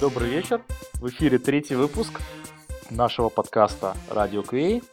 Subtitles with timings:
[0.00, 0.60] Добрый вечер.
[1.00, 2.20] В эфире третий выпуск
[2.88, 4.84] нашего подкаста Радио Квей.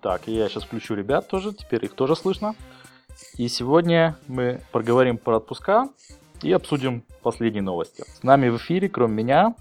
[0.00, 2.54] Так, я сейчас включу ребят тоже, теперь их тоже слышно.
[3.36, 5.88] И сегодня мы поговорим про отпуска
[6.40, 8.04] и обсудим последние новости.
[8.06, 9.54] С нами в эфире, кроме меня,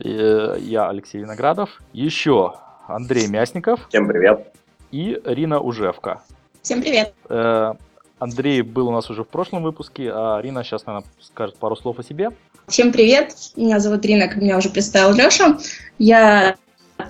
[0.00, 2.54] э, я Алексей Виноградов, еще
[2.88, 3.86] Андрей Мясников.
[3.88, 4.52] Всем привет.
[4.90, 6.24] И Рина Ужевка.
[6.60, 7.14] Всем привет.
[7.28, 7.74] Э,
[8.18, 12.00] Андрей был у нас уже в прошлом выпуске, а Рина сейчас, наверное, скажет пару слов
[12.00, 12.32] о себе.
[12.68, 15.58] Всем привет, меня зовут Рина, как меня уже представил Леша.
[15.98, 16.56] Я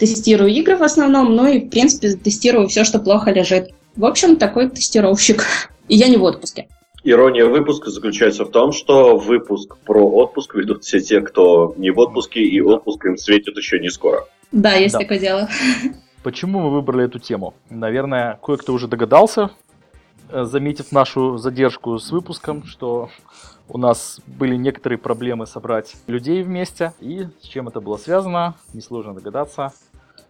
[0.01, 3.71] тестирую игры в основном, ну и, в принципе, тестирую все, что плохо лежит.
[3.95, 5.45] В общем, такой тестировщик.
[5.89, 6.67] И я не в отпуске.
[7.05, 11.99] Ирония выпуска заключается в том, что выпуск про отпуск ведут все те, кто не в
[11.99, 14.27] отпуске, и отпуск им светит еще не скоро.
[14.51, 15.01] Да, есть да.
[15.01, 15.49] такое дело.
[16.25, 17.55] Почему мы выбрали эту тему?
[17.69, 19.51] Наверное, кое-кто уже догадался,
[20.35, 23.09] э, заметив нашу задержку с выпуском, что
[23.69, 26.93] у нас были некоторые проблемы собрать людей вместе.
[27.01, 29.73] И с чем это было связано, несложно догадаться.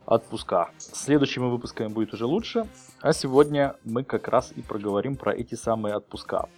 [0.07, 0.69] Отпуска.
[0.77, 2.67] Следующими выпусками будет уже лучше.
[3.01, 6.49] А сегодня мы как раз и проговорим про эти самые отпуска.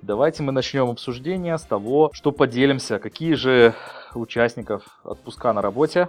[0.00, 3.74] Давайте мы начнем обсуждение с того, что поделимся, какие же
[4.14, 6.08] участников отпуска на работе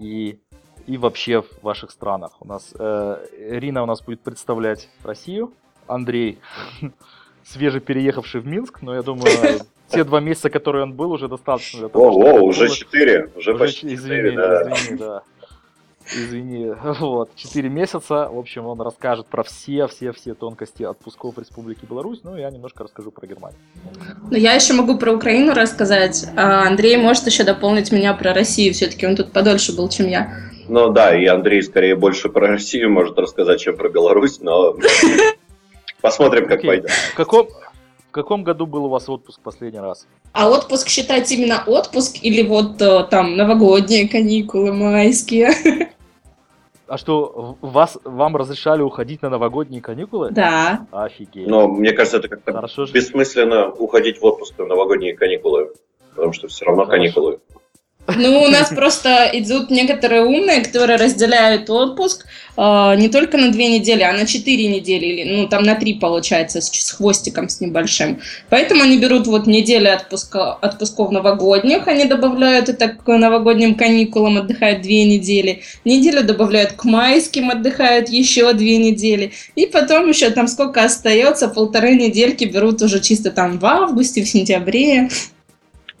[0.00, 0.40] и,
[0.86, 2.32] и вообще в ваших странах.
[2.40, 5.52] У нас э, Рина у нас будет представлять Россию,
[5.94, 6.38] Андрей
[7.44, 11.80] свеже переехавший в Минск, но я думаю, те два месяца, которые он был, уже достаточно
[11.80, 14.72] для того, О, о, уже четыре, уже, почти извини, да.
[14.72, 15.22] Извини, да.
[16.14, 22.36] Извини, вот, четыре месяца, в общем, он расскажет про все-все-все тонкости отпусков Республики Беларусь, ну,
[22.36, 23.58] я немножко расскажу про Германию.
[24.30, 28.74] Ну, я еще могу про Украину рассказать, а Андрей может еще дополнить меня про Россию,
[28.74, 30.32] все-таки он тут подольше был, чем я.
[30.68, 34.76] Ну да, и Андрей скорее больше про Россию может рассказать, чем про Беларусь, но
[36.02, 36.66] Посмотрим, как okay.
[36.66, 36.90] пойдет.
[36.90, 40.06] В каком, в каком году был у вас отпуск последний раз?
[40.32, 45.52] А отпуск считать именно отпуск или вот э, там новогодние каникулы, майские?
[46.88, 50.30] А что, вас, вам разрешали уходить на новогодние каникулы?
[50.30, 50.86] Да.
[50.90, 51.46] Офигеть.
[51.46, 55.72] Но мне кажется, это как-то Хорошо, бессмысленно уходить в отпуск на новогодние каникулы,
[56.14, 56.98] потому что все равно Хорошо.
[56.98, 57.40] каникулы.
[58.08, 62.26] Ну, у нас просто идут некоторые умные, которые разделяют отпуск
[62.56, 65.94] э, не только на две недели, а на четыре недели, или, ну, там на три,
[65.94, 68.20] получается, с, с хвостиком, с небольшим.
[68.50, 74.82] Поэтому они берут вот недели отпуска, отпусков новогодних, они добавляют это к новогодним каникулам, отдыхают
[74.82, 75.62] две недели.
[75.84, 79.32] Неделю добавляют к майским, отдыхают еще две недели.
[79.54, 84.28] И потом еще там сколько остается, полторы недельки берут уже чисто там в августе, в
[84.28, 85.08] сентябре.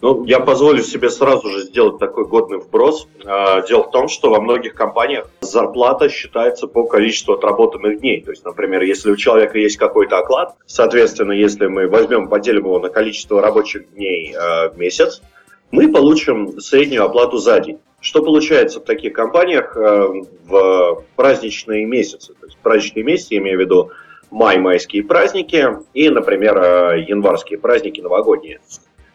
[0.02, 3.06] Ну, я позволю себе сразу же сделать такой годный вброс.
[3.24, 8.20] А, дело в том, что во многих компаниях зарплата считается по количеству отработанных дней.
[8.20, 12.80] То есть, например, если у человека есть какой-то оклад, соответственно, если мы возьмем, поделим его
[12.80, 15.22] на количество рабочих дней а, в месяц,
[15.70, 17.78] мы получим среднюю оплату за день.
[18.00, 20.08] Что получается в таких компаниях а,
[20.48, 22.34] в праздничные месяцы?
[22.34, 23.90] То есть праздничные месяцы, я имею в виду
[24.32, 25.64] май, майские праздники
[25.94, 28.58] и, например, январские праздники новогодние.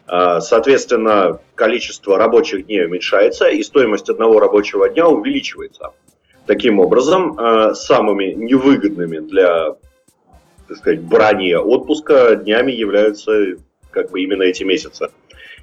[0.07, 5.91] А, соответственно, количество рабочих дней уменьшается, и стоимость одного рабочего дня увеличивается.
[6.45, 9.75] Таким образом, а, самыми невыгодными для
[10.67, 13.55] так сказать, брания отпуска днями являются
[13.91, 15.09] как бы именно эти месяцы.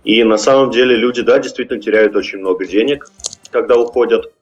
[0.03, 3.09] И на самом деле люди, да, действительно теряют очень много денег,
[3.51, 4.33] когда уходят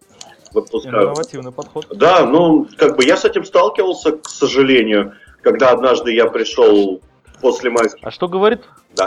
[0.53, 0.89] в отпуска.
[0.89, 1.87] Инновативный подход.
[1.91, 7.01] Да, ну, как бы я с этим сталкивался, к сожалению, когда однажды я пришел
[7.41, 8.05] после майских.
[8.05, 8.61] А что говорит?
[8.97, 9.07] Да.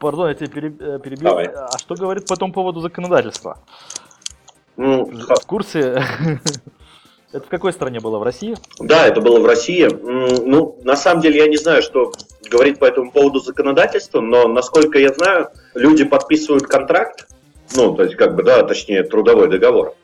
[0.00, 1.28] Пардон, я тебя э, перебил.
[1.28, 1.46] Давай.
[1.46, 3.58] А что говорит по этому поводу законодательства?
[4.78, 6.02] Ну, в курсе?
[7.32, 8.18] Это в какой стране было?
[8.18, 8.56] В России?
[8.80, 9.86] Да, это было в России.
[9.86, 12.10] Ну, на самом деле я не знаю, что
[12.50, 17.28] говорит по этому поводу законодательства, но, насколько я знаю, люди подписывают контракт,
[17.76, 19.94] ну, то есть, как бы, да, точнее, трудовой договор.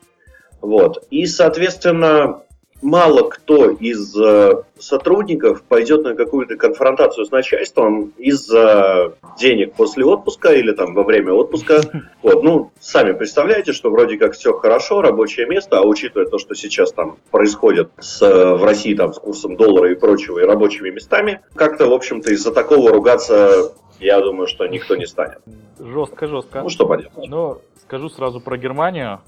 [0.61, 1.05] Вот.
[1.09, 2.43] И, соответственно,
[2.81, 10.53] мало кто из э, сотрудников пойдет на какую-то конфронтацию с начальством из-за денег после отпуска
[10.53, 11.81] или там во время отпуска.
[12.23, 16.55] Вот, ну, сами представляете, что вроде как все хорошо, рабочее место, а учитывая то, что
[16.55, 21.41] сейчас там происходит с, в России там с курсом доллара и прочего, и рабочими местами,
[21.55, 25.39] как-то, в общем-то, из-за такого ругаться я думаю, что никто не станет.
[25.79, 26.61] Жестко, жестко.
[26.61, 27.13] Ну, что поделать.
[27.27, 29.21] Ну, скажу сразу про Германию.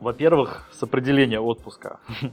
[0.00, 1.98] Во-первых, с определения отпуска.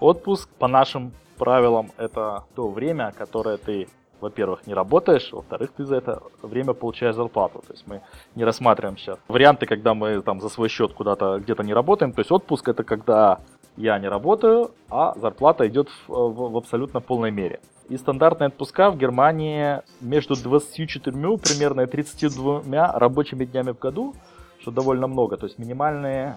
[0.00, 3.86] Отпуск по нашим правилам это то время, которое ты,
[4.20, 7.62] во-первых, не работаешь, во-вторых, ты за это время получаешь зарплату.
[7.66, 8.00] То есть мы
[8.34, 12.12] не рассматриваем сейчас варианты, когда мы там за свой счет куда-то где-то не работаем.
[12.12, 13.40] То есть отпуск это когда
[13.76, 17.60] я не работаю, а зарплата идет в, в, в абсолютно полной мере.
[17.90, 24.14] И стандартные отпуска в Германии между 24 примерно и 32 рабочими днями в году
[24.60, 25.36] что довольно много.
[25.36, 26.36] То есть минимальные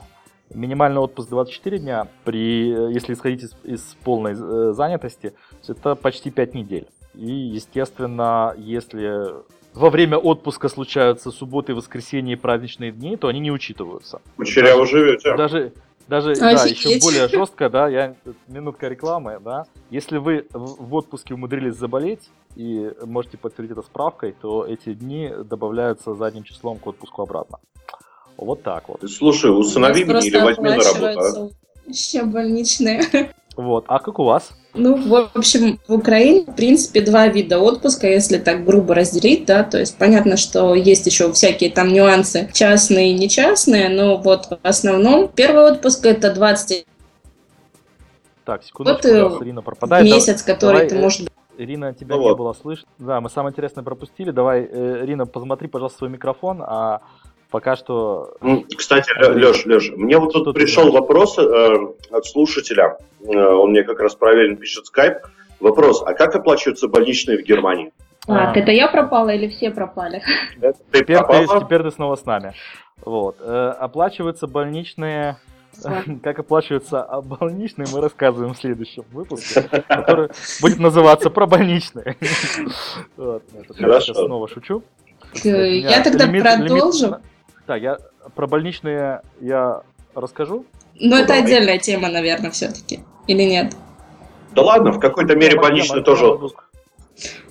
[0.53, 5.33] минимальный отпуск 24 дня, при, если исходить из, из полной э, занятости,
[5.67, 6.87] это почти 5 недель.
[7.15, 9.43] И, естественно, если
[9.73, 14.21] во время отпуска случаются субботы, воскресенья и праздничные дни, то они не учитываются.
[14.35, 15.35] Кучеряво живете.
[15.35, 15.73] Даже,
[16.07, 18.15] даже да, еще более жестко, да, я
[18.47, 19.65] минутка рекламы, да.
[19.89, 26.13] Если вы в отпуске умудрились заболеть и можете подтвердить это справкой, то эти дни добавляются
[26.13, 27.59] задним числом к отпуску обратно.
[28.37, 29.09] Вот так вот.
[29.09, 31.51] Слушай, усынови меня или возьми на работу.
[31.53, 31.89] А?
[31.89, 33.03] Еще больничные.
[33.55, 33.85] Вот.
[33.87, 34.49] А как у вас?
[34.73, 39.63] Ну, в общем, в Украине, в принципе, два вида отпуска, если так грубо разделить, да,
[39.63, 44.57] то есть понятно, что есть еще всякие там нюансы частные и нечастные, но вот в
[44.63, 46.87] основном первый отпуск это 20
[48.45, 50.05] так, секундочку, вот, Ирина пропадает.
[50.05, 51.27] Месяц, который Давай, ты можешь...
[51.57, 52.37] Ирина, тебя ну, не вот.
[52.37, 52.87] было слышно.
[52.97, 54.31] Да, мы самое интересное пропустили.
[54.31, 57.01] Давай, э, Ирина, посмотри, пожалуйста, свой микрофон, а
[57.53, 58.35] пока что...
[58.75, 61.75] Кстати, Леш, Леш, мне вот тут пришел вопрос э,
[62.09, 65.19] от слушателя, э, он мне как раз правильно пишет скайп.
[65.59, 67.93] Вопрос, а как оплачиваются больничные в Германии?
[68.25, 68.59] Так, а.
[68.59, 70.23] это я пропала или все пропали?
[70.59, 72.53] Ты теперь, ты, теперь ты снова с нами.
[73.05, 73.35] Вот.
[73.39, 75.37] Э, оплачиваются больничные
[76.23, 80.29] как оплачиваются больничные, мы рассказываем в следующем выпуске, который
[80.59, 82.17] будет называться про больничные.
[83.77, 84.13] Хорошо.
[84.15, 84.83] снова шучу.
[85.43, 87.17] Я тогда продолжу.
[87.65, 87.97] Так, я
[88.35, 89.81] про больничные я
[90.15, 90.65] расскажу.
[90.99, 93.03] Но ну, это отдельная тема, наверное, все-таки.
[93.27, 93.75] Или нет?
[94.51, 96.63] Да ладно, в какой-то мере больничный тоже отпуск.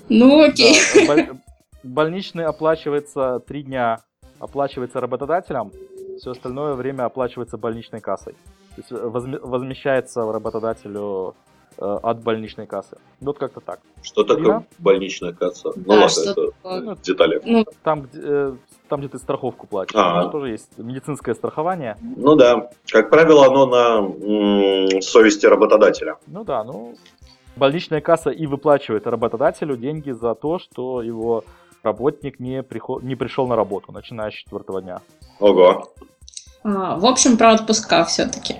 [0.09, 0.76] Ну окей.
[1.06, 1.29] Да,
[1.82, 4.00] больничный оплачивается три дня,
[4.38, 5.73] оплачивается работодателем,
[6.19, 8.35] все остальное время оплачивается больничной кассой.
[8.76, 8.91] То есть
[9.43, 11.35] возмещается работодателю
[11.79, 12.99] Э, от больничной кассы.
[13.20, 13.81] Вот как-то так.
[14.03, 14.64] Что такое Ирина?
[14.79, 15.73] больничная касса?
[15.75, 17.41] Ну да, ладно, это ну, детали.
[17.44, 18.55] Ну, там, где, э,
[18.92, 19.96] там, где ты страховку платишь.
[19.96, 20.28] А-а.
[20.28, 21.96] тоже есть медицинское страхование.
[22.02, 22.68] Ну да.
[22.90, 26.16] Как правило, оно на м- совести работодателя.
[26.26, 26.94] Ну да, ну...
[27.56, 31.42] Больничная касса и выплачивает работодателю деньги за то, что его
[31.82, 33.02] работник не, приход...
[33.02, 35.00] не пришел на работу, начиная с четвертого дня.
[35.40, 35.88] Ого.
[36.62, 38.56] А, в общем, про отпуска все-таки.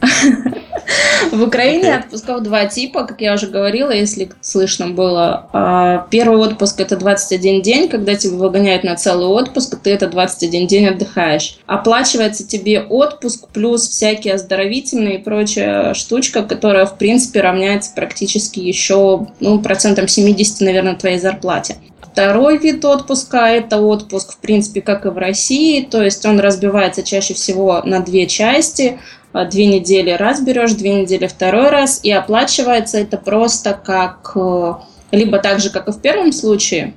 [1.32, 5.48] В Украине отпусков два типа, как я уже говорила, если слышно было.
[5.52, 10.66] А, первый отпуск это 21 день, когда тебя выгоняют на целый отпуск, ты это 21
[10.66, 11.58] день отдыхаешь.
[11.66, 19.26] Оплачивается тебе отпуск плюс всякие оздоровительные и прочая штучка, которая в принципе равняется практически еще
[19.40, 21.76] ну, процентом 70, наверное, твоей зарплате.
[22.12, 27.04] Второй вид отпуска– это отпуск, в принципе, как и в России, то есть он разбивается
[27.04, 28.98] чаще всего на две части.
[29.32, 34.74] А, две недели раз берешь, две недели второй раз, и оплачивается это просто как э,
[35.12, 36.94] либо так же, как и в первом случае,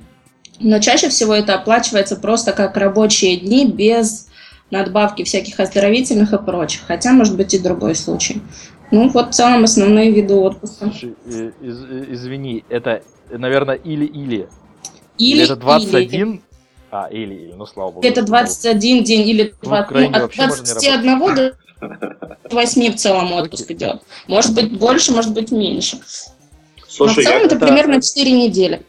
[0.58, 4.28] но чаще всего это оплачивается просто как рабочие дни без
[4.70, 8.42] надбавки всяких оздоровительных и прочих, хотя может быть и другой случай.
[8.90, 10.90] Ну вот в целом основные виды отпуска.
[10.90, 11.14] Слушай,
[11.60, 14.48] из, извини, это, наверное, или-или.
[15.18, 16.42] Или, это 21, или.
[16.90, 18.06] А, или, или, ну слава богу.
[18.06, 21.54] Это 21 день или 20, ну, от 21 до
[22.50, 24.02] 8 в целом отпуск идет.
[24.28, 25.98] Может быть больше, может быть меньше.
[26.86, 28.82] Слушай, Но в целом это, это примерно 4 недели.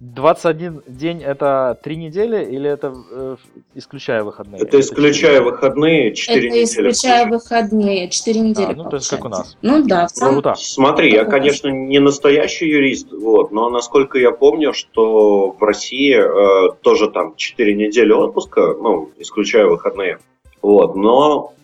[0.00, 3.36] 21 день это 3 недели или это э,
[3.74, 4.62] исключая выходные?
[4.62, 6.62] Это исключая выходные 4 это недели.
[6.62, 8.72] Это исключая выходные 4 недели.
[8.72, 9.56] А, ну, то есть как у нас.
[9.60, 10.42] Ну да, в целом.
[10.44, 16.14] Ну, Смотри, я, конечно, не настоящий юрист, вот, но насколько я помню, что в России
[16.14, 20.18] э, тоже там 4 недели отпуска, ну, исключая выходные.
[20.62, 21.54] Вот, но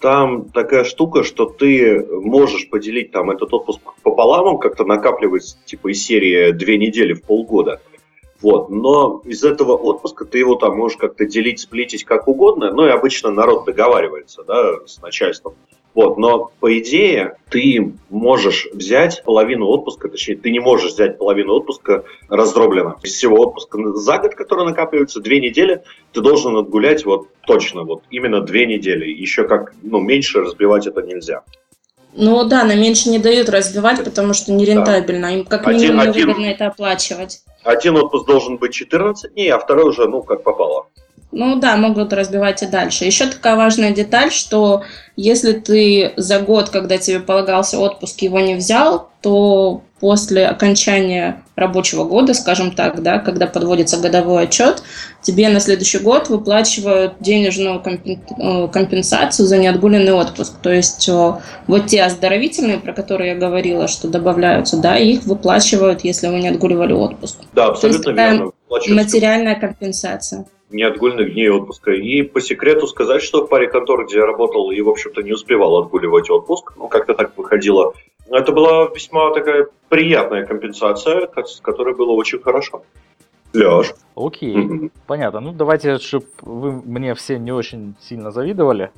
[0.00, 6.04] там такая штука, что ты можешь поделить там этот отпуск пополам, как-то накапливать типа из
[6.04, 7.80] серии две недели в полгода.
[8.42, 8.68] Вот.
[8.68, 12.70] Но из этого отпуска ты его там можешь как-то делить, сплитить как угодно.
[12.72, 15.54] Ну и обычно народ договаривается да, с начальством.
[15.96, 21.54] Вот, но по идее ты можешь взять половину отпуска, точнее, ты не можешь взять половину
[21.54, 22.96] отпуска раздробленно.
[23.02, 28.02] Из всего отпуска за год, который накапливается, две недели, ты должен отгулять вот точно, вот
[28.10, 29.06] именно две недели.
[29.06, 31.44] Еще как, ну, меньше разбивать это нельзя.
[32.12, 35.34] Ну да, на меньше не дают разбивать, потому что нерентабельно.
[35.34, 37.40] Им как минимум один, невыгодно это оплачивать.
[37.64, 40.88] Один отпуск должен быть 14 дней, а второй уже, ну, как попало.
[41.32, 43.04] Ну да, могут разбивать и дальше.
[43.04, 44.84] Еще такая важная деталь, что
[45.16, 52.04] если ты за год, когда тебе полагался отпуск, его не взял, то после окончания рабочего
[52.04, 54.82] года, скажем так, да, когда подводится годовой отчет,
[55.22, 60.54] тебе на следующий год выплачивают денежную э, компенсацию за неотгуленный отпуск.
[60.62, 61.32] То есть э,
[61.66, 66.48] вот те оздоровительные, про которые я говорила, что добавляются, да, их выплачивают, если вы не
[66.48, 67.38] отгуливали отпуск.
[67.54, 68.52] Да, абсолютно верно.
[68.88, 70.46] Материальная компенсация.
[70.76, 71.92] Неотгульных дней отпуска.
[71.92, 75.32] И по секрету сказать, что в паре контор, где я работал и, в общем-то, не
[75.32, 77.92] успевал отгуливать отпуск, ну, как-то так выходило,
[78.30, 82.82] это была весьма такая приятная компенсация, с которой было очень хорошо.
[83.52, 83.94] Леш.
[84.14, 84.92] Окей, mm-hmm.
[85.06, 85.40] понятно.
[85.40, 88.90] Ну, давайте, чтобы вы мне все не очень сильно завидовали,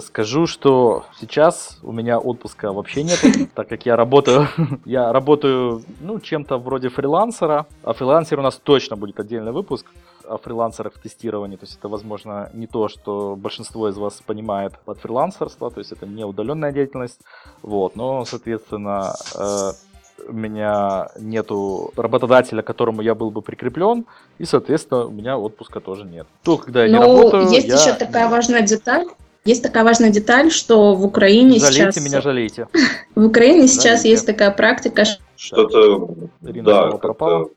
[0.00, 3.18] скажу, что сейчас у меня отпуска вообще нет,
[3.54, 4.48] так как я работаю,
[4.84, 9.86] я работаю, ну, чем-то вроде фрилансера, а фрилансер у нас точно будет отдельный выпуск
[10.28, 14.72] о фрилансерах в тестировании, то есть это, возможно, не то, что большинство из вас понимает
[14.84, 17.20] под фрилансерство, то есть это не удаленная деятельность,
[17.62, 19.72] вот, но, соответственно, э,
[20.28, 24.06] у меня нету работодателя, к которому я был бы прикреплен,
[24.38, 26.26] и, соответственно, у меня отпуска тоже нет.
[26.42, 27.74] То, когда я Но не ну, работаю, есть я...
[27.76, 29.06] еще такая важная деталь,
[29.44, 32.04] есть такая важная деталь, что в Украине жалейте сейчас...
[32.04, 32.68] меня, жалейте.
[33.14, 34.10] В Украине сейчас жалейте.
[34.10, 35.04] есть такая практика...
[35.36, 36.08] Что-то...
[36.42, 37.48] Ирина да, пропала.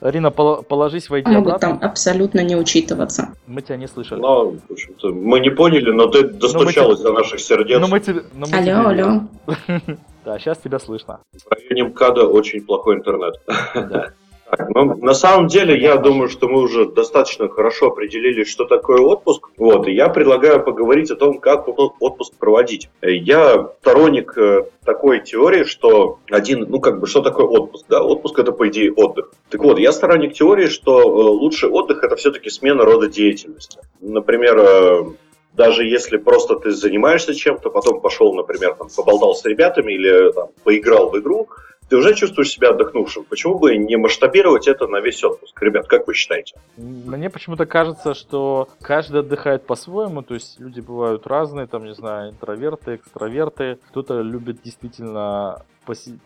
[0.00, 1.78] Арина, положись, войди Могут обратно.
[1.78, 3.34] там абсолютно не учитываться.
[3.46, 4.18] Мы тебя не слышали.
[4.20, 7.80] Но, в общем-то, мы не поняли, но ты достучалась до наших сердец.
[7.80, 9.20] Но мы тебе, но мы алло, тебе алло.
[10.22, 11.20] Да, сейчас тебя слышно.
[11.32, 13.40] В районе МКАДа очень плохой интернет.
[13.74, 14.10] Да.
[14.50, 19.00] Так, ну, на самом деле, я думаю, что мы уже достаточно хорошо определили, что такое
[19.00, 19.48] отпуск.
[19.56, 22.90] Вот, и я предлагаю поговорить о том, как отпуск проводить.
[23.00, 27.86] Я сторонник э, такой теории, что один, ну, как бы, что такое отпуск?
[27.88, 29.32] Да, отпуск это, по идее, отдых.
[29.50, 33.78] Так вот, я сторонник теории, что э, лучший отдых это все-таки смена рода деятельности.
[34.00, 35.04] Например, э,
[35.52, 40.48] даже если просто ты занимаешься чем-то, потом пошел, например, там, поболтал с ребятами или там,
[40.64, 41.48] поиграл в игру,
[41.90, 43.24] ты уже чувствуешь себя отдохнувшим.
[43.24, 45.60] Почему бы не масштабировать это на весь отпуск?
[45.60, 46.54] Ребят, как вы считаете?
[46.76, 52.30] Мне почему-то кажется, что каждый отдыхает по-своему, то есть люди бывают разные, там, не знаю,
[52.30, 53.78] интроверты, экстраверты.
[53.88, 55.64] Кто-то любит действительно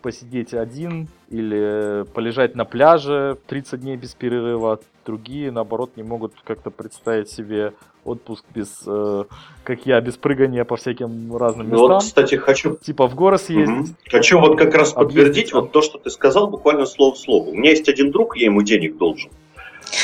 [0.01, 4.79] посидеть один или полежать на пляже 30 дней без перерыва.
[5.05, 7.73] Другие, наоборот, не могут как-то представить себе
[8.05, 9.23] отпуск без, э,
[9.63, 11.87] как я, без прыгания по всяким разным местам.
[11.87, 12.77] Ну вот, кстати, хочу...
[12.77, 13.89] Типа в горы съездить.
[13.89, 13.95] Угу.
[14.11, 17.49] Хочу вот как раз подтвердить вот то, что ты сказал, буквально слово в слово.
[17.49, 19.31] У меня есть один друг, я ему денег должен.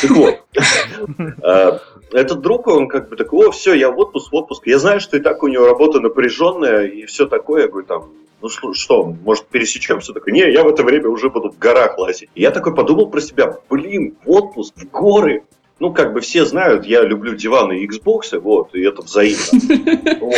[0.02, 0.36] Так вот,
[1.44, 1.80] э,
[2.12, 4.68] этот друг, он как бы такой, о, все, я в отпуск, в отпуск.
[4.68, 7.64] Я знаю, что и так у него работа напряженная и все такое.
[7.64, 8.10] Я говорю, там,
[8.42, 10.14] ну что, может пересечемся?
[10.14, 12.30] Такой, не, я в это время уже буду в горах лазить.
[12.36, 15.44] И я такой подумал про себя, блин, в отпуск, в горы.
[15.80, 20.20] Ну, как бы все знают, я люблю диваны и Xbox, вот, и это взаимно.
[20.20, 20.36] Вот.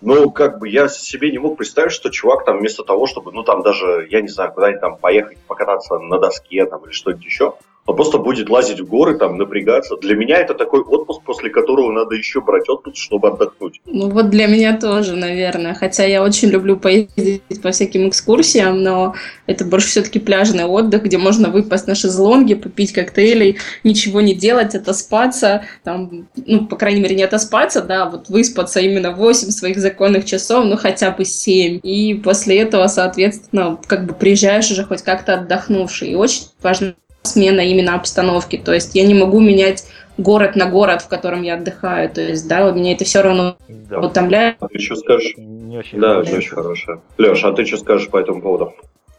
[0.00, 3.42] Но как бы я себе не мог представить, что чувак там вместо того, чтобы, ну
[3.42, 7.54] там даже, я не знаю, куда-нибудь там поехать, покататься на доске там или что-нибудь еще,
[7.86, 9.96] он просто будет лазить в горы, там, напрягаться.
[9.96, 13.80] Для меня это такой отпуск, после которого надо еще брать отпуск, чтобы отдохнуть.
[13.86, 15.74] Ну вот для меня тоже, наверное.
[15.74, 19.14] Хотя я очень люблю поездить по всяким экскурсиям, но
[19.46, 24.74] это больше все-таки пляжный отдых, где можно выпасть на шезлонги, попить коктейлей, ничего не делать,
[24.74, 30.26] отоспаться, там, ну, по крайней мере, не отоспаться, да, вот выспаться именно 8 своих законных
[30.26, 31.80] часов, ну, хотя бы 7.
[31.82, 36.10] И после этого, соответственно, как бы приезжаешь уже хоть как-то отдохнувший.
[36.10, 38.56] И очень важно смена именно обстановки.
[38.56, 39.84] То есть я не могу менять
[40.18, 42.10] город на город, в котором я отдыхаю.
[42.10, 44.00] То есть, да, вот меня это все равно да.
[44.00, 44.56] утомляет.
[44.60, 45.34] А ты что скажешь?
[45.36, 47.00] Не очень да, не очень хорошо.
[47.18, 48.74] Леш, а ты что скажешь по этому поводу?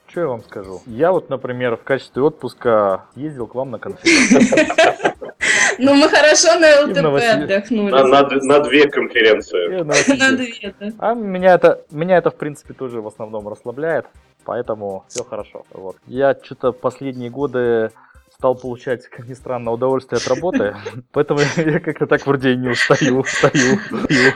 [0.07, 0.81] Что я вам скажу?
[0.87, 4.67] Я вот, например, в качестве отпуска ездил к вам на конференцию.
[5.79, 8.45] Ну, мы хорошо на ЛТП отдохнули.
[8.45, 9.81] На две конференции.
[9.81, 10.91] На две, да.
[10.99, 14.05] А меня это, меня это, в принципе, тоже в основном расслабляет.
[14.45, 15.65] Поэтому все хорошо.
[15.71, 15.97] Вот.
[16.07, 17.91] Я что-то последние годы
[18.33, 20.75] стал получать, как ни странно, удовольствие от работы,
[21.11, 23.77] поэтому я как-то так вроде не устаю, устаю.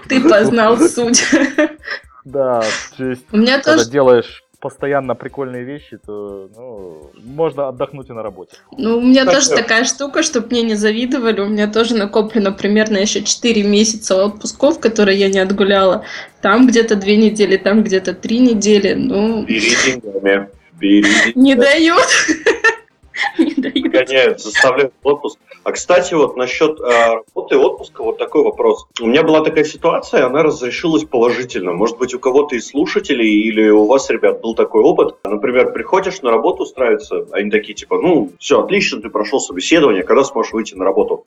[0.07, 1.25] Ты познал суть.
[2.23, 2.63] Да,
[2.97, 8.57] то есть, когда делаешь постоянно прикольные вещи, то ну, можно отдохнуть и на работе.
[8.75, 9.55] Ну, у меня так тоже что...
[9.57, 11.41] такая штука, чтобы мне не завидовали.
[11.41, 16.03] У меня тоже накоплено примерно еще 4 месяца отпусков, которые я не отгуляла.
[16.41, 18.95] Там где-то 2 недели, там где-то 3 недели.
[18.95, 19.45] Ну...
[19.45, 20.49] Бери деньгами.
[20.79, 21.33] Бери деньгами.
[21.35, 22.07] Не дают.
[23.37, 23.81] Не.
[23.81, 25.39] Гоняют, заставляют отпуск.
[25.63, 28.87] А, кстати, вот насчет э, работы и отпуска, вот такой вопрос.
[29.01, 31.73] У меня была такая ситуация, она разрешилась положительно.
[31.73, 35.15] Может быть, у кого-то из слушателей или у вас, ребят, был такой опыт.
[35.23, 40.23] Например, приходишь на работу устраиваться, они такие, типа, ну, все, отлично, ты прошел собеседование, когда
[40.23, 41.25] сможешь выйти на работу?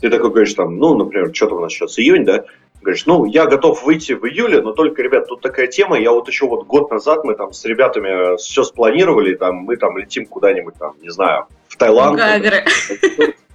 [0.00, 2.44] Ты такой говоришь, там, ну, например, что-то у нас сейчас июнь, да?
[2.80, 6.28] Говоришь, ну, я готов выйти в июле, но только, ребят, тут такая тема, я вот
[6.28, 10.74] еще вот год назад мы там с ребятами все спланировали, там, мы там летим куда-нибудь
[10.78, 12.18] там, не знаю, в Таиланд.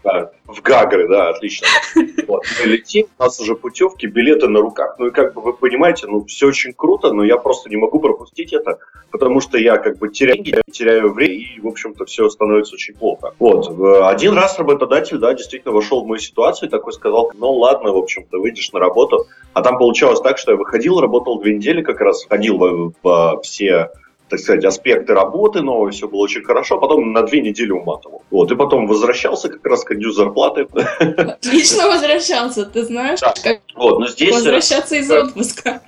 [0.04, 1.68] Да, в Гагры, да, отлично.
[2.28, 4.96] Вот, мы летим, у нас уже путевки, билеты на руках.
[4.98, 8.00] Ну и как бы вы понимаете, ну все очень круто, но я просто не могу
[8.00, 8.80] пропустить это,
[9.12, 12.96] потому что я как бы теряю деньги, теряю время, и, в общем-то, все становится очень
[12.96, 13.34] плохо.
[13.40, 13.70] Вот,
[14.04, 17.98] один раз работодатель, да, действительно вошел в мою ситуацию и такой сказал, ну ладно, в
[17.98, 19.28] общем-то, выйдешь на работу.
[19.54, 23.42] А там получалось так, что я выходил, работал две недели как раз, ходил во, во
[23.42, 23.92] все
[24.34, 28.24] так сказать, аспекты работы новые, все было очень хорошо, потом на две недели уматывал.
[28.32, 30.66] Вот, и потом возвращался как раз к дню зарплаты.
[31.00, 33.32] Отлично возвращался, ты знаешь, да.
[33.44, 35.82] как вот, но здесь возвращаться из отпуска.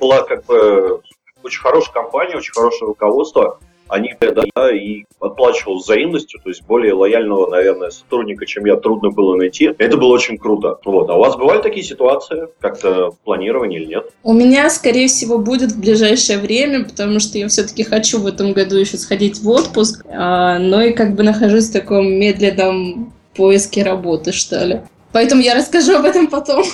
[0.00, 1.02] Была как бы
[1.42, 7.50] очень хорошая компания, очень хорошее руководство они да, и отплачивал взаимностью, то есть более лояльного,
[7.50, 9.74] наверное, сотрудника, чем я, трудно было найти.
[9.78, 10.78] Это было очень круто.
[10.84, 11.10] Вот.
[11.10, 14.10] А у вас бывали такие ситуации, как-то планирование или нет?
[14.22, 18.52] У меня, скорее всего, будет в ближайшее время, потому что я все-таки хочу в этом
[18.52, 23.82] году еще сходить в отпуск, а, но и как бы нахожусь в таком медленном поиске
[23.82, 24.80] работы, что ли.
[25.12, 26.64] Поэтому я расскажу об этом потом.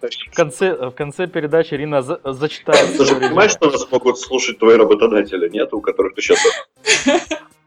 [0.00, 2.96] В конце, в конце передачи Ирина за, зачитает.
[2.96, 6.38] Ты же понимаешь, что нас могут слушать твои работодатели, нет, у которых ты сейчас...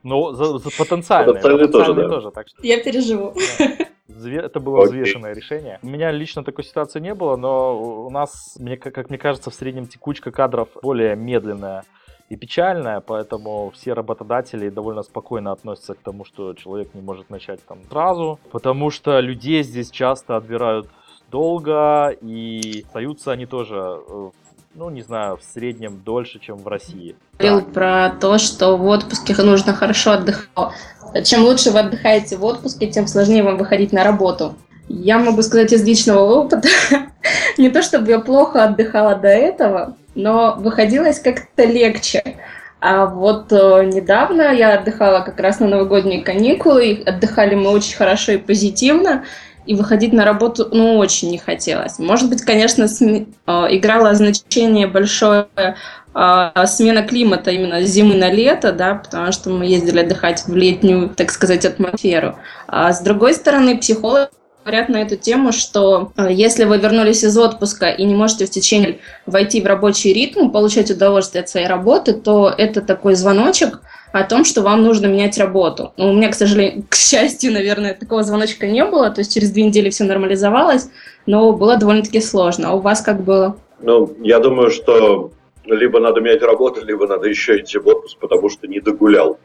[0.02, 1.36] Ну, за, за потенциальные.
[1.36, 2.08] Потенциальные, тоже, да.
[2.08, 2.66] тоже так что...
[2.66, 3.36] Я переживу.
[4.08, 5.80] Это было взвешенное решение.
[5.82, 9.54] У меня лично такой ситуации не было, но у нас, мне, как мне кажется, в
[9.54, 11.84] среднем текучка кадров более медленная
[12.30, 17.60] и печальная, поэтому все работодатели довольно спокойно относятся к тому, что человек не может начать
[17.66, 20.88] там сразу, потому что людей здесь часто отбирают
[21.32, 24.30] долго, и остаются они тоже, э,
[24.76, 27.16] ну, не знаю, в среднем дольше, чем в России.
[27.40, 30.74] Говорил про то, что в отпуске нужно хорошо отдыхать.
[31.24, 34.54] Чем лучше вы отдыхаете в отпуске, тем сложнее вам выходить на работу.
[34.88, 36.68] Я могу сказать из личного опыта,
[37.58, 42.22] не то чтобы я плохо отдыхала до этого, но выходилось как-то легче.
[42.82, 47.98] А вот э, недавно я отдыхала как раз на новогодние каникулы, и отдыхали мы очень
[47.98, 49.26] хорошо и позитивно,
[49.66, 52.00] и выходить на работу, ну, очень не хотелось.
[52.00, 53.30] Может быть, конечно, см...
[53.48, 59.50] Э, играло значение большое э, смена климата именно с зимы на лето, да, потому что
[59.50, 62.38] мы ездили отдыхать в летнюю, так сказать, атмосферу.
[62.68, 64.30] А с другой стороны, психолог
[64.70, 68.52] говорят на эту тему, что э, если вы вернулись из отпуска и не можете в
[68.52, 74.24] течение войти в рабочий ритм, получать удовольствие от своей работы, то это такой звоночек, о
[74.24, 75.94] том, что вам нужно менять работу.
[75.98, 79.52] Но у меня, к сожалению, к счастью, наверное, такого звоночка не было, то есть через
[79.52, 80.90] две недели все нормализовалось,
[81.26, 82.70] но было довольно-таки сложно.
[82.70, 83.58] А у вас как было?
[83.82, 85.32] Ну, я думаю, что
[85.66, 89.40] либо надо менять работу, либо надо еще идти в отпуск, потому что не догулял.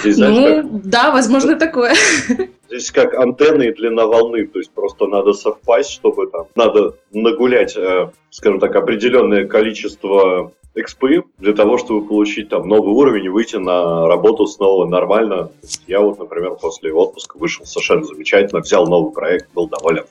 [0.00, 0.88] Здесь, знаешь, ну, как...
[0.88, 1.94] да, возможно, такое.
[2.68, 7.76] Здесь как антенны и длина волны, то есть просто надо совпасть, чтобы там, надо нагулять,
[7.76, 13.56] э, скажем так, определенное количество экспы для того, чтобы получить там новый уровень и выйти
[13.56, 15.50] на работу снова нормально.
[15.86, 20.04] Я вот, например, после отпуска вышел совершенно замечательно, взял новый проект, был доволен.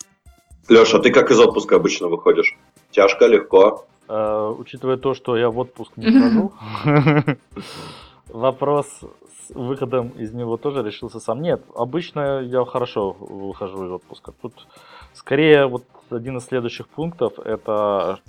[0.67, 2.57] Леша, ты как из отпуска обычно выходишь?
[2.91, 3.85] Тяжко, легко?
[4.07, 6.51] Э, учитывая то, что я в отпуск не хожу,
[8.29, 8.87] вопрос
[9.47, 11.41] с выходом из него тоже решился сам.
[11.41, 14.33] Нет, обычно я хорошо выхожу из отпуска.
[14.41, 14.53] Тут
[15.13, 18.19] скорее вот один из следующих пунктов это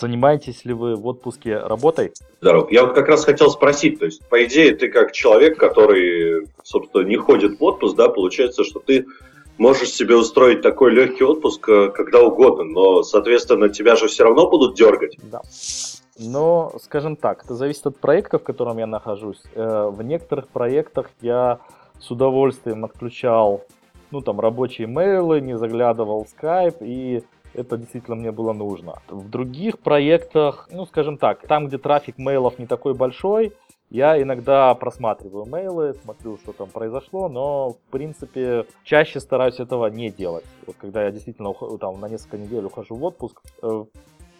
[0.00, 2.12] занимаетесь ли вы в отпуске работой?
[2.40, 2.68] Здорово.
[2.70, 7.02] Я вот как раз хотел спросить, то есть, по идее, ты как человек, который, собственно,
[7.02, 9.06] не ходит в отпуск, да, получается, что ты
[9.58, 14.48] можешь себе устроить такой легкий отпуск э, когда угодно, но, соответственно, тебя же все равно
[14.48, 15.16] будут дергать.
[15.22, 15.42] Да.
[16.18, 19.42] Но, скажем так, это зависит от проекта, в котором я нахожусь.
[19.54, 21.58] Э, в некоторых проектах я
[21.98, 23.62] с удовольствием отключал
[24.10, 27.24] ну, там, рабочие мейлы, не заглядывал в Skype и
[27.54, 29.00] это действительно мне было нужно.
[29.08, 33.52] В других проектах, ну, скажем так, там, где трафик мейлов не такой большой,
[33.90, 40.10] я иногда просматриваю мейлы, смотрю, что там произошло, но, в принципе, чаще стараюсь этого не
[40.10, 40.44] делать.
[40.66, 43.84] Вот когда я действительно там, на несколько недель ухожу в отпуск, э,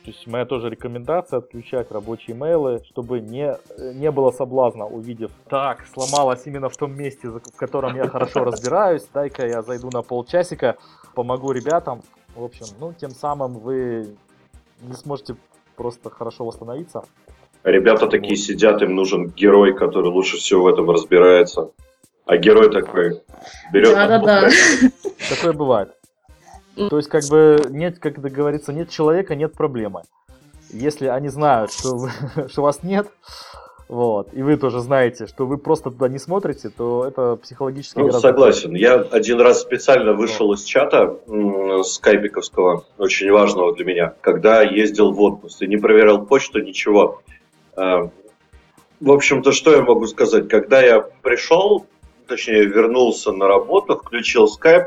[0.04, 3.56] то есть моя тоже рекомендация отключать рабочие мейлы, чтобы не,
[3.94, 9.06] не было соблазна, увидев, так, сломалось именно в том месте, в котором я хорошо разбираюсь,
[9.14, 10.76] дай-ка я зайду на полчасика,
[11.14, 12.02] помогу ребятам,
[12.36, 14.14] в общем, ну, тем самым вы
[14.82, 15.36] не сможете
[15.74, 17.04] просто хорошо восстановиться.
[17.62, 21.70] Ребята такие сидят, им нужен герой, который лучше всего в этом разбирается.
[22.26, 23.22] А герой такой
[23.72, 23.94] берет...
[23.94, 24.50] Да-да-да.
[25.30, 25.94] Такое бывает.
[26.76, 30.02] То есть, как бы, нет, как говорится, нет человека, нет проблемы.
[30.70, 32.10] Если они знают, что, вы,
[32.48, 33.08] что вас нет,
[33.88, 38.06] вот, и вы тоже знаете, что вы просто туда не смотрите, то это психологически ну,
[38.06, 38.28] гораздо...
[38.28, 38.74] согласен.
[38.74, 41.18] Я один раз специально вышел из чата
[41.84, 47.20] скайпиковского, очень важного для меня, когда ездил в отпуск и не проверял почту, ничего.
[47.76, 48.10] А,
[49.00, 50.48] в общем-то, что я могу сказать?
[50.48, 51.86] Когда я пришел,
[52.26, 54.86] точнее, вернулся на работу, включил скайп,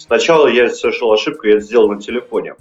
[0.00, 2.54] Сначала я совершил ошибку, я это сделал на телефоне.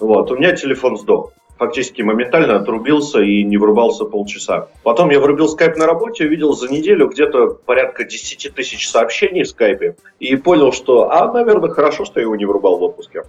[0.00, 1.32] Вот, у меня телефон сдох.
[1.58, 4.68] Фактически моментально отрубился и не врубался полчаса.
[4.82, 9.48] Потом я врубил скайп на работе, увидел за неделю где-то порядка 10 тысяч сообщений в
[9.48, 13.22] скайпе и понял, что, а, наверное, хорошо, что я его не врубал в отпуске.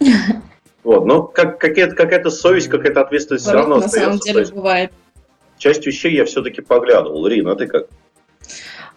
[0.84, 4.10] Вот, но как, какая-то, какая-то совесть, какая-то ответственность все равно на остается.
[4.10, 4.92] самом деле бывает.
[5.58, 7.26] Часть вещей я все-таки поглядывал.
[7.26, 7.88] Рина, ты как?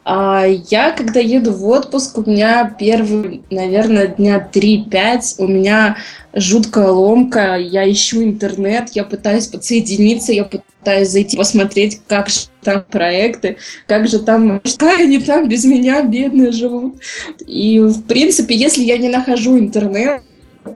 [0.03, 5.97] А я, когда еду в отпуск, у меня первые, наверное, дня 3-5, у меня
[6.33, 12.83] жуткая ломка, я ищу интернет, я пытаюсь подсоединиться, я пытаюсь зайти посмотреть, как же там
[12.89, 16.95] проекты, как же там, что они там без меня бедные живут.
[17.45, 20.23] И, в принципе, если я не нахожу интернет,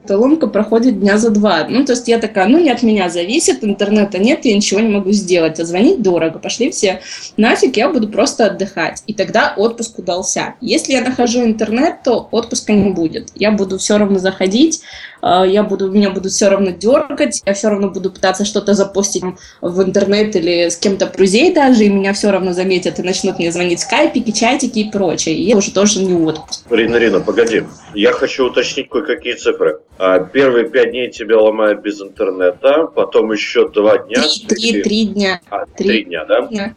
[0.08, 1.66] ломка проходит дня за два.
[1.68, 4.88] Ну, то есть я такая, ну, не от меня зависит, интернета нет, я ничего не
[4.88, 7.00] могу сделать, а звонить дорого, пошли все
[7.36, 9.02] нафиг, я буду просто отдыхать.
[9.06, 10.54] И тогда отпуск удался.
[10.60, 13.30] Если я нахожу интернет, то отпуска не будет.
[13.34, 14.82] Я буду все равно заходить,
[15.22, 19.24] а, я буду, меня будут все равно дергать, я все равно буду пытаться что-то запустить
[19.60, 23.52] в интернет или с кем-то друзей даже, и меня все равно заметят и начнут мне
[23.52, 25.36] звонить скайпики, чатики и прочее.
[25.36, 26.64] И я уже тоже не отпуск.
[26.70, 27.64] Рина, Рина, погоди.
[27.94, 29.75] Я хочу уточнить кое-какие цифры.
[29.98, 34.22] А, первые пять дней тебя ломают без интернета, потом еще два дня.
[34.48, 35.40] Три, три, три дня.
[35.50, 36.42] А, три, три дня, да?
[36.42, 36.76] дня.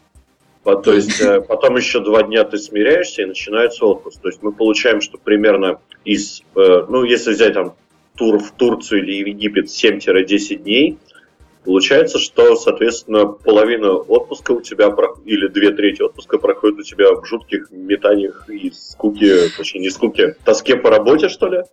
[0.63, 4.21] То есть э, потом еще два дня ты смиряешься и начинается отпуск.
[4.21, 7.75] То есть мы получаем, что примерно из, э, ну если взять там
[8.15, 10.97] тур в Турцию или в Египет 7-10 дней,
[11.63, 14.93] получается, что, соответственно, половина отпуска у тебя,
[15.25, 20.35] или две трети отпуска проходит у тебя в жутких метаниях и скуке, точнее не скуке,
[20.43, 21.63] тоске по работе, что ли?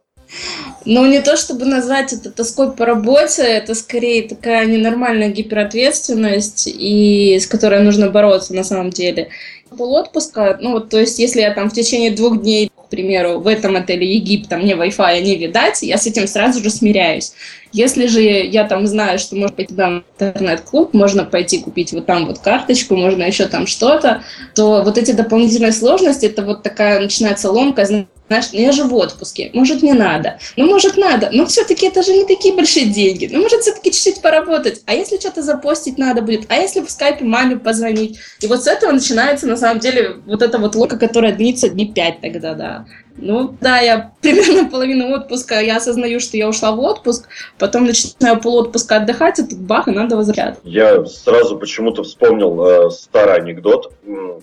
[0.85, 7.39] Ну, не то чтобы назвать это тоской по работе, это скорее такая ненормальная гиперответственность, и
[7.41, 9.29] с которой нужно бороться на самом деле.
[9.77, 13.49] Полотпуска, ну вот, то есть, если я там в течение двух дней, к примеру, в
[13.49, 17.33] этом отеле Египта мне Wi-Fi не видать, я с этим сразу же смиряюсь.
[17.77, 22.07] Если же я там знаю, что можно пойти там в интернет-клуб, можно пойти купить вот
[22.07, 24.23] там вот карточку, можно еще там что-то,
[24.55, 28.95] то вот эти дополнительные сложности, это вот такая начинается ломка, знаешь, ну я же в
[28.95, 33.29] отпуске, может не надо, ну может надо, но все-таки это же не такие большие деньги,
[33.31, 37.27] ну может все-таки чуть-чуть поработать, а если что-то запостить надо будет, а если в скайпе
[37.27, 41.37] маме позвонить, и вот с этого начинается на самом деле вот эта вот лока, которая
[41.37, 42.87] длится дней пять тогда, да.
[43.19, 48.41] Ну да, я примерно половину отпуска, я осознаю, что я ушла в отпуск, потом начинаю
[48.41, 50.61] полуотпуска отдыхать, и тут бах, и надо возвращаться.
[50.65, 53.93] Я сразу почему-то вспомнил э, старый анекдот,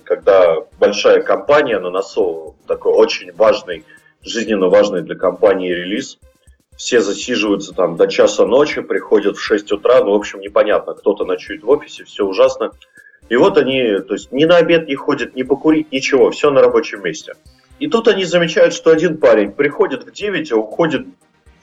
[0.03, 3.85] когда большая компания на носу, такой очень важный,
[4.21, 6.17] жизненно важный для компании релиз,
[6.75, 11.25] все засиживаются там до часа ночи, приходят в 6 утра, ну, в общем, непонятно, кто-то
[11.25, 12.71] ночует в офисе, все ужасно.
[13.29, 16.61] И вот они, то есть ни на обед не ходят, ни покурить, ничего, все на
[16.61, 17.35] рабочем месте.
[17.83, 21.05] И тут они замечают, что один парень приходит в 9, а уходит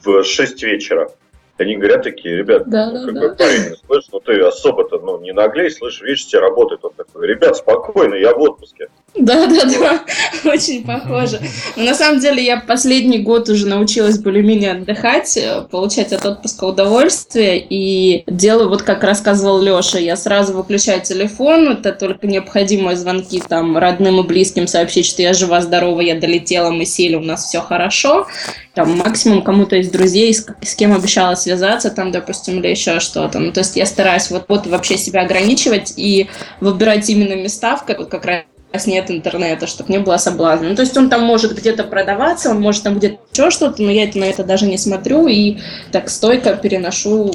[0.05, 1.11] в 6 вечера.
[1.57, 3.35] Они говорят такие, ребят, да, ну, да, какой да.
[3.37, 6.85] парень, слышь, ну ты особо-то ну, не наглей, слышь, видишь, все работает.
[6.85, 8.89] Он такой, ребят, спокойно, я в отпуске.
[9.17, 10.05] Да, да, да,
[10.51, 11.41] очень похоже.
[11.77, 16.65] Но на самом деле я последний год уже научилась более-менее отдыхать, э, получать от отпуска
[16.65, 23.43] удовольствие и делаю вот как рассказывал Леша, я сразу выключаю телефон, это только необходимые звонки
[23.47, 27.47] там родным и близким сообщить, что я жива, здорова, я долетела, мы сели, у нас
[27.47, 28.29] все хорошо.
[28.75, 33.41] Там максимум кому-то из друзей, с, с кем обещала связаться, там, допустим, или еще что-то.
[33.41, 36.29] Ну, то есть я стараюсь вот, вот вообще себя ограничивать и
[36.61, 38.45] выбирать именно места, в как, как раз
[38.87, 40.69] нет интернета, чтобы не было соблазна.
[40.69, 43.91] Ну, то есть он там может где-то продаваться, он может там где-то еще что-то, но
[43.91, 45.59] я на это даже не смотрю и
[45.93, 47.33] так стойко переношу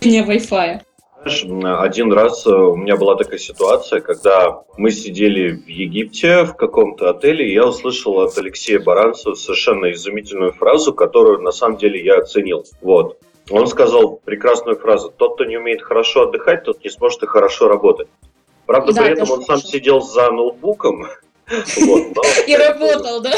[0.00, 0.80] вне Wi-Fi.
[1.24, 7.10] Знаешь, один раз у меня была такая ситуация, когда мы сидели в Египте в каком-то
[7.10, 12.18] отеле, и я услышал от Алексея Баранцева совершенно изумительную фразу, которую на самом деле я
[12.18, 12.64] оценил.
[12.80, 13.18] Вот.
[13.50, 17.66] Он сказал прекрасную фразу «Тот, кто не умеет хорошо отдыхать, тот не сможет и хорошо
[17.66, 18.08] работать».
[18.66, 19.68] Правда, Да, при этом он сам хорошо.
[19.68, 21.06] сидел за ноутбуком.
[21.76, 23.32] Вот, но- И работал, да?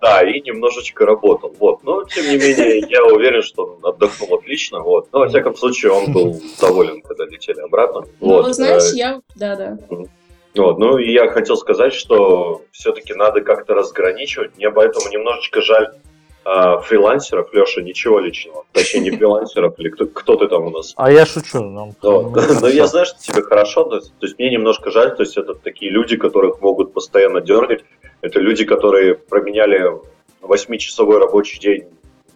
[0.00, 1.54] Да, и немножечко работал.
[1.58, 1.82] Вот.
[1.84, 4.80] Но, тем не менее, я уверен, что он отдохнул отлично.
[4.80, 5.08] Вот.
[5.12, 8.04] Но, во всяком случае, он был доволен, когда летели обратно.
[8.20, 8.54] Ну, Вот.
[8.54, 9.20] знаешь, э, я...
[9.36, 9.76] Да-да.
[10.56, 14.56] вот, ну и я хотел сказать, что все-таки надо как-то разграничивать.
[14.56, 15.92] Мне поэтому немножечко жаль
[16.82, 18.64] фрилансеров, Леша, ничего личного.
[18.72, 20.94] Точнее, не фрилансеров, или кто, кто ты там у нас.
[20.96, 21.58] А я шучу.
[21.62, 21.96] Вот.
[22.02, 25.22] ну, Но я знаю, что тебе хорошо, то есть, то есть мне немножко жаль, то
[25.22, 27.84] есть это такие люди, которых могут постоянно дергать.
[28.20, 30.00] Это люди, которые променяли
[30.42, 31.84] 8-часовой рабочий день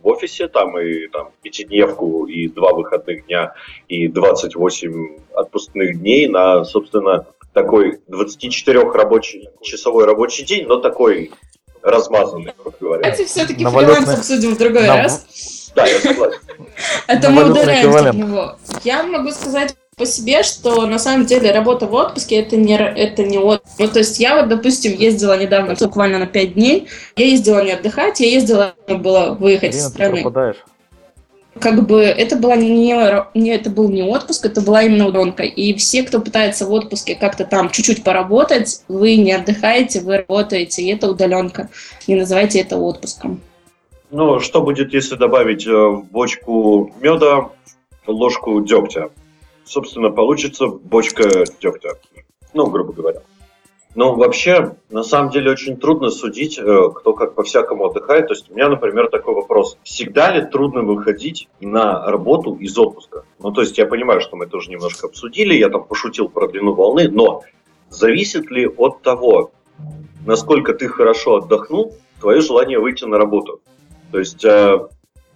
[0.03, 3.55] в офисе, там и там пятидневку, и два выходных дня,
[3.89, 11.31] и 28 отпускных дней на, собственно, такой 24 рабочий, часовой рабочий день, но такой
[11.83, 13.03] размазанный, как говорят.
[13.03, 15.27] Давайте все-таки фриланс обсудим в другой Нав- раз.
[15.75, 16.39] Да, я согласен.
[17.07, 18.57] Это мы Навалётный удаляемся от него.
[18.85, 23.25] Я могу сказать по себе, что на самом деле работа в отпуске это не, это
[23.25, 23.75] не отпуск.
[23.79, 27.73] Ну, то есть я вот, допустим, ездила недавно, буквально на 5 дней, я ездила не
[27.73, 30.23] отдыхать, я ездила, было выехать из ты страны.
[30.23, 30.57] пропадаешь.
[31.59, 32.95] Как бы это была не,
[33.35, 35.43] не это был не отпуск, это была именно удаленка.
[35.43, 40.83] И все, кто пытается в отпуске как-то там чуть-чуть поработать, вы не отдыхаете, вы работаете,
[40.83, 41.69] и это удаленка.
[42.07, 43.41] Не называйте это отпуском.
[44.11, 47.49] Ну, что будет, если добавить э, в бочку меда
[48.07, 49.11] ложку дегтя?
[49.65, 51.91] Собственно, получится бочка дегтя.
[52.53, 53.23] Ну, грубо говоря.
[53.95, 58.29] Ну, вообще, на самом деле, очень трудно судить, э, кто как по-всякому отдыхает.
[58.29, 59.77] То есть у меня, например, такой вопрос.
[59.83, 63.25] Всегда ли трудно выходить на работу из отпуска?
[63.39, 66.73] Ну, то есть я понимаю, что мы тоже немножко обсудили, я там пошутил про длину
[66.73, 67.43] волны, но
[67.91, 69.53] зависит ли от того,
[70.25, 73.61] насколько ты хорошо отдохнул, твое желание выйти на работу?
[74.11, 74.79] То есть э,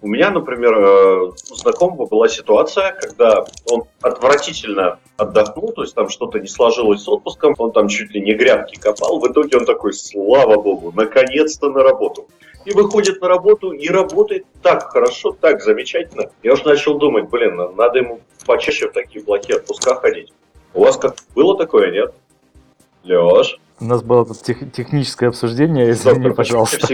[0.01, 6.09] у меня, например, э, у знакомого была ситуация, когда он отвратительно отдохнул, то есть там
[6.09, 9.65] что-то не сложилось с отпуском, он там чуть ли не грядки копал, в итоге он
[9.65, 12.27] такой, слава богу, наконец-то на работу.
[12.65, 16.29] И выходит на работу и работает так хорошо, так замечательно.
[16.43, 20.31] Я уж начал думать, блин, на- надо ему почаще в такие плохие отпуска ходить.
[20.73, 22.13] У вас как было такое, нет?
[23.03, 26.87] Леш, У нас было тут тех- техническое обсуждение, извини, доктор, пожалуйста.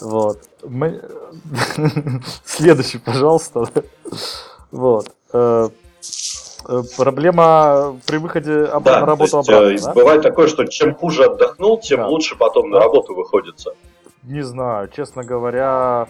[0.00, 0.38] Вот.
[0.64, 1.02] Мы-
[2.44, 3.66] Следующий, пожалуйста.
[4.72, 5.08] Вот.
[6.68, 10.00] Э, э, Проблема при выходе об- Да, на работу то есть, обратно, э, да?
[10.00, 12.08] бывает такое, что чем хуже отдохнул, тем Да.
[12.08, 13.72] лучше потом на работу выходится.
[14.22, 16.08] Не знаю, честно говоря,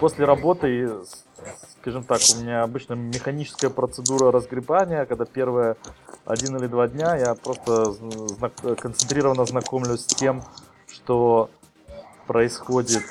[0.00, 0.90] после работы,
[1.80, 5.76] скажем так, у меня обычно механическая процедура разгребания, когда первые
[6.24, 10.42] один или два дня я просто зна- концентрированно знакомлюсь с тем,
[10.92, 11.48] что
[12.26, 13.04] происходит,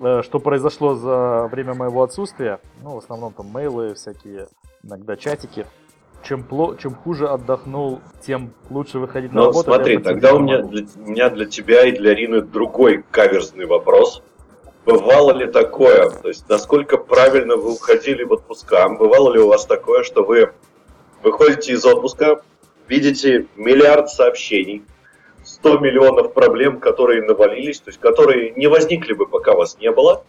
[0.00, 2.60] э, что произошло за время моего отсутствия.
[2.82, 4.48] Ну, в основном там мейлы всякие,
[4.82, 5.66] иногда чатики.
[6.24, 9.70] Чем, пло- чем хуже отдохнул, тем лучше выходить на Но работу.
[9.70, 12.42] Ну, смотри, я это тогда у меня для, у меня для тебя и для Рины
[12.42, 14.22] другой каверзный вопрос.
[14.84, 18.88] Бывало ли такое, то есть насколько правильно вы уходили в отпуска?
[18.88, 20.52] Бывало ли у вас такое, что вы
[21.22, 22.40] выходите из отпуска,
[22.88, 24.84] видите миллиард сообщений,
[25.44, 30.24] 100 миллионов проблем, которые навалились, то есть которые не возникли бы, пока вас не было,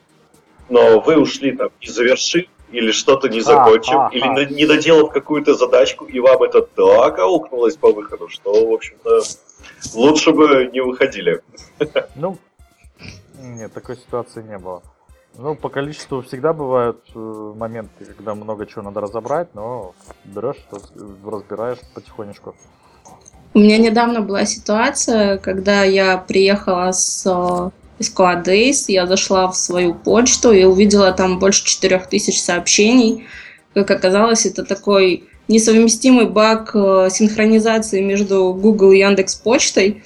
[0.70, 4.46] но вы ушли там и завершив, или что-то не закончив, а, или а.
[4.46, 9.22] не- доделав какую-то задачку, и вам это так аукнулось по выходу, что, в общем-то,
[9.94, 11.42] лучше бы не выходили.
[12.16, 12.38] Ну,
[13.40, 14.82] нет, такой ситуации не было.
[15.38, 19.94] Ну, по количеству всегда бывают э, моменты, когда много чего надо разобрать, но
[20.26, 20.92] берешь, раз-
[21.26, 22.56] разбираешь потихонечку.
[23.56, 29.48] У меня недавно была ситуация, когда я приехала с э, из Squad Days, я зашла
[29.48, 33.26] в свою почту и увидела там больше 4000 сообщений.
[33.74, 40.04] Как оказалось, это такой несовместимый баг э, синхронизации между Google и Яндекс почтой.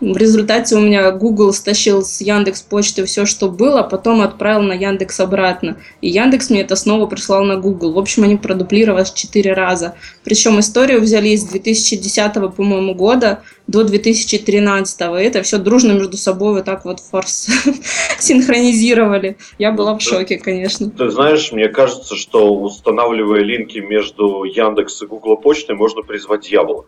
[0.00, 4.72] В результате у меня Google стащил с Яндекс почты все, что было, потом отправил на
[4.72, 5.76] Яндекс обратно.
[6.00, 7.92] И Яндекс мне это снова прислал на Google.
[7.92, 9.96] В общем, они продуплировались четыре раза.
[10.22, 15.00] Причем историю взяли с 2010, по-моему, года до 2013.
[15.00, 17.48] И это все дружно между собой вот так вот форс
[18.18, 19.36] синхронизировали.
[19.58, 20.90] Я была в шоке, конечно.
[20.90, 26.84] Ты знаешь, мне кажется, что устанавливая линки между Яндекс и Google почтой, можно призвать бы.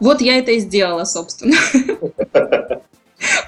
[0.00, 1.56] Вот я это и сделала, собственно.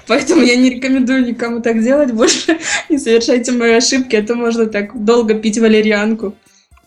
[0.07, 2.57] Поэтому я не рекомендую никому так делать больше.
[2.89, 6.33] Не совершайте мои ошибки, а то можно так долго пить валерьянку.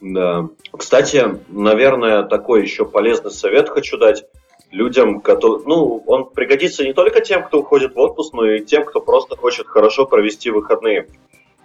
[0.01, 0.49] Да.
[0.77, 4.25] Кстати, наверное, такой еще полезный совет хочу дать
[4.71, 5.63] людям, которые...
[5.67, 9.37] Ну, он пригодится не только тем, кто уходит в отпуск, но и тем, кто просто
[9.37, 11.09] хочет хорошо провести выходные.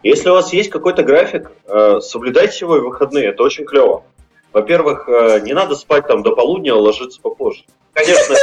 [0.03, 4.03] Если у вас есть какой-то график, э, соблюдайте его и выходные, это очень клево.
[4.53, 7.63] Во-первых, э, не надо спать там до полудня, а ложиться попозже.
[7.93, 8.35] Конечно,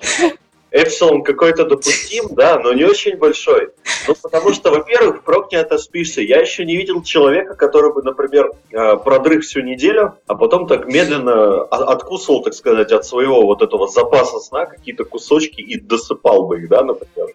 [0.74, 3.70] эпсилон какой-то допустим, да, но не очень большой.
[4.08, 6.20] Ну, потому что, во-первых, впрок не отоспишься.
[6.20, 10.86] Я еще не видел человека, который бы, например, э, продрых всю неделю, а потом так
[10.86, 16.60] медленно откусывал, так сказать, от своего вот этого запаса сна какие-то кусочки и досыпал бы
[16.60, 17.28] их, да, например.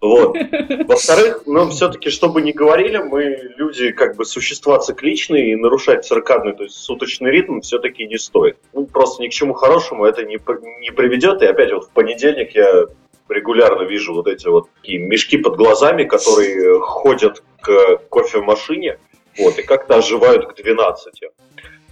[0.00, 0.36] Вот.
[0.86, 6.54] Во-вторых, ну, все-таки, чтобы не говорили, мы люди как бы существа цикличные, и нарушать циркадный,
[6.54, 8.58] то есть суточный ритм все-таки не стоит.
[8.72, 10.38] Ну, просто ни к чему хорошему это не,
[10.80, 11.42] не приведет.
[11.42, 12.86] И опять вот в понедельник я
[13.28, 18.98] регулярно вижу вот эти вот такие мешки под глазами, которые ходят к кофемашине,
[19.38, 21.22] вот, и как-то оживают к 12.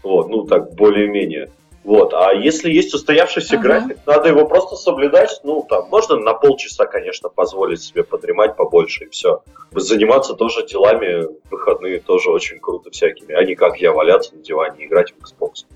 [0.02, 1.50] Вот, ну так, более-менее.
[1.84, 2.14] Вот.
[2.14, 3.62] А если есть устоявшийся Ага.
[3.62, 5.40] график, надо его просто соблюдать.
[5.44, 9.42] Ну, там, можно на полчаса, конечно, позволить себе подремать побольше и все.
[9.72, 14.42] Заниматься тоже делами в выходные тоже очень круто всякими, а не как я валяться на
[14.42, 15.66] диване и играть в Xbox.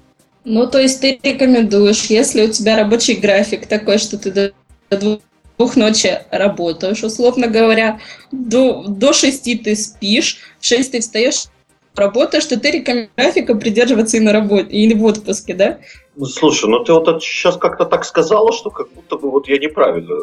[0.44, 4.53] Ну, то есть ты рекомендуешь, если у тебя рабочий график такой, что ты до
[4.90, 5.21] до
[5.59, 8.01] двух ночи работаешь, условно говоря,
[8.33, 11.44] до, до шести ты спишь, в шесть ты встаешь,
[11.94, 15.79] работаешь, что ты рекомендуешь графика придерживаться и на работе, или в отпуске, да?
[16.16, 19.59] Ну, слушай, ну ты вот сейчас как-то так сказала, что как будто бы вот я
[19.59, 20.16] неправильно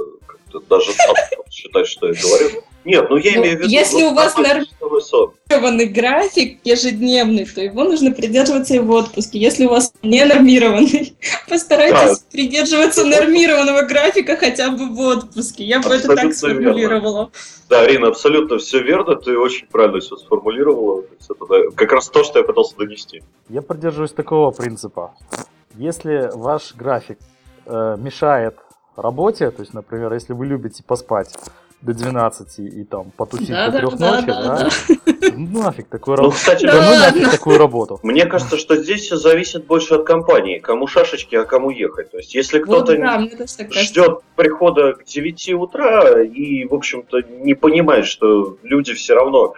[0.70, 0.92] даже
[1.50, 2.64] считаю, что я говорю.
[2.86, 3.70] Нет, ну я Ну, имею в виду...
[3.70, 4.36] если у вас.
[4.38, 9.40] Нормированный график ежедневный, то его нужно придерживаться и в отпуске.
[9.40, 11.18] Если у вас не нормированный,
[11.50, 15.64] постарайтесь придерживаться нормированного графика хотя бы в отпуске.
[15.64, 16.74] Я бы это так Абсолютно верно.
[16.74, 17.32] сформулировала.
[17.70, 21.04] Да, Арина, абсолютно все верно, ты очень правильно все сформулировала.
[21.20, 23.24] Это, да, как раз то, что я пытался донести.
[23.50, 25.16] Я придерживаюсь такого принципа.
[25.76, 27.18] Если ваш график
[27.66, 28.56] э, мешает
[28.96, 31.34] работе, то есть, например, если вы любите поспать
[31.82, 35.28] до 12 и там потусить Да, до да, 3 да, ночи, да, да, да.
[35.38, 36.38] ну нафиг такую Ну, работу.
[36.38, 38.00] кстати, Да Да ну нафиг такую работу.
[38.04, 40.60] мне кажется, что здесь все зависит больше от компании.
[40.60, 42.10] Кому шашечки, а кому ехать.
[42.12, 43.84] То есть, если Вот кто-то да, так кажется.
[43.84, 49.54] ждет прихода к 9 утра и, в общем-то, не понимает, что люди все равно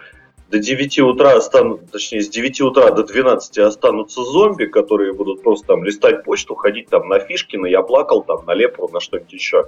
[0.50, 5.66] до 9 утра останут, точнее, с 9 утра до 12 останутся зомби, которые будут просто
[5.68, 9.32] там листать почту, ходить там на фишки, на я плакал, там на лепру, на что-нибудь
[9.32, 9.66] еще.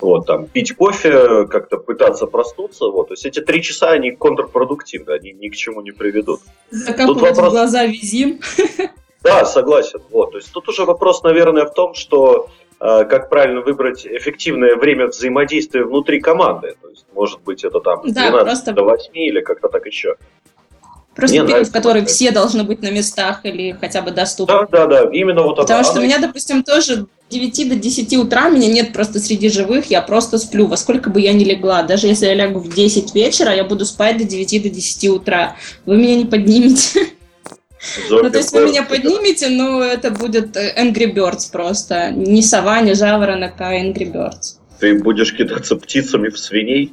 [0.00, 2.86] Вот, там, пить кофе, как-то пытаться проснуться.
[2.86, 3.08] Вот.
[3.08, 6.40] То есть эти три часа, они контрпродуктивны, они ни к чему не приведут.
[6.70, 8.40] Закапывать Тут вопрос- глаза визим.
[9.22, 10.00] Да, согласен.
[10.10, 10.32] Вот.
[10.32, 12.48] То есть тут уже вопрос, наверное, в том, что
[13.04, 16.74] как правильно выбрать эффективное время взаимодействия внутри команды.
[16.82, 20.16] То есть, может быть, это там Да, 12 просто- до 8 или как-то так еще.
[21.14, 24.66] Просто Мне период, в который все должны быть на местах или хотя бы доступны.
[24.70, 25.88] Да, да, да, именно вот Потому это.
[25.90, 29.50] что у Оно- меня, допустим, тоже с 9 до 10 утра меня нет просто среди
[29.50, 31.82] живых, я просто сплю, во сколько бы я ни легла.
[31.82, 35.54] Даже если я лягу в 10 вечера, я буду спать до 9 до 10 утра.
[35.84, 37.00] Вы меня не поднимете.
[38.10, 42.10] Ну, то есть вы меня поднимете, но это будет э, Angry Birds просто.
[42.12, 44.58] Не сова, не жаворонок, а Angry Birds.
[44.78, 46.92] Ты будешь кидаться птицами в свиней.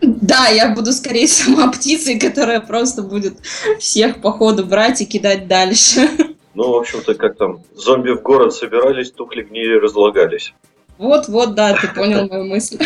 [0.00, 3.38] Да, я буду скорее сама птицей, которая просто будет
[3.78, 6.08] всех по ходу брать и кидать дальше.
[6.56, 10.54] Ну, в общем-то, как там, зомби в город собирались, тухли гнили, разлагались.
[10.96, 12.78] Вот-вот, да, ты понял мою мысль.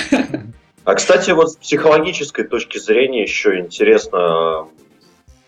[0.82, 4.66] А, кстати, вот с психологической точки зрения еще интересно,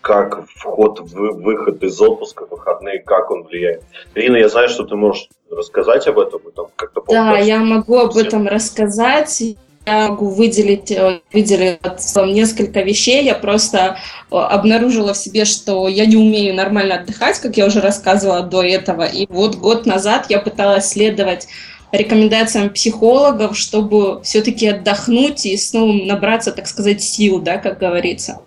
[0.03, 3.83] как вход, вы- выход из отпуска, выходные, как он влияет.
[4.15, 8.17] Ирина, я знаю, что ты можешь рассказать об этом, там как-то Да, я могу об
[8.17, 9.41] этом рассказать.
[9.85, 11.79] Я могу выделить, э, выделить
[12.15, 13.23] несколько вещей.
[13.23, 17.79] Я просто э, обнаружила в себе, что я не умею нормально отдыхать, как я уже
[17.79, 19.03] рассказывала до этого.
[19.03, 21.47] И вот год назад я пыталась следовать
[21.93, 28.41] рекомендациям психологов, чтобы все-таки отдохнуть и снова набраться, так сказать, сил, да, как говорится.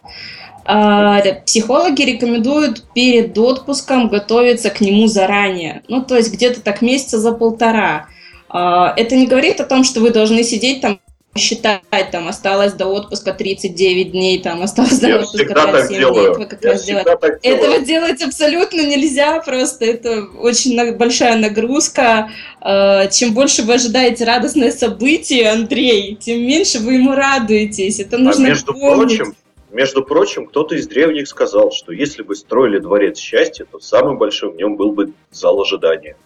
[0.66, 5.82] А, Психологи рекомендуют перед отпуском готовиться к нему заранее.
[5.88, 8.06] Ну, то есть где-то так месяца за полтора.
[8.48, 10.98] А, Это не говорит о том, что вы должны сидеть там
[11.38, 16.08] считать, там осталось до отпуска 39 дней, там осталось до Я отпуска всегда так 27
[16.10, 16.26] дней.
[16.30, 17.04] Это как Я раз делаю.
[17.42, 22.30] Этого делать абсолютно нельзя, просто это очень большая нагрузка.
[22.62, 28.00] Э, Чем больше вы ожидаете радостное событие, Андрей, тем меньше вы ему радуетесь.
[28.00, 29.18] Это А нужно между помнить.
[29.18, 29.34] прочим,
[29.70, 34.52] между прочим, кто-то из древних сказал, что если бы строили дворец счастья, то самым большим
[34.52, 36.16] в нем был бы зал ожидания.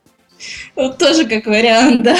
[0.75, 2.17] Вот тоже как вариант, да.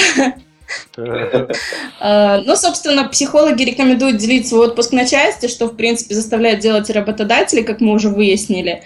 [2.01, 6.91] Э, Ну, собственно, психологи рекомендуют делить свой отпуск на части, что, в принципе, заставляет делать
[6.91, 8.83] работодатели, как мы уже выяснили.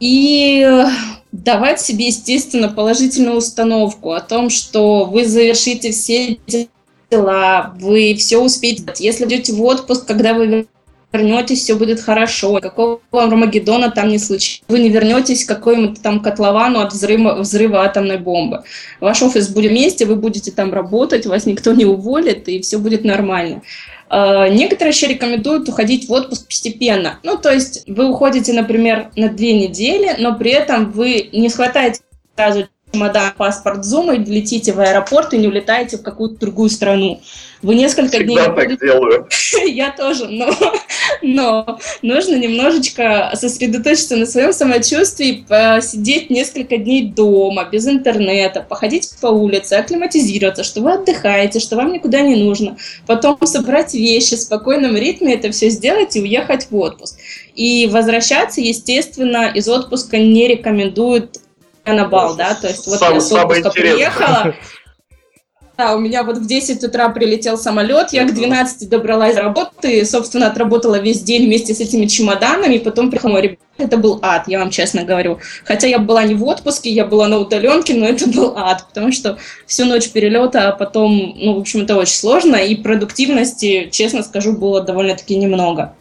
[0.00, 0.66] И
[1.30, 6.38] давать себе, естественно, положительную установку о том, что вы завершите все
[7.10, 8.84] дела, вы все успеете.
[8.98, 10.66] Если идете в отпуск, когда вы
[11.12, 12.58] вернетесь, все будет хорошо.
[12.60, 14.62] Какого Армагеддона там не случится.
[14.68, 18.62] Вы не вернетесь к какому-то там котловану от взрыва, взрыва атомной бомбы.
[19.00, 23.04] Ваш офис будет вместе, вы будете там работать, вас никто не уволит, и все будет
[23.04, 23.62] нормально.
[24.10, 27.18] Э, Некоторые еще рекомендуют уходить в отпуск постепенно.
[27.22, 32.00] Ну, то есть вы уходите, например, на две недели, но при этом вы не схватаете
[32.36, 37.20] сразу чемодан, паспорт, зум и летите в аэропорт и не улетаете в какую-то другую страну.
[37.62, 39.28] Вы несколько дней Всегда будете так делаю.
[39.66, 40.50] я тоже, но,
[41.22, 49.28] но нужно немножечко сосредоточиться на своем самочувствии, посидеть несколько дней дома, без интернета, походить по
[49.28, 52.76] улице, акклиматизироваться, что вы отдыхаете, что вам никуда не нужно.
[53.06, 57.16] Потом собрать вещи в спокойном ритме, это все сделать и уехать в отпуск.
[57.54, 61.38] И возвращаться, естественно, из отпуска не рекомендуют
[61.86, 64.54] на бал, да, то есть вот Сам- я с отпуска приехала,
[65.76, 70.04] да, у меня вот в 10 утра прилетел самолет, я к 12 добралась до работы,
[70.04, 74.58] собственно, отработала весь день вместе с этими чемоданами, потом приехала, ребята, это был ад, я
[74.58, 75.40] вам честно говорю.
[75.64, 79.12] Хотя я была не в отпуске, я была на удаленке, но это был ад, потому
[79.12, 84.22] что всю ночь перелета, а потом, ну, в общем, это очень сложно, и продуктивности, честно
[84.22, 85.94] скажу, было довольно-таки немного.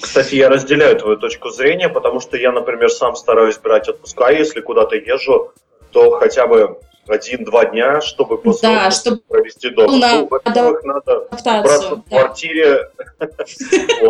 [0.00, 4.60] Кстати, я разделяю твою точку зрения, потому что я, например, сам стараюсь брать отпуска, если
[4.60, 5.52] куда-то езжу,
[5.92, 9.96] то хотя бы один-два дня, чтобы после Да, чтобы провести дома.
[9.98, 11.96] на- Ну, во-первых, надо убраться адаптацию.
[11.96, 12.18] в да.
[12.20, 12.90] квартире,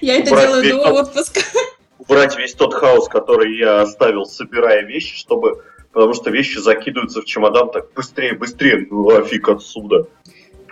[0.00, 0.62] Я это делаю
[0.92, 1.40] до отпуска.
[1.98, 5.62] убрать весь тот хаос, который я оставил, собирая вещи, чтобы...
[5.92, 10.06] Потому что вещи закидываются в чемодан так быстрее, быстрее, на фиг отсюда.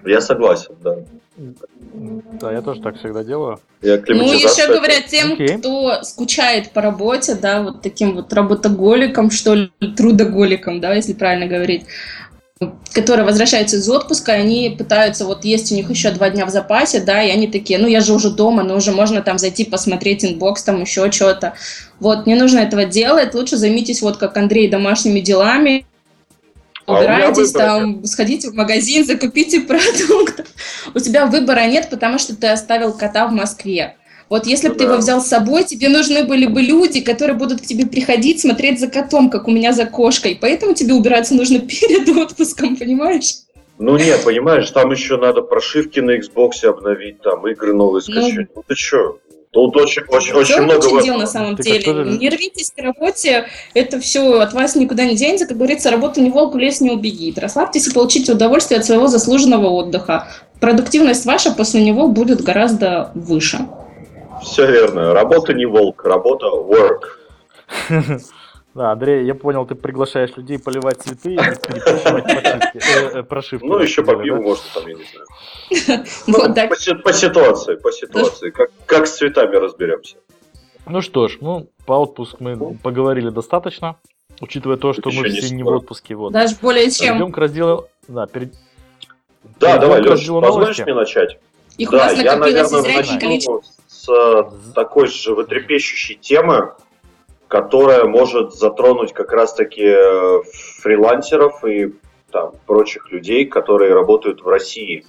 [0.05, 0.99] Я согласен, да.
[1.37, 3.59] Да, я тоже так всегда делаю.
[3.83, 5.59] Я Ну, еще говорят тем, Окей.
[5.59, 11.47] кто скучает по работе, да, вот таким вот работоголиком, что ли, трудоголиком, да, если правильно
[11.47, 11.87] говорить,
[12.93, 17.01] которые возвращаются из отпуска, они пытаются, вот есть у них еще два дня в запасе,
[17.01, 20.25] да, и они такие, ну, я же уже дома, ну, уже можно там зайти посмотреть
[20.25, 21.55] inbox, там еще что-то.
[21.99, 25.85] Вот, не нужно этого делать, лучше займитесь, вот как Андрей, домашними делами,
[26.87, 30.45] убирайтесь выбора там, сходите в магазин, закупите продукты.
[30.95, 33.97] У тебя выбора нет, потому что ты оставил кота в Москве.
[34.31, 34.91] Вот если бы Ну ты да.
[34.93, 38.81] его взял с собой, тебе нужны были бы люди, которые будут к тебе приходить, смотреть
[38.81, 40.39] за котом, как у меня за кошкой.
[40.41, 43.35] Поэтому тебе убираться нужно перед отпуском, понимаешь?
[43.79, 48.49] Ну нет, понимаешь, там еще надо прошивки на Xbox обновить, там игры новые скачать.
[48.55, 49.17] Ну, ты че?
[49.55, 50.85] Тут очень, очень, очень много...
[50.89, 51.85] в- дел на самом Ты как деле.
[51.85, 55.47] тоже- Не рвитесь к работе, это все от вас никуда не денется.
[55.47, 57.39] Как говорится, работа не волк, в лес не убегит.
[57.39, 60.27] Расслабьтесь и получите удовольствие от своего заслуженного отдыха.
[60.61, 63.61] Продуктивность ваша после него будет гораздо выше.
[64.43, 65.15] Все верно.
[65.15, 67.01] Работа не волк, работа work.
[68.75, 73.65] Да, Андрей, я понял, ты приглашаешь людей поливать цветы и прошивки, э, э, прошивки.
[73.65, 75.27] Ну, еще по пиву можно там, я не знаю.
[76.27, 76.71] Ну, Вот так.
[76.71, 78.51] по, си- по ситуации, по ситуации.
[78.51, 80.17] Как, как с цветами разберемся.
[80.87, 83.97] Ну что ж, ну, по отпуск мы поговорили достаточно,
[84.41, 86.15] учитывая то, что мы все не в отпуске.
[86.15, 86.33] Вот.
[86.33, 87.15] Даже более чем.
[87.15, 87.89] Перейдем к разделу...
[88.09, 88.55] Да, перед...
[89.61, 91.39] Да, давай, Леш, позволишь мне начать?
[91.79, 93.63] Их у да, нас я, наверное, начну количество.
[93.89, 96.73] с э, такой же вытрепещущей темы,
[97.49, 100.43] которая может затронуть как раз-таки э,
[100.83, 101.95] фрилансеров и
[102.31, 105.05] там, прочих людей, которые работают в России.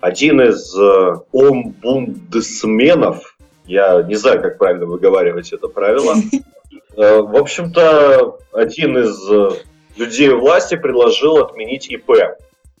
[0.00, 3.36] Один из э, омбудсменов,
[3.66, 6.14] я не знаю, как правильно выговаривать это правило,
[6.96, 9.50] э, в общем-то, один из э,
[9.96, 12.10] людей власти предложил отменить ИП.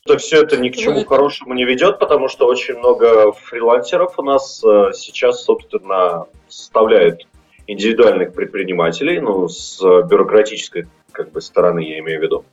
[0.06, 4.22] То все это ни к чему хорошему не ведет, потому что очень много фрилансеров у
[4.22, 4.58] нас
[4.94, 7.28] сейчас, собственно, составляют
[7.66, 12.44] индивидуальных предпринимателей, ну, с бюрократической как бы стороны, я имею в виду.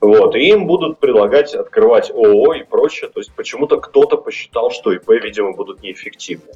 [0.00, 3.10] Вот, и им будут предлагать открывать ООО и прочее.
[3.10, 6.52] То есть почему-то кто-то посчитал, что ИП, видимо, будут неэффективны.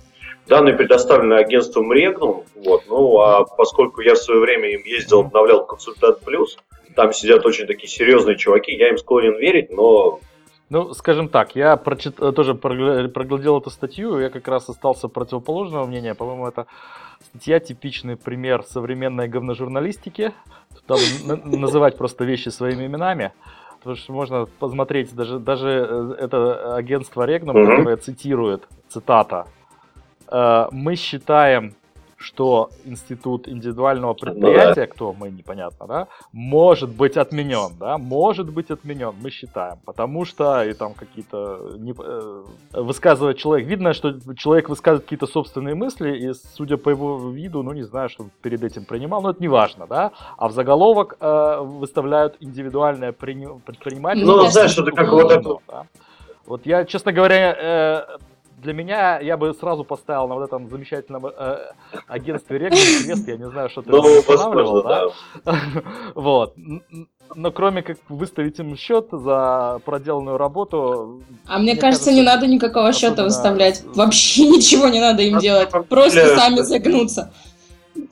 [0.47, 5.66] Данные предоставлены агентством Регнум, вот, ну, а поскольку я в свое время им ездил, обновлял
[5.66, 6.57] консультант плюс,
[6.97, 10.21] там сидят очень такие серьезные чуваки, я им склонен верить, но
[10.71, 12.16] Ну, скажем так, я прочит...
[12.16, 16.14] тоже прогля- проглядел эту статью, я как раз остался противоположного мнения.
[16.14, 16.66] По-моему, это
[17.31, 20.33] статья типичный пример современной говножурналистики.
[20.89, 23.30] Там на- называть просто вещи своими именами.
[23.78, 29.47] Потому что можно посмотреть, даже, даже э, это агентство Регнум, которое цитирует, цитата,
[30.26, 31.74] «Э, мы считаем,
[32.19, 39.12] что институт индивидуального предприятия, кто мы, непонятно, да, может быть отменен, да, может быть отменен,
[39.23, 45.05] мы считаем, потому что и там какие-то не- э, высказывает человек, видно, что человек высказывает
[45.05, 48.85] какие-то собственные мысли, и судя по его виду, ну не знаю, что он перед этим
[48.85, 54.33] принимал, но это не важно, да, а в заголовок э, выставляют индивидуальное прини- предпринимательство.
[54.33, 55.87] Ну, знаешь, это как вот это- да.
[56.47, 58.19] Вот я, честно говоря, э,
[58.63, 61.59] для меня я бы сразу поставил на вот этом замечательном э,
[62.07, 65.13] агентстве Регнум крест, я не знаю, что ты ну, устанавливал, возможно,
[65.45, 65.83] да.
[66.15, 66.55] Вот.
[67.35, 72.23] Но кроме как выставить им счет за проделанную работу, А мне, Мне кажется, кажется, не
[72.23, 73.85] надо никакого счета выставлять.
[73.95, 75.71] Вообще ничего не надо им делать.
[75.89, 77.31] Просто сами это-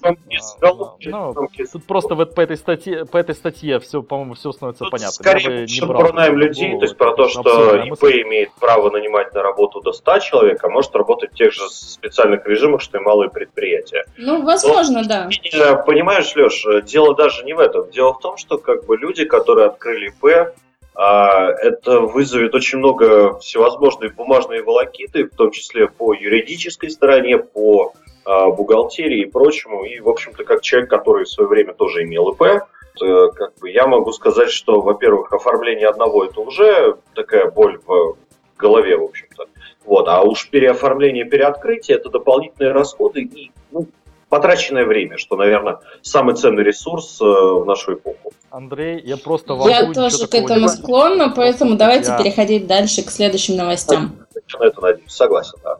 [0.02, 1.34] ну,
[1.72, 5.12] тут просто вот по этой статье, по этой статье все, по-моему, все становится Тут понятно.
[5.12, 9.32] скорее брал про найм людей, голову, то есть про то, что ИП имеет право нанимать
[9.34, 13.00] на работу до 100 человек, а может работать в тех же специальных режимах, что и
[13.00, 14.04] малые предприятия.
[14.16, 15.28] Ну, возможно, да.
[15.30, 17.90] И, э, Понимаешь, Леш, дело даже не в этом.
[17.90, 20.54] Дело в том, что как бы люди, которые открыли ИП,
[20.94, 27.92] а, это вызовет очень много всевозможной бумажной волокиты, в том числе по юридической стороне, по
[28.26, 29.84] бухгалтерии и прочему.
[29.84, 32.66] И, в общем-то, как человек, который в свое время тоже имел ИП,
[33.02, 38.16] Э, как бы я могу сказать, что, во-первых, оформление одного это уже такая боль в
[38.56, 39.46] голове, в общем-то.
[39.84, 43.86] Вот, а уж переоформление, переоткрытие это дополнительные расходы и ну,
[44.28, 48.32] потраченное время, что, наверное, самый ценный ресурс э, в нашу эпоху.
[48.50, 52.18] Андрей, я просто Я тоже к этому склонна, поэтому давайте я...
[52.18, 54.16] переходить дальше к следующим новостям.
[54.34, 55.78] Я на это надеюсь, согласен, да.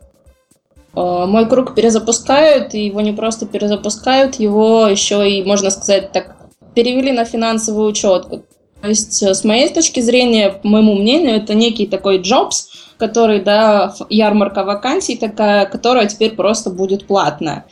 [0.96, 6.36] Э, мой круг перезапускают, и его не просто перезапускают, его еще и, можно сказать, так
[6.74, 8.28] перевели на финансовый учет.
[8.80, 13.40] То есть, э, с моей точки зрения, по моему мнению, это некий такой jobs, который,
[13.40, 17.66] да, ярмарка вакансий такая, которая теперь просто будет платная.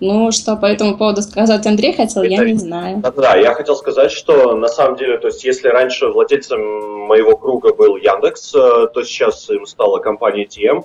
[0.00, 2.98] Ну, что по этому поводу сказать Андрей хотел, я не знаю.
[2.98, 6.60] Да, да, я хотел сказать, что на самом деле, то есть если раньше владельцем
[7.06, 10.84] моего круга был Яндекс, э, то сейчас им стала компания TM,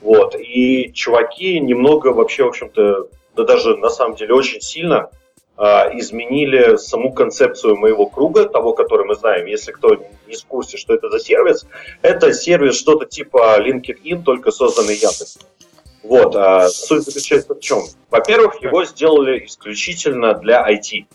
[0.00, 5.10] вот, и чуваки немного вообще, в общем-то, да даже на самом деле очень сильно
[5.56, 9.46] а, изменили саму концепцию моего круга, того, который мы знаем.
[9.46, 9.96] Если кто
[10.28, 11.66] не в курсе, что это за сервис,
[12.02, 15.42] это сервис что-то типа LinkedIn, только созданный Яндексом.
[16.04, 17.80] Вот, а суть заключается в чем?
[18.08, 21.06] Во-первых, его сделали исключительно для IT.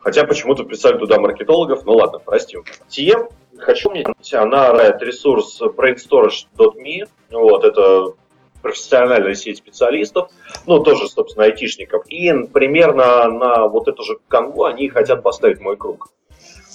[0.00, 2.64] Хотя почему-то писали туда маркетологов, ну ладно, простим.
[2.88, 3.30] TM,
[3.62, 8.14] хочу мне, она рает ресурс brainstorage.me, вот, это
[8.62, 10.30] профессиональная сеть специалистов,
[10.66, 12.06] ну, тоже, собственно, айтишников.
[12.06, 16.10] И примерно на вот эту же канву они хотят поставить мой круг.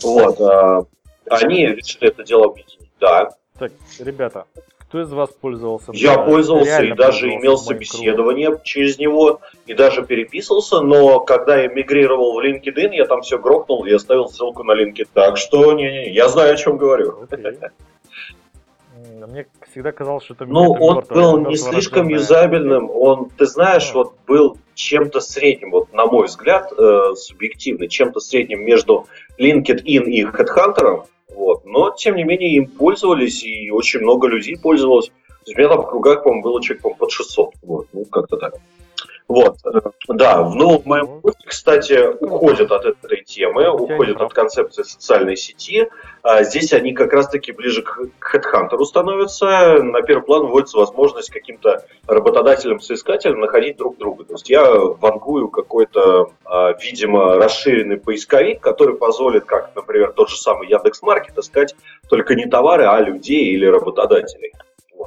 [0.03, 0.39] Вот.
[0.41, 0.85] А,
[1.29, 3.31] они решили это дело объединить, да.
[3.57, 4.45] Так, ребята,
[4.87, 5.91] кто из вас пользовался?
[5.93, 8.63] Я да, пользовался и даже имел собеседование кругом.
[8.63, 13.85] через него, и даже переписывался, но когда я мигрировал в LinkedIn, я там все грохнул
[13.85, 15.09] и оставил ссылку на LinkedIn.
[15.13, 17.27] Так что, не-не, я знаю, о чем говорю.
[17.29, 17.69] Okay.
[19.27, 24.13] Мне всегда казалось, что это Ну, он был не слишком юзабельным, он, ты знаешь, вот
[24.25, 29.07] был чем-то средним, вот на мой взгляд, э, субъективно, чем-то средним между
[29.37, 31.03] LinkedIn и HeadHunter,
[31.37, 35.11] вот, но, тем не менее, им пользовались, и очень много людей пользовалось.
[35.45, 38.55] У меня там в кругах, по-моему, было человек, по под 600, вот, ну, как-то так.
[39.27, 39.57] Вот,
[40.07, 45.89] да, в новом моем курсе, кстати, уходят от этой темы, уходят от концепции социальной сети.
[46.23, 47.99] А здесь они как раз-таки ближе к
[48.33, 49.83] HeadHunter становятся.
[49.83, 54.23] На первый план вводится возможность каким-то работодателям-соискателям находить друг друга.
[54.23, 60.37] То есть я вангую какой-то, а, видимо, расширенный поисковик, который позволит, как, например, тот же
[60.37, 61.75] самый Яндекс.Маркет, искать
[62.09, 64.53] только не товары, а людей или работодателей.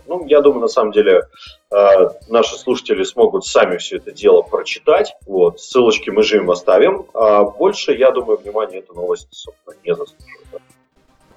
[0.06, 1.22] Ну, я думаю, на самом деле,
[1.70, 5.14] э, наши слушатели смогут сами все это дело прочитать.
[5.26, 7.06] Вот, ссылочки мы же им оставим.
[7.14, 10.62] А больше, я думаю, внимания эта новость, собственно, не заслуживает.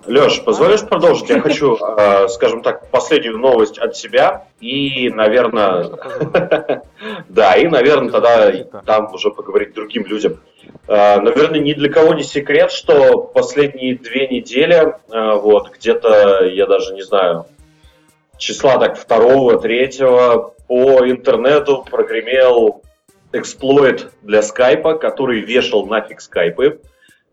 [0.05, 1.29] Леш, позволишь продолжить?
[1.29, 5.91] Я хочу, э, скажем так, последнюю новость от себя и, наверное,
[7.29, 8.51] да, и, наверное, тогда
[8.85, 10.41] там уже поговорить другим людям.
[10.87, 16.93] Э, наверное, ни для кого не секрет, что последние две недели, вот, где-то, я даже
[16.95, 17.45] не знаю,
[18.37, 22.81] числа так второго, третьего по интернету прогремел
[23.31, 26.79] эксплойт для скайпа, который вешал нафиг скайпы.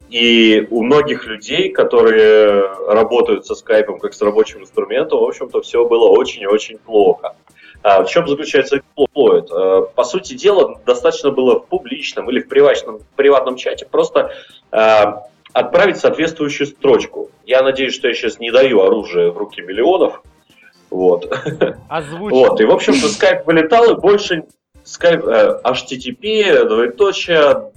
[0.09, 5.87] И у многих людей, которые работают со скайпом как с рабочим инструментом, в общем-то, все
[5.87, 7.37] было очень-очень плохо.
[7.83, 9.51] А в чем заключается эксплойт?
[9.53, 14.33] А, по сути дела, достаточно было в публичном или в приватном, приватном чате просто
[14.73, 15.23] а,
[15.53, 17.31] отправить соответствующую строчку.
[17.47, 20.23] Я надеюсь, что я сейчас не даю оружие в руки миллионов,
[20.91, 21.31] вот.
[21.89, 22.33] Озвучь.
[22.33, 22.61] Вот.
[22.61, 24.45] И, в общем-то, Skype вылетал, и больше
[24.85, 27.71] Skype, э, HTTP, двоеточие,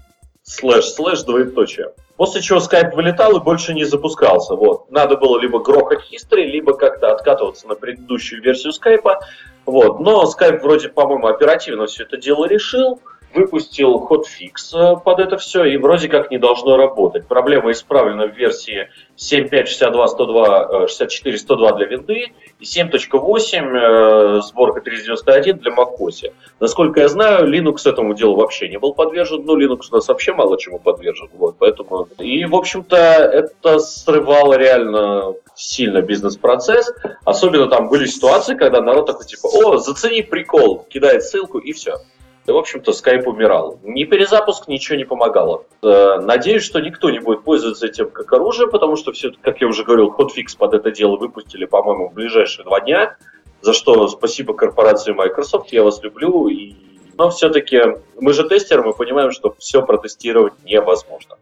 [0.44, 1.92] слэш, слэш, двоеточие.
[2.18, 4.56] После чего Skype вылетал и больше не запускался.
[4.56, 4.92] Вот.
[4.92, 9.20] Надо было либо грохать history, либо как-то откатываться на предыдущую версию Skype.
[9.66, 10.00] Вот.
[10.00, 13.00] Но Skype вроде, по-моему, оперативно все это дело решил
[13.34, 17.28] выпустил хотфикс э, под это все, и вроде как не должно работать.
[17.28, 25.72] Проблема исправлена в версии 7.5.62.102, 64.102 э, для винды и 7.8 э, сборка 391 для
[25.72, 26.32] macOS.
[26.60, 30.34] Насколько я знаю, Linux этому делу вообще не был подвержен, ну, Linux у нас вообще
[30.34, 32.08] мало чему подвержен, вот, поэтому...
[32.18, 36.92] И, в общем-то, это срывало реально сильно бизнес-процесс.
[37.24, 41.98] Особенно там были ситуации, когда народ такой, типа, о, зацени прикол, кидает ссылку и все.
[42.46, 43.80] И, в общем-то, Skype умирал.
[43.84, 45.66] Ни перезапуск, ничего не помогало.
[45.82, 49.68] Э, надеюсь, что никто не будет пользоваться этим как оружие, потому что все, как я
[49.68, 53.16] уже говорил, хотфикс под это дело выпустили, по-моему, в ближайшие два дня.
[53.62, 56.50] За что спасибо корпорации Microsoft, я вас люблю.
[56.50, 56.74] И...
[57.18, 57.80] Но все-таки
[58.20, 61.38] мы же тестеры, мы понимаем, что все протестировать невозможно.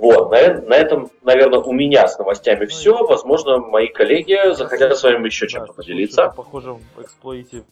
[0.00, 3.04] Вот, на, на этом, наверное, у меня с новостями ну, все.
[3.04, 6.32] Возможно, мои коллеги захотят с вами еще чем-то поделиться.
[6.36, 7.64] Похоже, в эксплойте,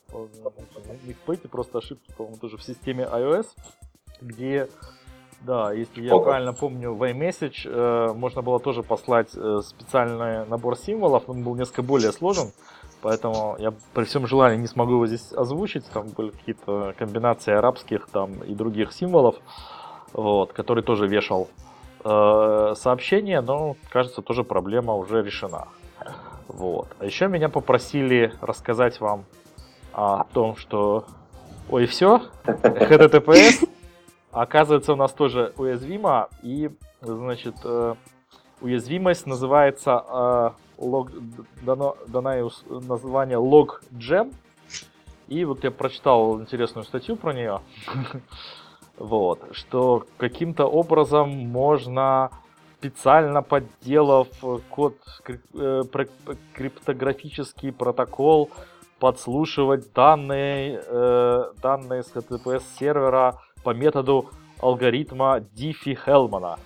[1.04, 3.46] не эксплойте, просто ошибки, по-моему, тоже в системе iOS,
[4.20, 4.68] где
[5.42, 6.24] Да, если я Ого.
[6.24, 11.44] правильно помню, в iMessage э, можно было тоже послать э, специальный набор символов, но он
[11.44, 12.50] был несколько более сложен,
[13.02, 15.84] поэтому я при всем желании не смогу его здесь озвучить.
[15.92, 19.36] Там были какие-то комбинации арабских там и других символов,
[20.12, 21.48] вот, который тоже вешал
[22.02, 25.68] сообщение, но кажется тоже проблема уже решена.
[26.48, 26.88] Вот.
[26.98, 29.24] А еще меня попросили рассказать вам
[29.92, 31.06] о том, что
[31.68, 33.68] ой, все, HTTPS
[34.30, 36.70] оказывается у нас тоже уязвимо, и,
[37.00, 37.94] значит, э,
[38.60, 41.10] уязвимость называется, э, лог,
[41.62, 44.34] дано, дано название LogGem,
[45.28, 47.60] и вот я прочитал интересную статью про нее,
[48.98, 52.30] вот, что каким-то образом можно
[52.78, 54.28] специально подделав
[54.70, 54.94] код
[55.54, 56.06] э, про-
[56.54, 58.50] криптографический протокол
[58.98, 64.30] подслушивать данные, э, данные с HTTPS сервера по методу
[64.60, 66.58] алгоритма Диффи-Хелмана.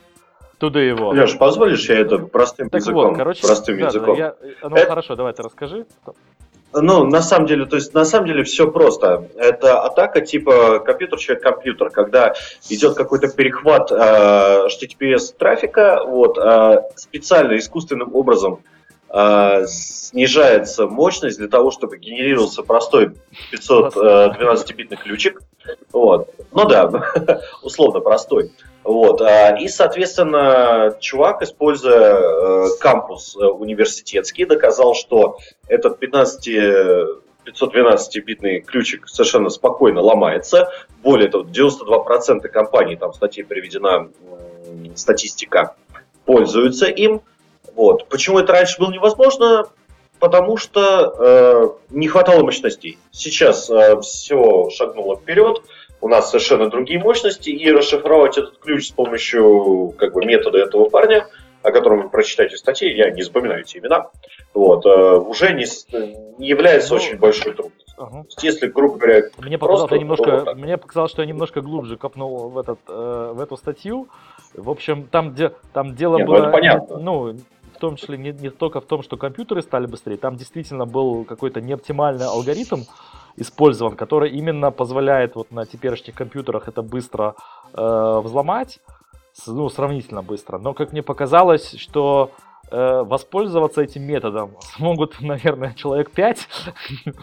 [0.58, 1.08] Туда его.
[1.10, 3.08] Леш, позволишь я это простым так языком?
[3.08, 4.16] вот, короче, простым да, да, языком.
[4.18, 5.86] я- ну Это- хорошо, давай ты расскажи.
[6.72, 9.28] Ну, на самом деле, то есть, на самом деле все просто.
[9.36, 12.34] Это атака типа компьютер человек компьютер, когда
[12.68, 18.60] идет какой-то перехват э, HTTPS трафика, вот, э, специально искусственным образом
[19.08, 23.14] э, снижается мощность для того, чтобы генерировался простой
[23.52, 25.42] 512-битный ключик.
[25.92, 26.32] Вот.
[26.52, 26.88] Ну да,
[27.62, 28.52] условно простой.
[28.84, 29.20] Вот.
[29.20, 36.48] а, И, соответственно, чувак, используя э, кампус э, университетский, доказал, что этот 15
[37.46, 40.70] 512-битный ключик совершенно спокойно ломается.
[41.02, 44.10] Более того, 92% компаний, там в статье приведена
[44.94, 45.74] статистика,
[46.26, 47.22] пользуются им.
[47.74, 48.08] Вот.
[48.08, 49.64] Почему это раньше было невозможно?
[50.18, 52.98] Потому что э, не хватало мощностей.
[53.10, 53.70] Сейчас
[54.02, 55.62] все шагнуло вперед,
[56.00, 60.88] у нас совершенно другие мощности, и расшифровать этот ключ с помощью как бы, метода этого
[60.88, 61.26] парня,
[61.62, 64.08] о котором вы прочитаете в статье, я не запоминаю эти имена,
[64.54, 65.86] вот, э, уже не, с-
[66.38, 67.80] не является Ну, очень большой трудностью.
[68.24, 70.56] Есть, Если, грубо говоря, Мне показалось, Просто немножко, вот так.
[70.56, 74.08] мне показалось, что я немножко глубже копнул в, этот, э, в эту статью.
[74.54, 76.42] В общем, там, где, там дело Не, ну было...
[76.44, 76.96] это понятно.
[76.96, 77.34] Ну,
[77.74, 81.24] в том числе не, не только в том, что компьютеры стали быстрее, там действительно был
[81.24, 82.80] какой-то неоптимальный алгоритм
[83.36, 87.34] использован, который именно позволяет вот на теперешних компьютерах это быстро
[87.72, 88.80] э, взломать,
[89.46, 90.58] ну, сравнительно быстро.
[90.58, 92.30] Но, как мне показалось, что
[92.70, 96.48] э, воспользоваться этим методом смогут, наверное, человек 5.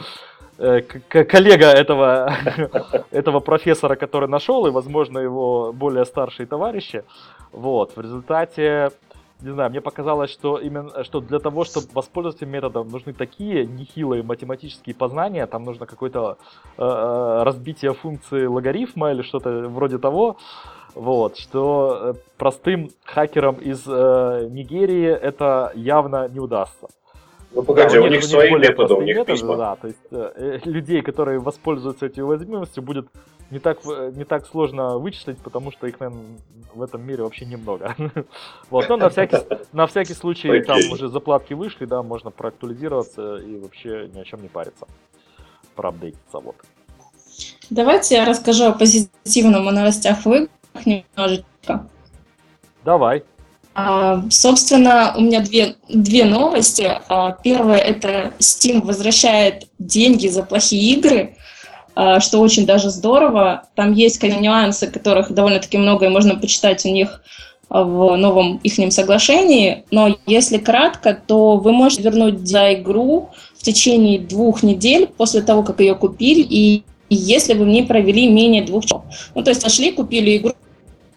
[0.60, 2.34] Э, коллега этого,
[3.12, 7.04] этого профессора, который нашел, и, возможно, его более старшие товарищи.
[7.52, 8.92] Вот, в результате,
[9.42, 14.24] не знаю, мне показалось, что именно, что для того, чтобы воспользоваться методом, нужны такие нехилые
[14.24, 16.38] математические познания, там нужно какое-то
[16.78, 20.38] э, э, разбитие функции логарифма или что-то вроде того,
[20.96, 26.88] вот, что э, простым хакерам из э, Нигерии это явно не удастся.
[27.54, 29.58] ну погоди, Да, у них у свои более методы, у них методы, письма.
[29.58, 33.08] Да, то есть э, э, людей, которые воспользуются этой уязвимостью, будет
[33.52, 36.26] не так, в- не так сложно вычислить, потому что их, наверное,
[36.74, 37.96] в этом мире вообще немного.
[38.70, 39.38] Вот, но на всякий,
[39.74, 40.92] на всякий случай там Окей.
[40.92, 44.86] уже заплатки вышли, да, можно проактуализироваться и вообще ни о чем не париться.
[45.76, 46.56] Проапдейтиться, вот.
[47.70, 51.88] Давайте я расскажу о позитивном о новостях в играх немножечко.
[52.84, 53.24] Давай.
[53.76, 56.90] А, Собственно, у меня две, две новости.
[57.10, 61.36] А, Первое– это Steam возвращает деньги за плохие игры,
[62.20, 63.64] что очень даже здорово.
[63.76, 67.22] Там есть нюансы, которых довольно-таки много, и можно почитать у них
[67.70, 69.84] а, в новом их соглашении.
[69.92, 75.64] Но если кратко, то вы можете вернуть за игру в течение двух недель после того,
[75.64, 79.04] как ее купили, и если вы в ней провели менее двух часов.
[79.34, 80.54] Ну, то есть пошли, купили игру,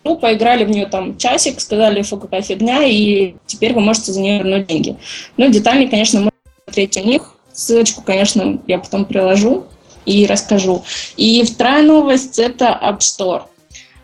[0.03, 4.20] ну, поиграли в нее там часик, сказали, фу, какая фигня, и теперь вы можете за
[4.20, 4.97] нее вернуть деньги.
[5.37, 6.33] Ну, детальнее, конечно, можно
[6.64, 7.35] смотреть у них.
[7.53, 9.66] Ссылочку, конечно, я потом приложу
[10.07, 10.85] и расскажу.
[11.17, 13.43] И вторая новость– это App Store.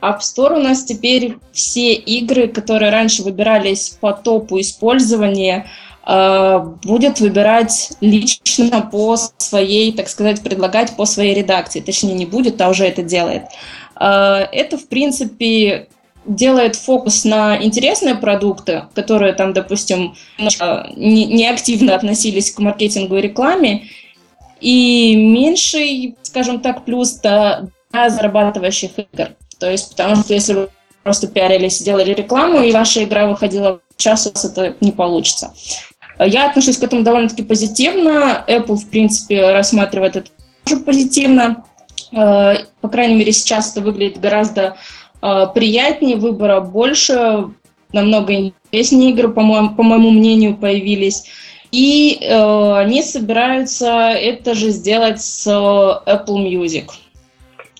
[0.02, 5.66] App Store у нас теперь все игры, которые раньше выбирались по топу использования,
[6.06, 11.80] э, будет выбирать лично по своей, так сказать, предлагать по своей редакции.
[11.80, 13.44] Точнее, не будет, а уже это делает.
[13.98, 15.88] Э, Это, в принципе,
[16.26, 23.16] делает фокус на интересные продукты, которые там, допустим, немножко не, не активно относились к маркетингу
[23.16, 23.84] и рекламе,
[24.60, 29.30] и меньший, скажем так, плюс до для зарабатывающих игр.
[29.58, 30.68] То есть, потому что если вы
[31.02, 35.54] просто пиарились, делали рекламу, и ваша игра выходила в час, у вас это не получится.
[36.18, 38.44] Я отношусь к этому довольно-таки позитивно.
[38.48, 40.30] Apple, в принципе, рассматривает это
[40.64, 41.64] тоже позитивно.
[42.12, 44.76] Э, По крайней мере, сейчас это выглядит гораздо
[45.22, 47.50] э, приятнее, выбора больше,
[47.92, 51.24] намного интереснее игры, по моему, по моему мнению, появились.
[51.76, 56.86] И э, они собираются это же сделать с Apple Music.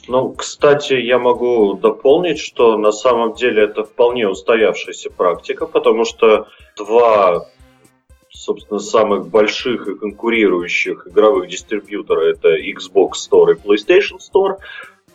[0.07, 6.47] Ну, кстати, я могу дополнить, что на самом деле это вполне устоявшаяся практика, потому что
[6.77, 7.47] два,
[8.29, 14.59] собственно, самых больших и конкурирующих игровых дистрибьютора это Xbox Store и PlayStation Store,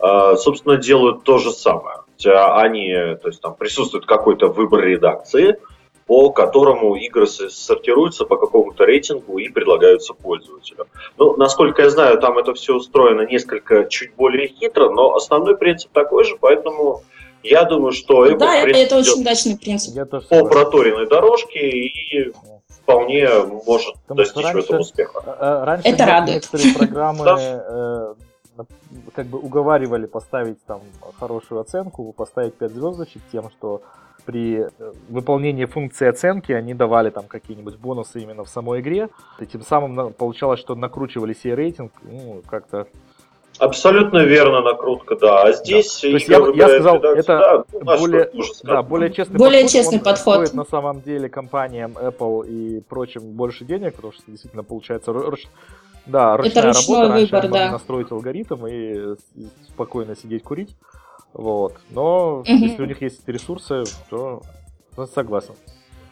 [0.00, 1.98] а, собственно, делают то же самое.
[2.24, 5.56] Они, то есть там присутствует какой-то выбор редакции–
[6.06, 10.86] по которому игры сортируются по какому-то рейтингу и предлагаются пользователю.
[11.18, 15.90] Ну, насколько я знаю, там это все устроено несколько чуть более хитро, но основной принцип
[15.92, 17.02] такой же, поэтому
[17.42, 19.94] я думаю, что Apple, да, принципе, это очень удачный принцип.
[19.94, 22.32] Я по проторенной дорожке и
[22.68, 23.28] вполне
[23.66, 25.22] может Потому достичь раньше, этом успеха.
[25.26, 26.34] Э, э, раньше это радует.
[26.36, 28.14] некоторые программы э,
[29.14, 30.80] как бы уговаривали поставить там
[31.18, 33.82] хорошую оценку, поставить 5 звездочек тем, что
[34.24, 34.70] при э,
[35.08, 39.08] выполнении функции оценки они давали там какие-нибудь бонусы именно в самой игре.
[39.38, 42.86] И тем самым получалось, что накручивали себе рейтинг, ну, как-то
[43.58, 45.42] Абсолютно верно накрутка, да.
[45.42, 46.08] А здесь да.
[46.08, 48.30] То есть я, я сказал, это да, более,
[48.62, 49.72] да, более честный более подход.
[49.72, 50.34] Честный подход.
[50.34, 55.46] Стоит на самом деле компаниям Apple и прочим больше денег, потому что действительно получается руч...
[56.06, 57.08] да, ручная это работа.
[57.08, 57.70] Раньше выбор, да.
[57.72, 59.16] настроить алгоритм и
[59.68, 60.74] спокойно сидеть курить.
[61.34, 61.80] Вот.
[61.90, 62.50] Но угу.
[62.50, 64.42] если у них есть ресурсы, то
[65.14, 65.54] согласен.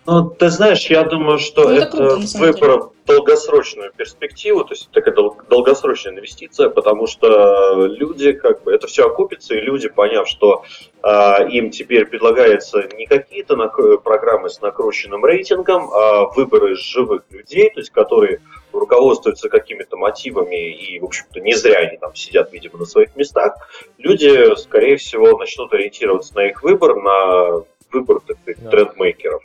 [0.06, 4.90] Ну, ты знаешь, я думаю, что ну, это, это выбор в долгосрочную перспективу, то есть
[4.90, 10.26] такая дол- долгосрочная инвестиция, потому что люди, как бы, это все окупится, и люди, поняв,
[10.26, 10.64] что
[11.02, 17.70] э, им теперь предлагается не какие-то нак- программы с накрученным рейтингом, а выборы живых людей,
[17.70, 18.40] то есть которые
[18.72, 23.54] руководствуются какими-то мотивами, и, в общем-то, не зря они там сидят, видимо, на своих местах,
[23.98, 28.70] люди, скорее всего, начнут ориентироваться на их выбор, на выбор так сказать, да.
[28.70, 29.42] трендмейкеров.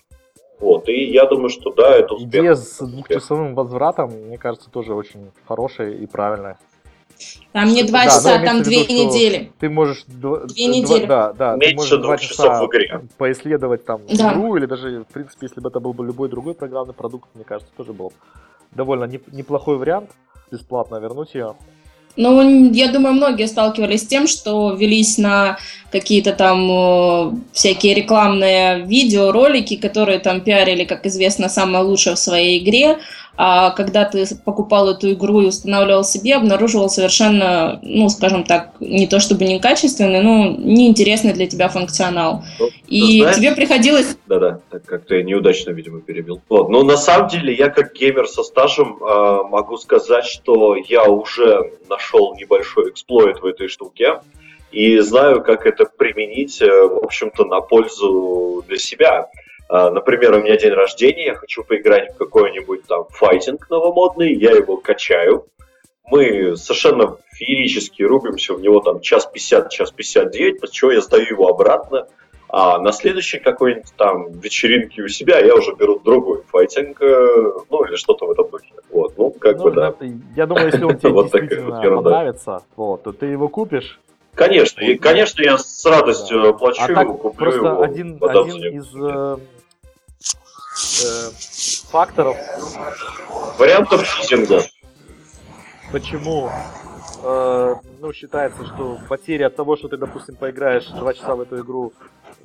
[0.60, 2.30] Вот, и я думаю, что да, это успех.
[2.30, 6.58] Идея с двухчасовым возвратом, мне кажется, тоже очень хорошая и правильная.
[7.54, 9.52] Там не два да, часа, там две виду, недели.
[9.60, 11.06] Ты можешь две недели.
[11.06, 13.02] Да, да, Меньше ты можешь два часа в игре.
[13.18, 14.34] поисследовать там да.
[14.34, 17.46] игру, или даже, в принципе, если бы это был бы любой другой программный продукт, мне
[17.46, 18.12] кажется, тоже был
[18.72, 20.12] довольно неплохой вариант
[20.52, 21.56] бесплатно вернуть ее.
[22.18, 25.58] Ну, я думаю, многие сталкивались с тем, что велись на
[25.92, 32.20] какие-то там э, всякие рекламные видео, ролики, которые там пиарили, как известно, самое лучшее в
[32.20, 32.98] своей игре,
[33.38, 39.08] а когда ты покупал эту игру и устанавливал себе, обнаруживал совершенно, ну, скажем так, не
[39.08, 42.44] то чтобы некачественный, но неинтересный для тебя функционал.
[42.60, 44.18] Ну, и знаешь, тебе приходилось...
[44.28, 46.42] Да-да, так как-то я неудачно, видимо, перебил.
[46.48, 51.04] Вот, но на самом деле я как геймер со стажем э, могу сказать, что я
[51.04, 54.22] уже нашел небольшой эксплойт в этой штуке
[54.72, 59.30] и знаю, как это применить, э, в общем-то, на пользу для себя.
[59.68, 64.52] А, например, у меня день рождения, я хочу поиграть в какой-нибудь там файтинг новомодный, я
[64.52, 65.48] его качаю.
[66.08, 71.26] Мы совершенно феерически рубимся в него там час 50, час 59, после чего я сдаю
[71.26, 72.08] его обратно.
[72.48, 77.84] А на следующей какой-нибудь там вечеринке у себя я уже беру другой файтинг, э, ну
[77.86, 78.72] или что-то в этом духе.
[78.92, 79.94] Вот, ну как ну, бы да.
[80.36, 84.00] Я думаю, если он тебе вот действительно понравится, вот, то ты его купишь,
[84.36, 86.54] Конечно, и, конечно, я с радостью да.
[86.54, 87.82] плачу, а так, куплю просто его.
[87.82, 88.94] Один, один из
[90.76, 91.32] э,
[91.90, 92.38] факторов.
[93.58, 94.62] Вариантов физинга.
[95.92, 96.50] Почему
[97.24, 101.62] э, ну, считается, что потери от того, что ты, допустим, поиграешь 2 часа в эту
[101.62, 101.94] игру,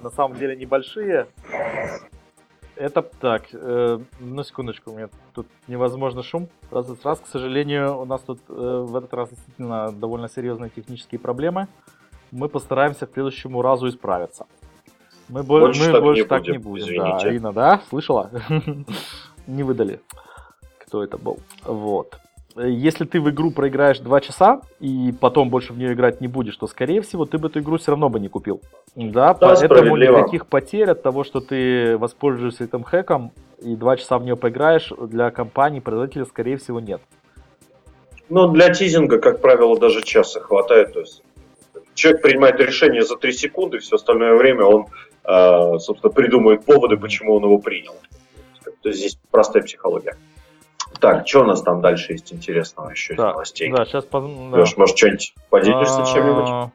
[0.02, 1.26] на самом деле небольшие.
[2.76, 6.48] Это так, э, ну секундочку, у меня тут невозможно шум.
[6.70, 11.18] Раз, раз, к сожалению, у нас тут э, в этот раз действительно довольно серьезные технические
[11.18, 11.68] проблемы.
[12.30, 14.46] Мы постараемся к следующему разу исправиться.
[15.30, 16.84] Мы больше, мы так, больше не так будем, не будем.
[16.84, 17.10] Извините.
[17.10, 17.80] Да, Арина, да?
[17.88, 18.30] Слышала?
[19.46, 20.00] не выдали,
[20.78, 21.38] кто это был.
[21.62, 22.16] Вот.
[22.56, 26.56] Если ты в игру проиграешь 2 часа и потом больше в нее играть не будешь,
[26.56, 28.60] то, скорее всего, ты бы эту игру все равно бы не купил.
[28.96, 33.30] Да, да поэтому никаких потерь от того, что ты воспользуешься этим хэком
[33.62, 37.00] и 2 часа в нее поиграешь, для компании, производителя, скорее всего, нет.
[38.28, 40.92] Ну, для тизинга, как правило, даже часа хватает.
[40.92, 41.22] То есть
[42.00, 44.86] человек принимает решение за 3 секунды, все остальное время он
[45.24, 47.94] а, собственно, придумает поводы, почему он его принял.
[48.82, 50.16] То есть здесь простая психология.
[50.98, 53.70] Так, что у нас там дальше есть интересного еще да, из новостей?
[53.70, 54.06] Да, сейчас...
[54.06, 54.18] Да.
[54.18, 56.72] Леш, может, что-нибудь поделишься а, чем-нибудь?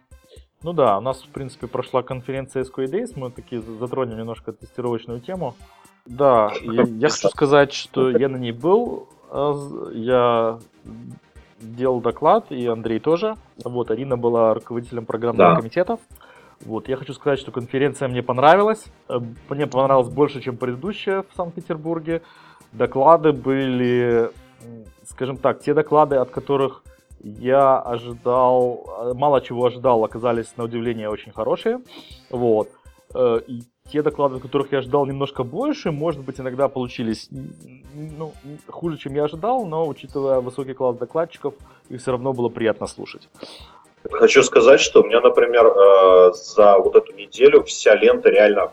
[0.63, 5.19] Ну да, у нас, в принципе, прошла конференция SQL Days, мы такие затронем немножко тестировочную
[5.19, 5.55] тему.
[6.05, 9.53] Да, я, я хочу сказать, что я на ней был, а
[9.91, 10.59] я
[11.59, 13.35] делал доклад, и Андрей тоже.
[13.63, 15.59] Вот, Арина была руководителем программного да.
[15.59, 15.97] комитета.
[16.61, 18.85] Вот, я хочу сказать, что конференция мне понравилась.
[19.09, 22.21] Э, мне понравилась больше, чем предыдущая в Санкт-Петербурге.
[22.71, 24.31] Доклады были,
[25.05, 26.83] скажем так, те доклады, от которых
[27.19, 31.79] я ожидал, э, мало чего ожидал, оказались на удивление очень хорошие.
[32.29, 32.69] Вот.
[33.91, 37.29] Те доклады, которых я ожидал немножко больше, может быть, иногда получились
[37.93, 38.33] ну,
[38.67, 41.53] хуже, чем я ожидал, но учитывая высокий класс докладчиков,
[41.89, 43.29] их все равно было приятно слушать.
[44.11, 48.71] Хочу сказать, что у меня, например, э, за вот эту неделю вся лента реально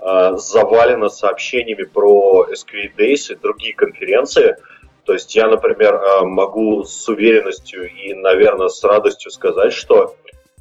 [0.00, 4.56] э, завалена сообщениями про SQL Days и другие конференции.
[5.04, 10.14] То есть я, например, э, могу с уверенностью и, наверное, с радостью сказать, что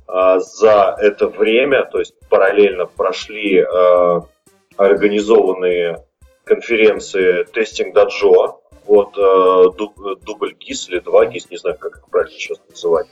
[0.07, 3.65] за это время, то есть параллельно прошли
[4.77, 6.03] организованные
[6.43, 9.13] конференции Testing Dojo, вот
[10.23, 13.07] дубль ГИС или два ГИС, не знаю, как их правильно сейчас называть.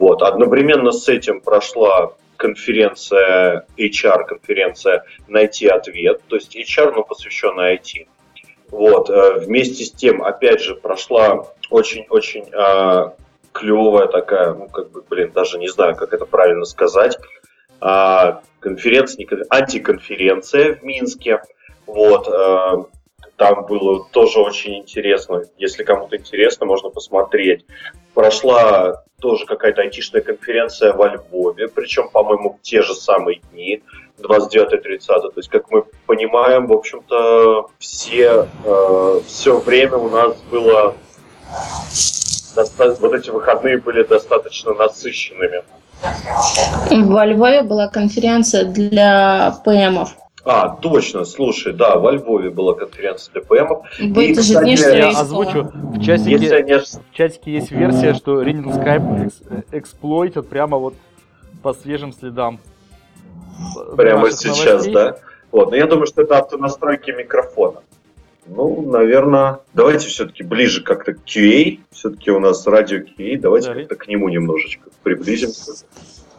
[0.00, 0.22] Вот.
[0.22, 8.08] Одновременно с этим прошла конференция, HR-конференция «Найти ответ», то есть HR, но посвященная IT.
[8.70, 9.10] Вот.
[9.10, 12.46] Э, вместе с тем, опять же, прошла очень-очень
[13.52, 17.18] клевая такая, ну, как бы, блин, даже не знаю, как это правильно сказать,
[17.80, 21.42] э, конференция, антиконференция в Минске.
[21.86, 22.28] Вот.
[22.28, 22.84] Э,
[23.36, 25.42] там было тоже очень интересно.
[25.56, 27.64] Если кому-то интересно, можно посмотреть.
[28.12, 33.82] Прошла тоже какая-то айтишная конференция во Львове, причем, по-моему, в те же самые дни,
[34.18, 35.06] 29-30.
[35.06, 40.94] То есть, как мы понимаем, в общем-то, все, э, все время у нас было...
[42.56, 45.62] Вот эти выходные были достаточно насыщенными.
[46.90, 50.16] Во Львове была конференция для ПМов.
[50.44, 53.84] А, точно, слушай, да, во Львове была конференция ДПМов.
[54.00, 56.78] Будет и, кстати, я озвучу, в чатике, не...
[56.78, 60.94] в чатике есть версия, что Reading Skype эксплойтят прямо вот
[61.62, 62.58] по свежим следам.
[63.96, 64.94] Прямо сейчас, новостей.
[64.94, 65.16] да?
[65.52, 67.82] Вот, но я думаю, что это автонастройки микрофона.
[68.52, 71.78] Ну, наверное, давайте все-таки ближе как-то к QA.
[71.92, 75.72] Все-таки у нас радио QA, давайте да, как-то к нему немножечко приблизимся.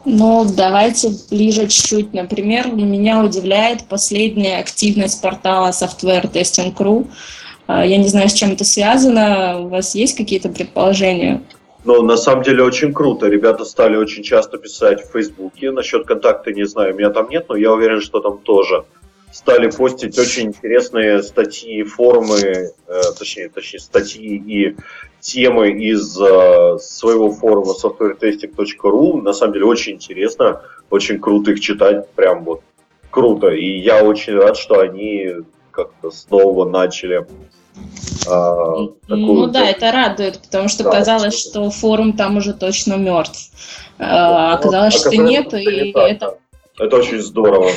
[0.04, 2.12] Ну, давайте ближе чуть-чуть.
[2.12, 7.06] Например, меня удивляет последняя активность портала Software Testing Crew.
[7.66, 9.60] А, я не знаю, с чем это связано.
[9.60, 11.42] У вас есть какие-то предположения?
[11.84, 13.26] Ну, на самом деле очень круто.
[13.28, 15.70] Ребята стали очень часто писать в Фейсбуке.
[15.70, 18.84] Насчет контакта не знаю, меня там нет, но я уверен, что там тоже
[19.32, 22.72] стали постить очень интересные статьи, форумы, э,
[23.18, 24.76] точнее, точнее, статьи и
[25.20, 29.22] темы из э, своего форума softwaretesting.ru.
[29.22, 32.60] На самом деле очень интересно, очень круто их читать, прям вот
[33.10, 33.48] круто.
[33.48, 35.36] И я очень рад, что они
[35.70, 37.26] как-то снова начали
[38.28, 38.74] а,
[39.08, 43.50] ну да, это радует, потому что да, казалось, что форум там уже точно мертв.
[43.98, 46.38] А, оказалось, что нет, и это...
[46.78, 47.70] Это очень здорово,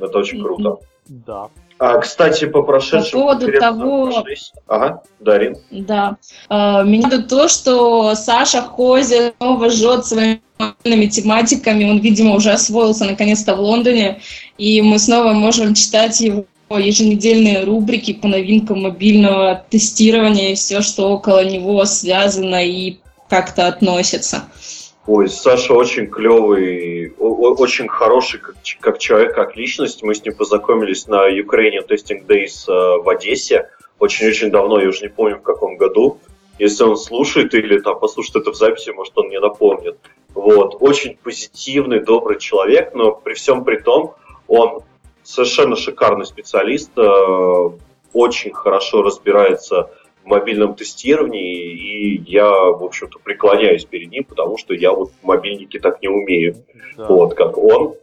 [0.00, 0.78] это очень круто.
[1.08, 1.48] Да.
[1.78, 3.22] А, кстати, по прошедшему...
[3.26, 4.24] По поводу того...
[4.66, 5.56] Ага, Дарин.
[5.70, 6.16] Да.
[6.48, 11.90] А, меня тут то, что Саша Хози снова жжет своими тематиками.
[11.90, 14.20] Он, видимо, уже освоился наконец-то в Лондоне.
[14.58, 21.10] И мы снова можем читать его еженедельные рубрики по новинкам мобильного тестирования и все, что
[21.10, 22.98] около него связано и
[23.30, 24.44] как-то относится.
[25.06, 28.40] Ой, Саша очень клевый, очень хороший
[28.80, 30.02] как, человек, как личность.
[30.02, 35.02] Мы с ним познакомились на Ukrainian Testing Days э, в Одессе очень-очень давно, я уже
[35.02, 36.18] не помню в каком году.
[36.58, 39.98] Если он слушает или там послушает это в записи, может он мне напомнит.
[40.34, 44.14] Вот, очень позитивный, добрый человек, но при всем при том,
[44.48, 44.82] он
[45.22, 47.70] совершенно шикарный специалист, э,
[48.12, 49.90] очень хорошо разбирается
[50.24, 55.26] в мобильном тестировании, и я, в общем-то, преклоняюсь перед ним, потому что я вот в
[55.26, 56.56] мобильнике так не умею,
[56.96, 57.06] да.
[57.06, 57.94] вот, как он.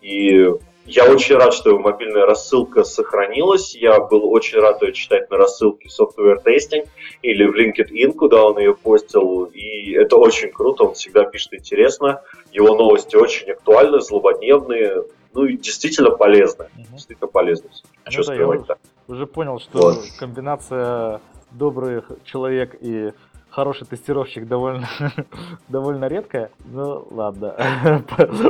[0.00, 0.48] И
[0.86, 3.74] я очень рад, что его мобильная рассылка сохранилась.
[3.74, 6.86] Я был очень рад ее читать на рассылке Software Testing
[7.22, 9.44] или в LinkedIn, куда он ее постил.
[9.46, 12.22] И это очень круто, он всегда пишет интересно.
[12.52, 15.04] Его новости очень актуальны, злободневные,
[15.34, 16.70] ну и действительно полезные.
[16.76, 16.86] Угу.
[16.92, 17.72] Действительно полезные.
[18.10, 18.76] Ну, да, я
[19.08, 19.98] уже понял, что вот.
[20.18, 21.20] комбинация
[21.56, 23.12] добрый человек и
[23.50, 24.88] хороший тестировщик довольно,
[25.68, 26.50] довольно редкая.
[26.66, 27.54] Ну, ладно.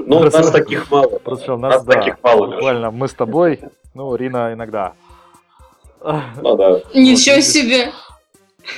[0.07, 1.19] Ну, у нас таких мало.
[1.19, 2.47] Просто у нас, да, таких мало.
[2.47, 3.61] Буквально мы с тобой,
[3.95, 4.95] ну, Рина иногда.
[6.03, 6.81] Ну, да.
[6.95, 7.93] Ничего себе!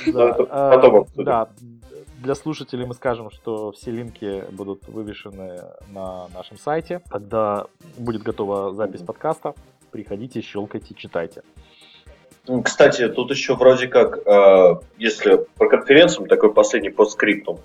[0.07, 1.49] Да, а, да,
[2.19, 7.01] для слушателей мы скажем, что все линки будут вывешены на нашем сайте.
[7.09, 7.65] Когда
[7.97, 9.55] будет готова запись подкаста,
[9.91, 11.41] приходите, щелкайте, читайте.
[12.63, 17.59] Кстати, тут еще вроде как, э, если про конференцию, такой последний постскриптум,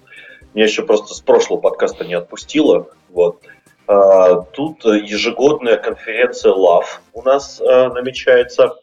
[0.52, 3.40] меня еще просто с прошлого подкаста не отпустило, вот.
[3.86, 8.76] А, тут ежегодная конференция LAV у нас а, намечается.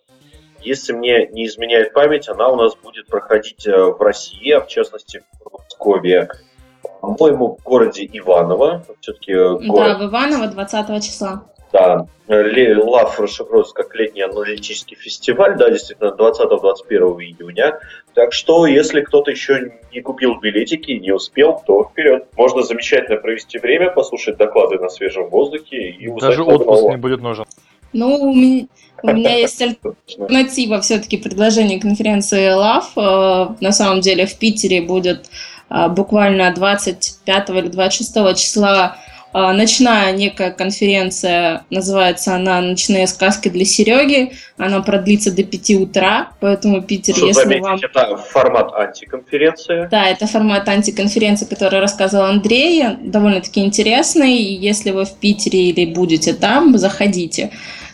[0.60, 5.24] Если мне не изменяет память, она у нас будет проходить в России, а в частности
[5.44, 6.30] в Москве.
[7.02, 8.86] По-моему, в городе Иваново.
[9.00, 9.98] Все-таки город...
[9.98, 11.46] Да, в Иваново 20 числа.
[11.72, 17.80] Да, ЛАФ расшифруется как летний аналитический фестиваль, да, действительно, 20-21 июня.
[18.14, 22.28] Так что, если кто-то еще не купил билетики и не успел, то вперед.
[22.36, 26.92] Можно замечательно провести время, послушать доклады на свежем воздухе и Даже отпуск нового.
[26.92, 27.46] не будет нужен.
[27.94, 28.68] Ну, у меня,
[29.04, 32.98] у меня есть альтернатива все-таки предложение конференции ЛАФ.
[32.98, 35.30] Э, на самом деле в Питере будет
[35.70, 38.98] э, буквально 25 или 26 числа
[39.34, 44.34] ночная некая конференция, называется она «Ночные сказки для Сереги».
[44.58, 47.80] Она продлится до 5 утра, поэтому Питер, Что если заметить, вам...
[47.82, 49.88] это формат антиконференции.
[49.90, 54.38] Да, это формат антиконференции, который рассказывал Андрей, довольно-таки интересный.
[54.38, 57.52] Если вы в Питере или будете там, заходите.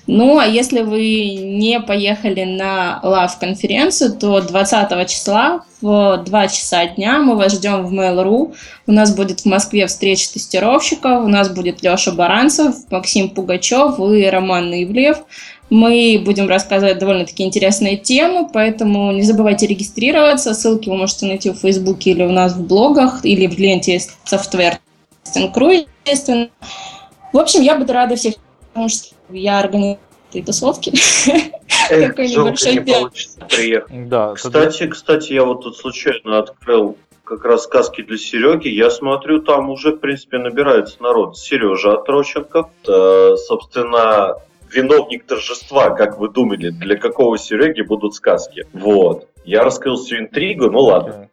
[0.07, 7.19] Ну, а если вы не поехали на лав-конференцию, то 20 числа в 2 часа дня
[7.19, 8.55] мы вас ждем в Mail.ru.
[8.87, 14.25] У нас будет в Москве встреча тестировщиков, у нас будет Леша Баранцев, Максим Пугачев и
[14.25, 15.17] Роман Наивлев.
[15.69, 20.53] Мы будем рассказывать довольно-таки интересные темы, поэтому не забывайте регистрироваться.
[20.53, 24.77] Ссылки вы можете найти в Фейсбуке или у нас в блогах, или в ленте Software
[25.35, 26.47] Crew, естественно.
[27.33, 28.35] В общем, я буду рада всех
[28.77, 29.97] потому что я организую
[30.45, 30.93] тусовки.
[31.89, 32.81] Такой небольшой
[33.49, 34.07] приехать.
[34.07, 38.67] Да, кстати, кстати, я вот тут случайно открыл как раз сказки для Сереги.
[38.67, 41.37] Я смотрю, там уже, в принципе, набирается народ.
[41.37, 44.35] Сережа Отроченков, э, собственно,
[44.71, 48.67] виновник торжества, как вы думали, для какого Сереги будут сказки.
[48.73, 49.27] Вот.
[49.43, 51.29] Я раскрыл всю интригу, ну ладно.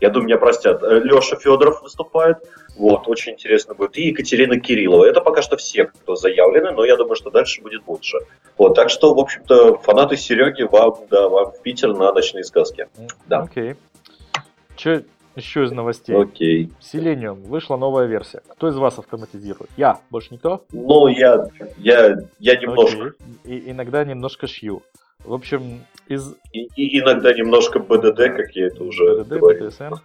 [0.00, 0.82] Я думаю, меня простят.
[0.82, 2.38] Леша Федоров выступает.
[2.76, 3.96] Вот, очень интересно будет.
[3.96, 5.04] И Екатерина Кириллова.
[5.04, 8.18] Это пока что все, кто заявлены, но я думаю, что дальше будет лучше.
[8.58, 12.88] Вот, так что, в общем-то, фанаты Сереги, вам, да, вам в Питер на ночные сказки.
[13.26, 13.40] Да.
[13.40, 13.72] Окей.
[13.72, 13.76] Okay.
[14.76, 15.04] Че
[15.36, 16.14] еще из новостей?
[16.14, 16.66] Окей.
[16.66, 16.70] Okay.
[16.80, 17.46] Selenium.
[17.46, 18.42] Вышла новая версия.
[18.52, 19.70] Кто из вас автоматизирует?
[19.76, 20.00] Я.
[20.10, 20.64] Больше никто?
[20.72, 21.48] Ну, я,
[21.78, 22.98] я, я немножко.
[22.98, 23.14] Okay.
[23.44, 24.82] И иногда немножко шью.
[25.24, 26.34] В общем, из...
[26.52, 29.68] И, и иногда немножко БДД, как я это уже БДД, говорил.
[29.68, 29.98] BDSM.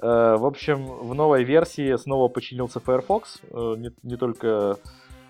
[0.00, 3.40] Э, в общем, в новой версии снова починился Firefox.
[3.50, 4.78] Э, не, не только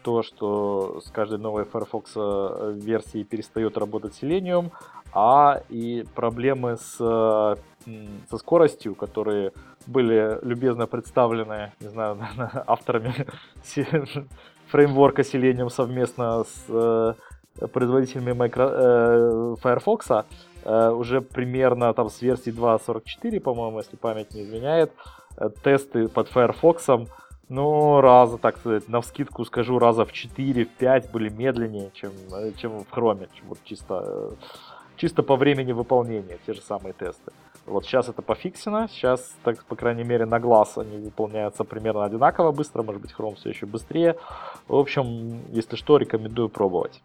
[0.03, 4.71] то, что с каждой новой Firefox э, версии перестает работать Selenium,
[5.12, 9.53] а и проблемы с, со скоростью, которые
[9.87, 12.19] были любезно представлены, не знаю,
[12.66, 13.14] авторами
[14.71, 17.16] фреймворка Selenium совместно с
[17.66, 19.57] производителями micro, Э,
[20.65, 24.93] уже примерно там с версии 2.44, по-моему, если память не изменяет,
[25.37, 26.87] э, тесты под Firefox,
[27.49, 32.85] ну, раза, так сказать, на вскидку скажу, раза в 4-5 были медленнее, чем, э, чем
[32.85, 34.33] в Chrome, вот чисто,
[34.97, 37.33] чисто по времени выполнения, те же самые тесты.
[37.65, 42.53] Вот сейчас это пофиксено, сейчас, так, по крайней мере, на глаз они выполняются примерно одинаково
[42.53, 44.17] быстро, может быть, Chrome все еще быстрее.
[44.69, 47.01] В общем, если что, рекомендую пробовать.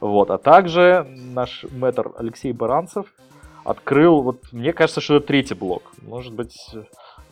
[0.00, 0.30] Вот.
[0.30, 3.06] А также наш мэтр Алексей Баранцев
[3.64, 5.82] открыл, вот мне кажется, что это третий блок.
[6.02, 6.56] Может быть...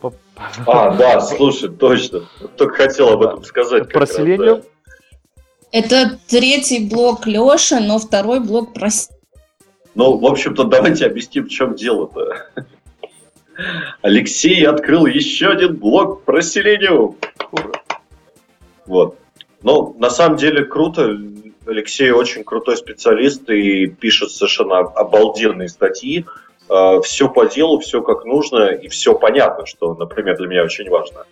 [0.01, 0.13] По...
[0.67, 2.23] А, да, слушай, точно.
[2.57, 3.89] Только хотел об этом сказать.
[3.91, 4.63] Про селение.
[5.71, 8.89] Это третий блок Леша, но второй блок про...
[9.95, 12.49] Ну, в общем-то, давайте объясним, в чем дело-то.
[14.01, 17.15] Алексей открыл еще один блок про Селениум.
[18.85, 19.17] Вот.
[19.63, 21.17] Ну, на самом деле круто.
[21.65, 26.25] Алексей очень крутой специалист и пишет совершенно обалденные статьи.
[26.69, 30.89] А, все по делу, все как нужно и все понятно, что, например, для меня очень
[30.89, 31.25] важно.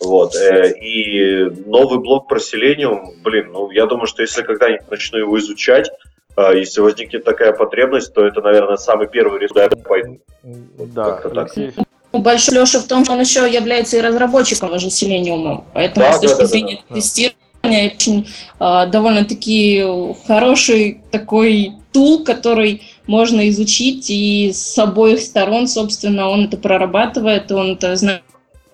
[0.00, 0.34] Вот.
[0.34, 5.38] Э, и новый блок про Selenium, блин, ну, я думаю, что если когда-нибудь начну его
[5.38, 5.90] изучать,
[6.36, 10.18] а, если возникнет такая потребность, то это, наверное, самый первый результат, я пойду.
[10.42, 11.72] Да, Алексей.
[12.12, 16.20] Большой Леша в том, что он еще является и разработчиком уже Selenium, поэтому да, с
[16.20, 16.94] точки да, зрения да, да.
[16.94, 18.28] тестирования очень
[18.60, 19.84] э, довольно-таки
[20.26, 27.72] хороший такой тул, который можно изучить, и с обоих сторон, собственно, он это прорабатывает, он
[27.72, 28.22] это знает,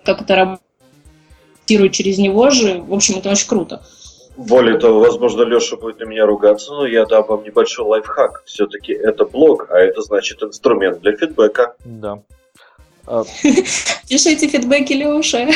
[0.04, 2.80] как это работает через него же.
[2.80, 3.82] В общем, это очень круто.
[4.36, 8.42] Более того, возможно, Леша будет на меня ругаться, но я дам вам небольшой лайфхак.
[8.46, 11.74] Все-таки это блог, а это значит инструмент для фидбэка.
[11.84, 12.22] Да.
[14.08, 15.46] Пишите фидбэки Леша.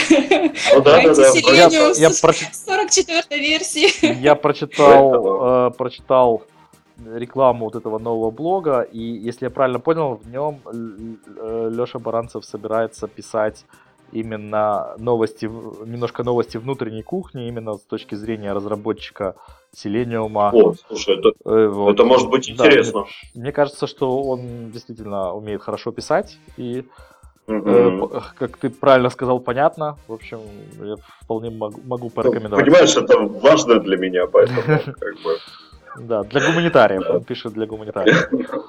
[0.75, 1.29] Ну, да, да, да.
[1.53, 2.45] Я, я проч...
[2.53, 4.21] 44 версии.
[4.21, 6.43] Я прочитал, э, прочитал
[7.15, 10.61] рекламу вот этого нового блога, и если я правильно понял, в нем
[11.77, 13.65] Леша Баранцев собирается писать
[14.13, 19.35] именно новости, немножко новости внутренней кухни, именно с точки зрения разработчика
[19.73, 20.51] Селениума.
[20.53, 21.95] О, слушай, это, э, вот.
[21.95, 23.01] это может быть интересно.
[23.01, 26.85] Да, мне, мне кажется, что он действительно умеет хорошо писать, и
[27.47, 28.23] Mm-hmm.
[28.39, 29.97] Как ты правильно сказал, понятно.
[30.09, 30.41] В общем,
[30.81, 32.65] я вполне могу, могу порекомендовать.
[32.65, 35.39] Понимаешь, это важно для меня, поэтому как бы...
[35.99, 37.09] Да, для гуманитариев.
[37.09, 38.31] Он пишет для гуманитариев.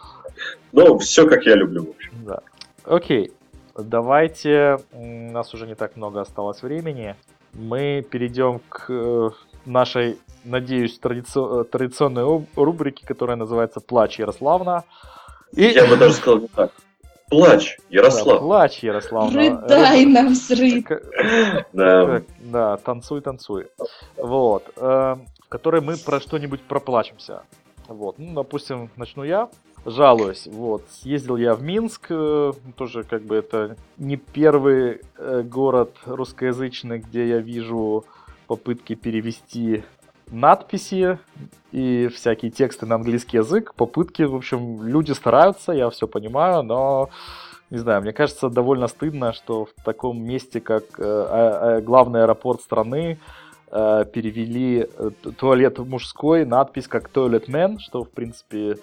[0.74, 2.12] Ну, все как я люблю, в общем.
[2.26, 2.42] Да.
[2.84, 3.32] Окей.
[3.78, 7.16] Давайте, у нас уже не так много осталось времени.
[7.54, 9.30] Мы перейдем к э,
[9.66, 11.64] нашей, надеюсь, традици...
[11.72, 14.84] традиционной рубрике, которая называется «Плач Ярославна».
[15.54, 15.64] И...
[15.64, 16.72] Я бы даже сказал не так.
[17.30, 18.40] Плач, Ярослав.
[18.40, 19.34] Да, плач, Ярослав.
[19.34, 20.86] Рыдай нам взрыв.
[21.74, 22.22] Да.
[22.40, 23.68] да, танцуй, танцуй.
[24.18, 24.72] Вот.
[24.78, 27.42] Э, в которой мы про что-нибудь проплачемся.
[27.88, 28.20] Вот.
[28.20, 29.50] Ну, допустим, начну я.
[29.86, 30.48] Жалуюсь.
[30.48, 30.84] Вот.
[30.90, 32.08] Съездил я в Минск.
[32.10, 38.06] Э, тоже как бы это не первый э, город русскоязычный, где я вижу
[38.48, 39.84] попытки перевести
[40.32, 41.20] надписи
[41.72, 47.10] и всякие тексты на английский язык, попытки, в общем, люди стараются, я все понимаю, но
[47.70, 52.62] не знаю, мне кажется довольно стыдно, что в таком месте, как э, э, главный аэропорт
[52.62, 53.18] страны,
[53.72, 58.78] э, перевели э, туалет мужской, надпись как Toilet Man, что, в принципе,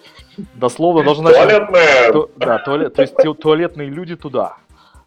[0.55, 1.67] дословно должно значить...
[2.11, 4.57] Туалет Да, туалет, то есть туалетные люди туда.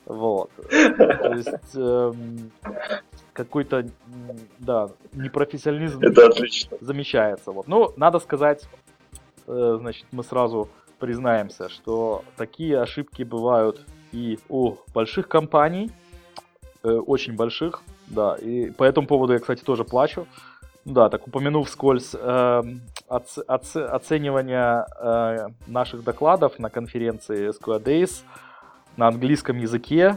[0.06, 0.50] Вот.
[0.70, 2.50] То есть, эм,
[3.32, 3.86] какой-то,
[4.58, 6.78] да, непрофессионализм Это отлично.
[6.80, 7.50] замечается.
[7.50, 7.68] Вот.
[7.68, 8.68] Ну, надо сказать,
[9.46, 15.90] э, значит, мы сразу признаемся, что такие ошибки бывают и у больших компаний,
[16.82, 20.26] э, очень больших, да, и по этому поводу я, кстати, тоже плачу.
[20.84, 22.62] Да, так упомянув вскользь э,
[23.08, 28.22] оц, оц, оценивание э, наших докладов на конференции Square Days
[28.96, 30.16] на английском языке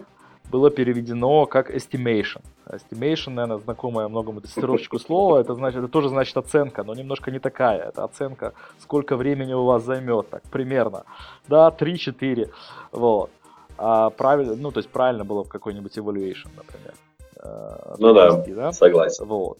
[0.51, 2.41] было переведено как estimation.
[2.67, 5.39] Estimation, наверное, знакомое многому тестировщику слово.
[5.39, 7.89] Это значит, это тоже значит оценка, но немножко не такая.
[7.89, 11.03] Это оценка, сколько времени у вас займет, так примерно.
[11.47, 12.49] Да, 3-4.
[12.91, 13.29] Вот.
[13.77, 16.93] А правильно, ну, то есть правильно было в какой-нибудь evaluation, например.
[17.37, 19.25] Э, ну да, да, согласен.
[19.25, 19.59] Вот.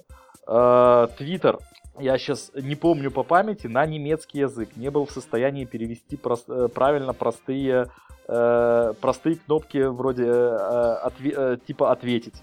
[1.17, 1.59] Твиттер,
[1.99, 6.45] я сейчас не помню по памяти, на немецкий язык не был в состоянии перевести прос-
[6.47, 7.87] э, правильно простые,
[8.27, 12.41] э, простые кнопки вроде э, отве- э, типа ответить.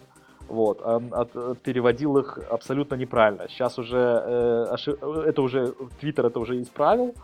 [0.49, 1.33] Вот, от,
[1.63, 3.49] переводил их абсолютно неправильно.
[3.49, 5.03] Сейчас уже э, ошиб...
[5.03, 7.15] это уже Твиттер это уже исправил.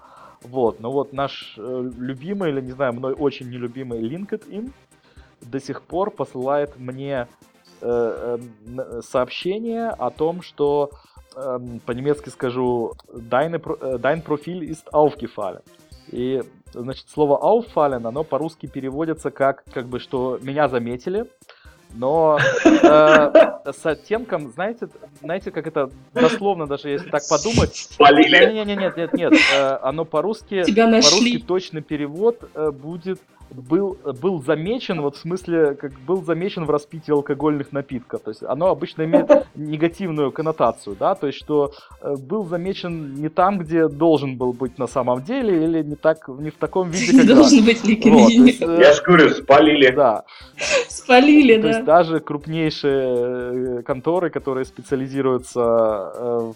[0.43, 4.72] Вот, но вот наш э, любимый или не знаю мной очень нелюбимый LinkedIn
[5.41, 7.52] до сих пор посылает мне э, э,
[9.03, 10.91] сообщение о том, что
[11.35, 15.62] э, по-немецки скажу deine, э, dein Profil ist aufgefallen.
[16.11, 21.26] И значит слово auffallen, оно по-русски переводится как как бы что меня заметили
[21.95, 23.33] но э,
[23.72, 24.89] с оттенком, знаете,
[25.20, 27.74] знаете, как это дословно, даже если так подумать.
[27.74, 28.53] Спалили.
[28.53, 29.33] Нет, нет, нет, нет, нет.
[29.55, 33.20] Э, оно по-русски, по-русски точный перевод э, будет
[33.55, 38.23] был, был замечен, вот в смысле, как был замечен в распитии алкогольных напитков.
[38.23, 43.29] То есть оно обычно имеет негативную коннотацию, да, то есть что э, был замечен не
[43.29, 47.19] там, где должен был быть на самом деле, или не так, не в таком виде,
[47.19, 47.83] как Должен быть.
[48.05, 49.91] Вот, э, Я же говорю, спалили.
[49.91, 50.25] Да.
[50.89, 51.63] Спалили, да.
[51.63, 56.53] То есть даже крупнейшие э, конторы, которые специализируются э,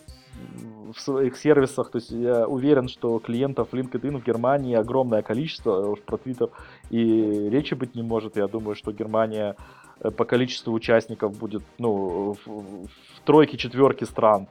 [0.92, 6.00] в своих сервисах, то есть я уверен, что клиентов LinkedIn в Германии огромное количество, уж
[6.00, 6.50] про Twitter
[6.90, 8.36] и речи быть не может.
[8.36, 9.56] Я думаю, что Германия
[10.00, 14.46] э, по количеству участников будет ну, в, в тройке, четверке стран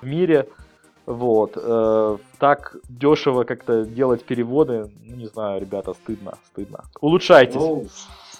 [0.00, 0.48] в мире.
[1.06, 1.52] Вот.
[1.56, 6.84] Э, так дешево как-то делать переводы, ну, не знаю, ребята, стыдно, стыдно.
[7.00, 7.56] Улучшайтесь.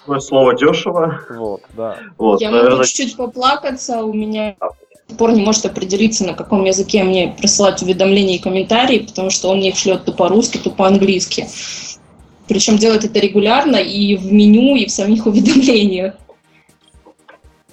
[0.07, 1.21] Ну, слово дешево.
[1.29, 1.99] Вот, да.
[2.17, 2.71] Вот, Я наверное...
[2.71, 4.55] могу чуть-чуть поплакаться, у меня
[5.07, 9.49] до пор не может определиться, на каком языке мне присылать уведомления и комментарии, потому что
[9.49, 11.47] он мне их шлет то по-русски, то по-английски.
[12.47, 16.15] Причем делает это регулярно и в меню, и в самих уведомлениях.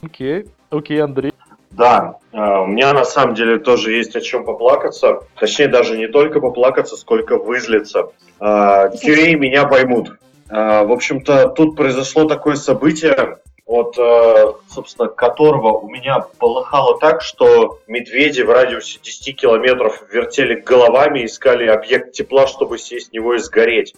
[0.03, 0.49] Окей, okay.
[0.71, 1.33] окей, okay, Андрей.
[1.71, 5.21] Да, а, у меня на самом деле тоже есть о чем поплакаться.
[5.39, 8.11] Точнее, даже не только поплакаться, сколько вызлиться.
[8.41, 8.91] QA
[9.35, 10.13] а, меня поймут.
[10.49, 17.23] А, в общем-то, тут произошло такое событие, от, э, собственно, которого у меня полыхало так,
[17.23, 23.35] что медведи в радиусе 10 километров вертели головами, искали объект тепла, чтобы сесть с него
[23.35, 23.95] и сгореть.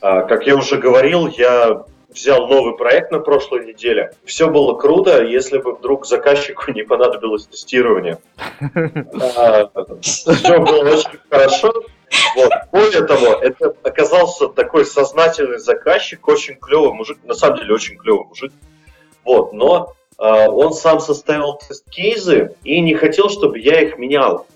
[0.00, 4.12] А, как я уже говорил, я взял новый проект на прошлой неделе.
[4.24, 8.18] Все было круто, если бы вдруг заказчику не понадобилось тестирование.
[9.36, 9.70] А,
[10.00, 11.72] Все было очень хорошо.
[12.34, 12.52] Вот.
[12.72, 18.26] Более того, это оказался такой сознательный заказчик, очень клевый мужик, на самом деле очень клевый
[18.26, 18.52] мужик.
[19.26, 24.46] Вот, но э, он сам составил тест-кейзы и не хотел, чтобы я их менял.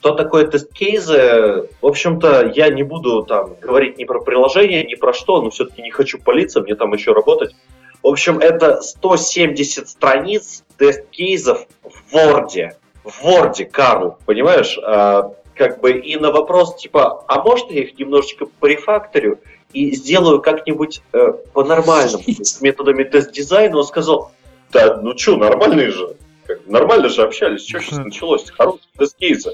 [0.00, 1.68] Что такое тест-кейзы?
[1.80, 5.80] В общем-то, я не буду там говорить ни про приложение, ни про что, но все-таки
[5.80, 7.54] не хочу палиться, мне там еще работать.
[8.02, 12.72] В общем, это 170 страниц тест-кейсов в Word.
[13.04, 14.76] В Word, Карл, понимаешь?
[14.82, 19.38] А, как бы и на вопрос типа, а может я их немножечко порефакторю
[19.72, 24.32] и сделаю как-нибудь э, по-нормальному, с методами тест-дизайна, он сказал,
[24.72, 26.16] да, ну что, нормальные же,
[26.46, 29.52] как, нормально же общались, что сейчас началось, хорошие тест-кейсы.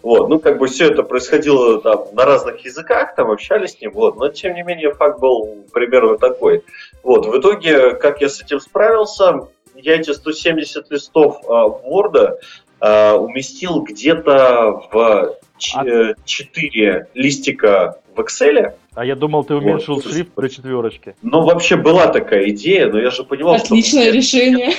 [0.00, 3.90] Вот, ну, как бы все это происходило там на разных языках, там общались с ним,
[3.92, 6.62] вот, но тем не менее факт был примерно такой.
[7.02, 12.38] Вот, в итоге, как я с этим справился, я эти 170 листов э, Word
[12.80, 17.06] э, уместил где-то в 4 а...
[17.14, 18.72] листика в Excel.
[18.94, 20.04] А я думал, ты уменьшил вот.
[20.04, 21.14] шрифт до четверочки.
[21.22, 24.16] Ну, вообще была такая идея, но я же понимал, Отличное что...
[24.16, 24.72] решение.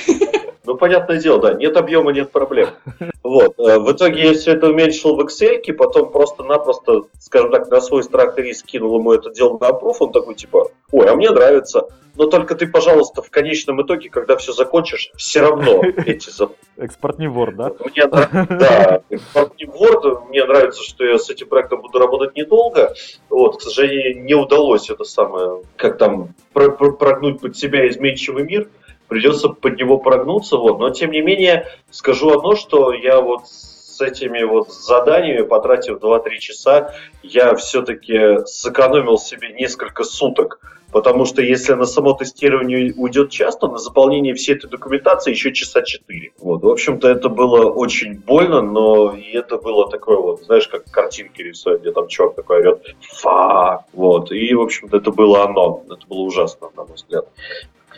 [0.64, 2.70] Ну, понятное дело, да, нет объема, нет проблем.
[3.22, 3.58] Вот.
[3.58, 8.02] Э, в итоге я все это уменьшил в Excel, потом просто-напросто, скажем так, на свой
[8.02, 11.30] страх и риск кинул ему это дело на аппрув, он такой, типа, ой, а мне
[11.30, 11.86] нравится.
[12.16, 16.30] Но только ты, пожалуйста, в конечном итоге, когда все закончишь, все равно эти...
[16.76, 17.72] Экспорт не Word, да?
[17.84, 18.06] Мне,
[18.58, 20.28] да, экспорт не Word.
[20.28, 22.94] Мне нравится, что я с этим проектом буду работать недолго.
[23.28, 28.68] Вот, к сожалению, не удалось это самое, как там, прогнуть под себя изменчивый мир
[29.10, 30.78] придется под него прогнуться, вот.
[30.78, 36.38] Но тем не менее, скажу одно, что я вот с этими вот заданиями, потратив 2-3
[36.38, 40.60] часа, я все-таки сэкономил себе несколько суток.
[40.92, 45.52] Потому что если на само тестирование уйдет час, то на заполнение всей этой документации еще
[45.52, 46.32] часа 4.
[46.40, 46.62] Вот.
[46.62, 51.42] В общем-то, это было очень больно, но и это было такое вот, знаешь, как картинки
[51.42, 53.82] рисуют, где там чувак такой орет «фак».
[53.92, 54.32] Вот.
[54.32, 55.84] И, в общем-то, это было оно.
[55.86, 57.28] Это было ужасно, на мой взгляд.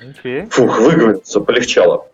[0.01, 0.49] Okay.
[0.51, 2.07] Фух, выговориться, полегчало.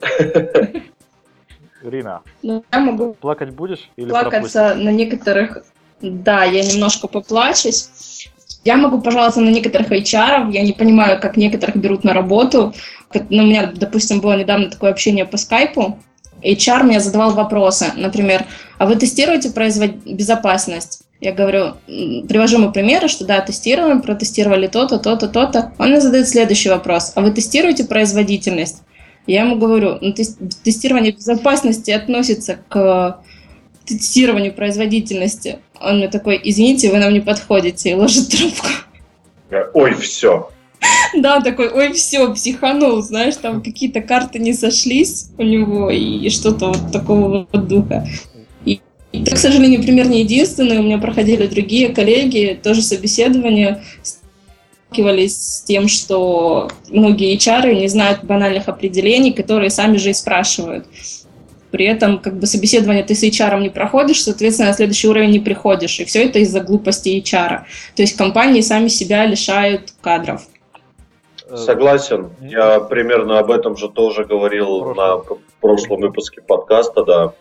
[1.83, 4.85] Ирина, ну, я могу плакать будешь или плакаться пропустишь?
[4.85, 5.65] на некоторых...
[6.01, 8.29] Да, я немножко поплачусь.
[8.65, 12.75] Я могу пожаловаться на некоторых HR, я не понимаю, как некоторых берут на работу.
[13.15, 15.99] Ну, у меня, допустим, было недавно такое общение по скайпу.
[16.43, 18.45] HR мне задавал вопросы, например,
[18.79, 19.91] а вы тестируете производ...
[20.05, 21.08] безопасность?
[21.21, 25.73] Я говорю, привожу ему примеры, что да, тестируем, протестировали то-то, то-то, то-то.
[25.79, 27.13] Он мне задает следующий вопрос.
[27.17, 28.83] А вы тестируете производительность?
[29.27, 33.21] Я ему говорю, ну, тестирование безопасности относится к
[33.85, 35.59] тестированию производительности.
[35.81, 38.69] Он мне такой, извините, вы нам не подходите, и ложит трубку.
[39.75, 40.51] Ой, все.
[41.15, 46.69] Да, такой, ой, все, психанул, знаешь, там какие-то карты не сошлись у него и что-то
[46.69, 48.07] вот такого вот духа.
[49.23, 50.79] Это, к сожалению, пример не единственный.
[50.79, 53.83] У меня проходили другие коллеги, тоже собеседование,
[54.89, 60.87] сталкивались с тем, что многие HR не знают банальных определений, которые сами же и спрашивают.
[61.71, 65.41] При этом как бы собеседование ты с HR не проходишь, соответственно, на следующий уровень не
[65.41, 66.01] приходишь.
[66.01, 67.61] И все это из-за глупости HR.
[67.95, 70.43] То есть компании сами себя лишают кадров.
[71.55, 72.31] Согласен.
[72.41, 75.23] Я примерно об этом же тоже говорил на
[75.61, 77.33] прошлом выпуске подкаста, да.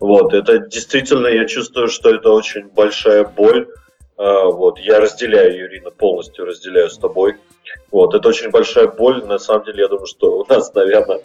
[0.00, 3.68] Вот, это действительно, я чувствую, что это очень большая боль.
[4.16, 7.36] А, вот, я разделяю, Юрина, полностью разделяю с тобой.
[7.90, 9.24] Вот, это очень большая боль.
[9.24, 11.20] На самом деле, я думаю, что у нас, наверное,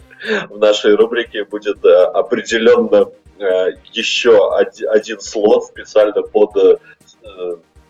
[0.50, 3.08] в нашей рубрике будет э, определенно
[3.38, 6.76] э, еще один слот специально под, э,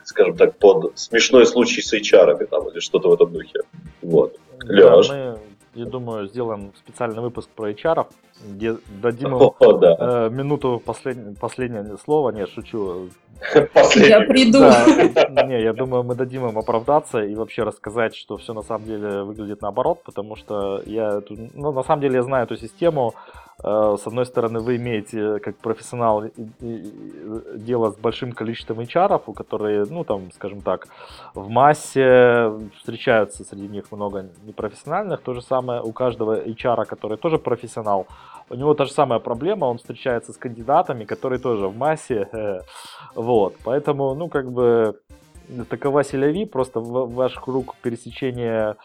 [0.04, 3.60] скажем так, под смешной случай с HR там, или что-то в этом духе.
[4.02, 4.36] Вот.
[4.64, 5.08] Да, Леш.
[5.08, 5.38] Мы,
[5.76, 8.06] я думаю, сделаем специальный выпуск про HR
[8.44, 9.96] где дадим ему О, да.
[9.98, 12.30] э, минуту последнее, последнее слово.
[12.30, 13.08] Не, шучу.
[13.96, 14.60] Я приду.
[14.60, 18.86] Да, не, я думаю, мы дадим им оправдаться и вообще рассказать, что все на самом
[18.86, 21.20] деле выглядит наоборот, потому что я,
[21.54, 23.14] ну, на самом деле я знаю эту систему,
[23.62, 26.24] с одной стороны, вы имеете как профессионал
[26.60, 30.88] дело с большим количеством HR, которые, ну там, скажем так,
[31.34, 35.22] в массе встречаются среди них много непрофессиональных.
[35.22, 38.06] То же самое у каждого HR, который тоже профессионал,
[38.50, 42.28] у него та же самая проблема, он встречается с кандидатами, которые тоже в массе.
[43.14, 45.00] Вот, поэтому, ну как бы
[45.70, 48.76] такова селяви, просто ваш круг пересечения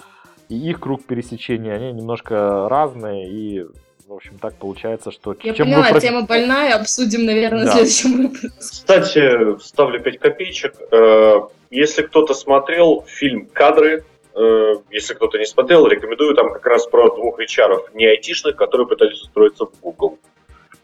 [0.47, 3.65] и их круг пересечения, они немножко разные, и
[4.11, 5.33] в общем, так получается, что...
[5.41, 6.01] Я чем поняла, вы...
[6.01, 7.71] тема больная, обсудим, наверное, да.
[7.71, 8.49] в следующем выпуске.
[8.59, 10.75] Кстати, ставлю 5 копеечек.
[10.91, 11.39] Э,
[11.69, 14.03] если кто-то смотрел фильм «Кадры»,
[14.35, 18.85] э, если кто-то не смотрел, рекомендую там как раз про двух HR, не айтишных, которые
[18.85, 20.19] пытались устроиться в Google.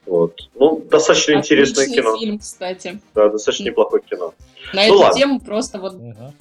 [0.05, 0.39] Вот.
[0.55, 2.17] Ну, достаточно Отличный интересное кино.
[2.17, 3.01] фильм, кстати.
[3.13, 4.33] Да, достаточно неплохое кино.
[4.71, 5.19] На ну, эту ладно.
[5.19, 5.95] тему просто вот...
[5.95, 6.33] Угу.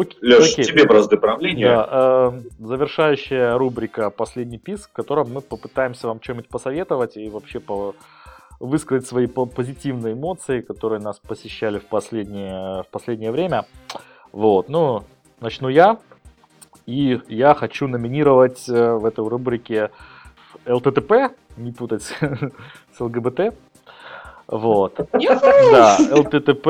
[0.00, 0.64] Окей, Леш, окей.
[0.64, 1.66] тебе бразды правления.
[1.66, 7.60] Да, э, завершающая рубрика «Последний писк», в котором мы попытаемся вам что-нибудь посоветовать и вообще
[7.60, 7.94] по
[8.60, 13.66] высказать свои по- позитивные эмоции, которые нас посещали в последнее, в последнее время.
[14.32, 15.04] Вот, ну,
[15.40, 15.98] начну я.
[16.86, 19.90] И я хочу номинировать э, в этой рубрике
[20.66, 23.54] ЛТТП, не путать с ЛГБТ.
[24.48, 24.94] Вот.
[25.12, 26.66] Да, ЛТТП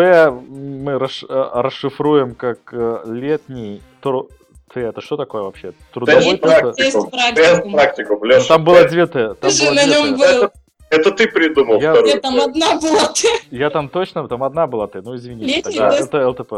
[0.49, 0.99] мы э,
[1.29, 3.81] расшифруем как э, летний...
[4.01, 4.29] тру-
[4.75, 5.73] Ты это что такое вообще?
[5.93, 6.23] Трудовой?
[6.23, 6.75] Тест практикум.
[6.75, 8.49] Тест практикум, Ну, Леша.
[8.49, 9.35] Там было две Т.
[9.35, 10.41] Ты же на нем Т.
[10.41, 10.51] был.
[10.91, 12.13] Это ты придумал Я- вторую.
[12.13, 13.29] Где там одна была ты?
[13.51, 15.47] Я там точно, там одна была ты, ну извините.
[15.47, 15.91] Летний тогда.
[15.91, 16.09] тест.
[16.13, 16.53] Это ЛТП.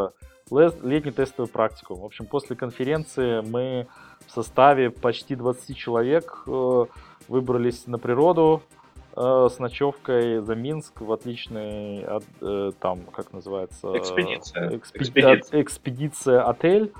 [0.83, 2.01] Летний тестовый практикум.
[2.01, 3.87] В общем, после конференции мы
[4.27, 6.85] в составе почти 20 человек э,
[7.29, 8.63] выбрались на природу
[9.16, 13.97] с ночевкой за Минск в отличный, от- э, там, как называется?
[13.97, 14.70] Экспедиция.
[14.77, 15.62] Экспеди- Экспедиция.
[15.62, 16.93] экспедиция отель.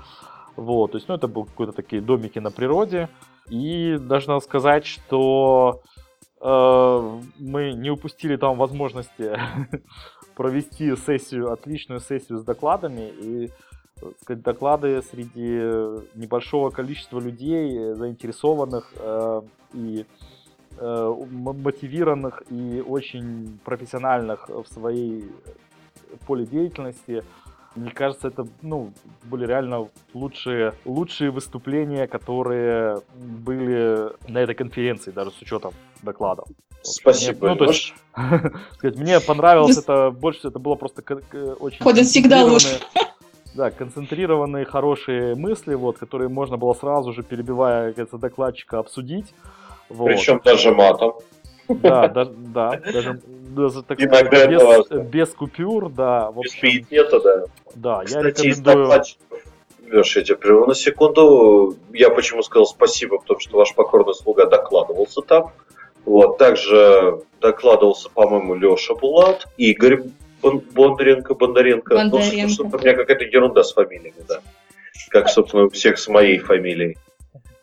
[0.57, 3.07] Вот, то есть, ну, это был какой-то такие домики на природе.
[3.49, 5.81] И даже надо сказать, что
[6.41, 9.31] э, мы не упустили там возможности
[10.35, 13.09] провести сессию, отличную сессию с докладами.
[13.21, 13.49] И,
[14.21, 15.59] сказать, доклады среди
[16.17, 19.41] небольшого количества людей, э, заинтересованных э,
[19.73, 20.40] и э,
[20.81, 25.29] мотивированных и очень профессиональных в своей
[26.25, 27.23] поле деятельности.
[27.75, 28.91] Мне кажется, это ну,
[29.23, 36.47] были реально лучшие, лучшие выступления, которые были на этой конференции, даже с учетом докладов.
[36.83, 37.93] Спасибо, Мне, ну, то есть,
[38.73, 41.01] сказать, мне понравилось это больше, это было просто
[41.59, 42.81] очень Ходят всегда концентрированные-
[43.53, 49.33] Да, концентрированные хорошие мысли, вот, которые можно было сразу же, перебивая докладчика, обсудить.
[49.91, 50.05] Вот.
[50.05, 51.13] Причем даже матом.
[51.67, 54.95] Да, да, да, даже, даже, так Иногда это важно.
[54.95, 57.43] без, без купюр, да, в Без общем, пиетета, да.
[57.75, 59.03] да, я Кстати, из рекомендую...
[59.87, 61.75] Леша, я тебя прерву на секунду.
[61.91, 65.51] Я почему сказал спасибо, потому что ваш покорный слуга докладывался там.
[66.05, 70.03] Вот, также докладывался, по-моему, Леша Булат, Игорь
[70.41, 71.93] Бон- Бондаренко, Бондаренко.
[71.93, 72.49] Ну, Бондаренко.
[72.53, 74.39] что-то у меня какая-то ерунда с фамилиями, да.
[75.09, 76.97] Как, собственно, у всех с моей фамилией.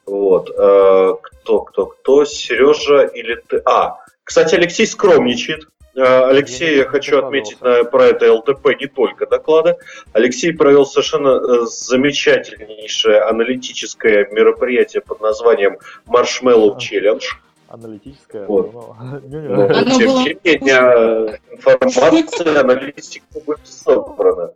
[0.09, 0.51] Вот.
[0.51, 2.24] э, кто, кто, кто?
[2.24, 3.60] Сережа или ты?
[3.64, 5.68] А, кстати, Алексей скромничает.
[5.94, 9.76] Э, Алексей, я, хочу отметить на, про это ЛТП не только доклады.
[10.12, 17.24] Алексей провел совершенно э, замечательнейшее аналитическое мероприятие под названием Marshmallow Challenge.
[17.68, 18.47] Аналитическая.
[18.47, 18.72] Вот.
[18.72, 19.48] ну, не- не.
[19.48, 24.52] Но, Оно тем не менее, информация, аналитика будет собрана.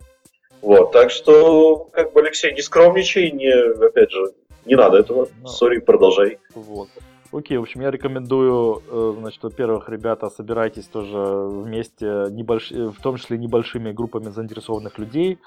[0.63, 3.53] Вот, так что, как бы, Алексей, не скромничай, не,
[3.85, 4.33] опять же,
[4.65, 5.29] не надо этого.
[5.43, 5.49] Ну.
[5.49, 6.39] Сори, продолжай.
[6.55, 6.89] Вот.
[7.33, 12.71] Окей, в общем, я рекомендую, э, значит, во-первых, ребята, собирайтесь тоже вместе, небольш...
[12.73, 15.39] э, в том числе небольшими группами заинтересованных людей,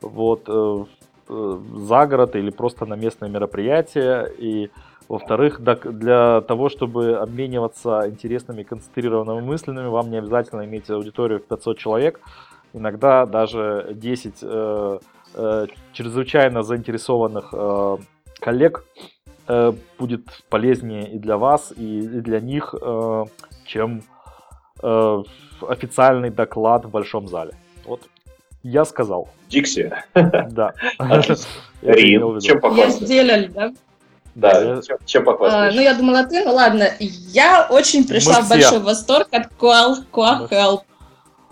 [0.00, 0.84] вот, э,
[1.28, 4.30] за город или просто на местное мероприятие.
[4.38, 4.70] И,
[5.08, 11.78] во-вторых, для того, чтобы обмениваться интересными концентрированными мыслями, вам не обязательно иметь аудиторию в 500
[11.78, 12.20] человек,
[12.74, 14.98] иногда даже 10 э,
[15.34, 17.96] э, чрезвычайно заинтересованных э,
[18.44, 18.84] коллег
[19.48, 23.24] э, будет полезнее и для вас, и, и для них, э,
[23.64, 24.02] чем
[24.82, 25.22] э,
[25.66, 27.54] официальный доклад в большом зале.
[27.86, 28.02] Вот
[28.62, 30.74] я сказал, Дикси, да.
[31.82, 33.72] Рин, чем Я сделали, да?
[34.34, 36.88] Да, чем, чем А, ну, я думала, ты, ну ладно.
[36.98, 40.82] Я очень пришла в большой восторг от Qual, Help,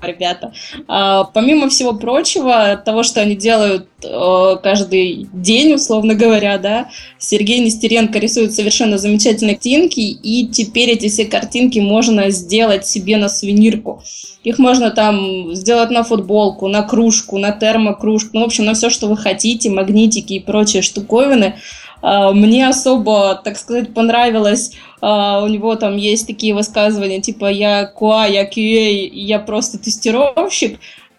[0.06, 0.52] ребята.
[0.88, 6.88] А, помимо всего прочего, того, что они делают э, каждый день, условно говоря, да,
[7.18, 13.28] Сергей Нестеренко рисует совершенно замечательные картинки, и теперь эти все картинки можно сделать себе на
[13.28, 14.02] сувенирку.
[14.44, 18.90] Их можно там сделать на футболку, на кружку, на термокружку, ну, в общем, на все,
[18.90, 21.54] что вы хотите, магнитики и прочие штуковины.
[22.02, 24.72] А, Мне особо, так сказать, понравилось.
[25.00, 30.78] а, У него там есть такие высказывания, типа «я QA, я QA, я просто тестировщик».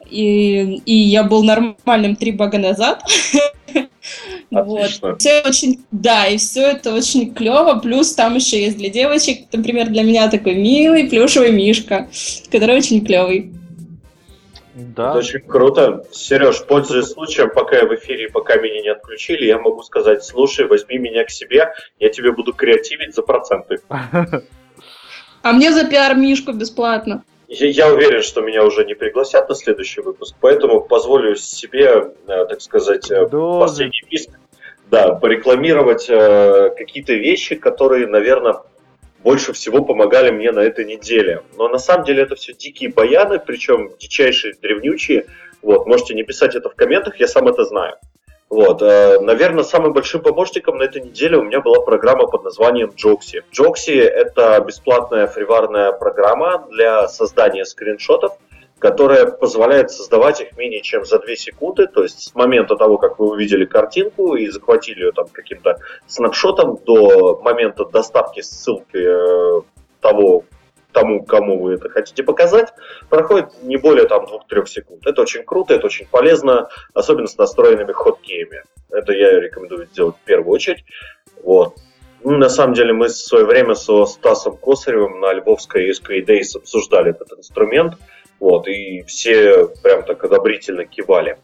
[0.10, 3.04] И, и я был нормальным три бага назад.
[4.52, 4.82] Вот.
[4.84, 5.16] Отлично.
[5.18, 7.80] Все очень, да, и все это очень клево.
[7.80, 12.08] Плюс там еще есть для девочек, например, для меня такой милый плюшевый мишка,
[12.52, 13.52] который очень клевый.
[14.76, 16.04] Да, Это очень круто.
[16.12, 20.66] Сереж, пользуясь случаем, пока я в эфире, пока меня не отключили, я могу сказать, слушай,
[20.66, 23.80] возьми меня к себе, я тебе буду креативить за проценты.
[25.44, 27.24] А мне за пиар мишку бесплатно.
[27.50, 32.46] Я, я уверен, что меня уже не пригласят на следующий выпуск, поэтому позволю себе, э,
[32.46, 33.60] так сказать, э, Дозы.
[33.60, 34.30] последний писк,
[34.90, 38.62] да, порекламировать э, какие-то вещи, которые, наверное,
[39.24, 41.42] больше всего помогали мне на этой неделе.
[41.58, 45.26] Но на самом деле это все дикие баяны, причем дичайшие, древнючие.
[45.62, 47.96] Вот, можете не писать это в комментах, я сам это знаю.
[48.50, 52.90] Вот, э, наверное, самым большим помощником на этой неделе у меня была программа под названием
[52.90, 53.42] Joxy.
[53.52, 58.38] Joxy— это бесплатная фриварная программа для создания скриншотов,
[58.84, 63.18] которая позволяет создавать их менее чем за 2 секунды, то есть с момента того, как
[63.18, 69.62] вы увидели картинку и захватили ее там каким-то снапшотом до момента доставки ссылки э,
[70.02, 70.44] того,
[70.92, 72.74] тому, кому вы это хотите показать,
[73.10, 75.08] проходит не более там 2-3 секунд.
[75.08, 78.64] Это очень круто, это очень полезно, особенно с настроенными хоткеями.
[78.90, 80.84] Это я рекомендую сделать в первую очередь.
[81.42, 81.78] Вот.
[82.26, 86.58] Ну, на самом деле мы в свое время со Стасом Косаревым на Львовской SK Days
[86.58, 87.94] обсуждали этот инструмент.
[88.44, 91.38] Вот, и все прям так одобрительно кивали.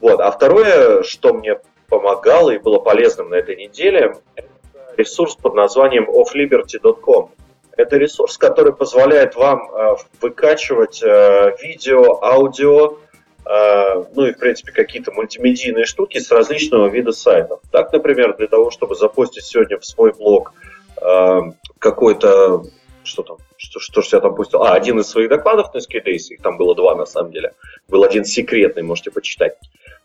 [0.00, 0.20] Вот.
[0.20, 4.48] А второе, что мне помогало и было полезным на этой неделе, это
[4.96, 7.30] ресурс под названием offliberty.com.
[7.76, 13.00] Это ресурс, который позволяет вам э, выкачивать э, видео, аудио,
[13.44, 17.60] э, ну и, в принципе, какие-то мультимедийные штуки с различного вида сайтов.
[17.70, 20.54] Так, например, для того, чтобы запустить сегодня в свой блог
[21.02, 21.40] э,
[21.78, 22.62] какой-то
[23.06, 24.62] что там, что, что же я там пустил?
[24.62, 27.54] А, один из своих докладов на SKDays, их там было два на самом деле.
[27.88, 29.56] Был один секретный, можете почитать.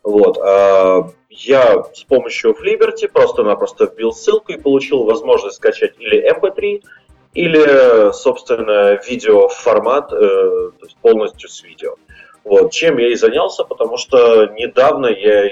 [0.02, 0.38] Вот.
[0.38, 6.82] А, я с помощью Fliberty просто-напросто вбил ссылку и получил возможность скачать или MP3,
[7.34, 11.96] или, собственно, видеоформат, э, то есть полностью с видео.
[12.44, 12.72] Вот.
[12.72, 15.50] Чем я и занялся, потому что недавно я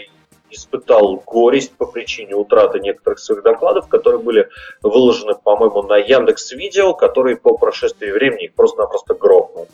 [0.50, 4.48] испытал горесть по причине утраты некоторых своих докладов, которые были
[4.82, 9.68] выложены, по-моему, на Яндекс Видео, который по прошествии времени их просто-напросто грохнул.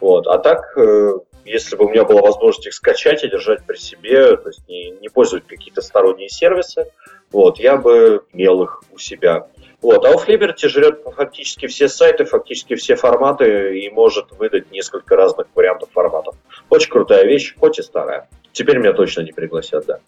[0.00, 0.26] Вот.
[0.26, 4.36] А так, э, если бы у меня была возможность их скачать и держать при себе,
[4.36, 6.90] то есть не, не пользовать какие-то сторонние сервисы,
[7.32, 9.48] вот, я бы имел их у себя.
[9.82, 10.04] Вот.
[10.04, 15.46] А Off Liberty жрет фактически все сайты, фактически все форматы и может выдать несколько разных
[15.54, 16.34] вариантов форматов.
[16.70, 18.28] Очень крутая вещь, хоть и старая.
[18.56, 19.98] Теперь меня точно не пригласят, да.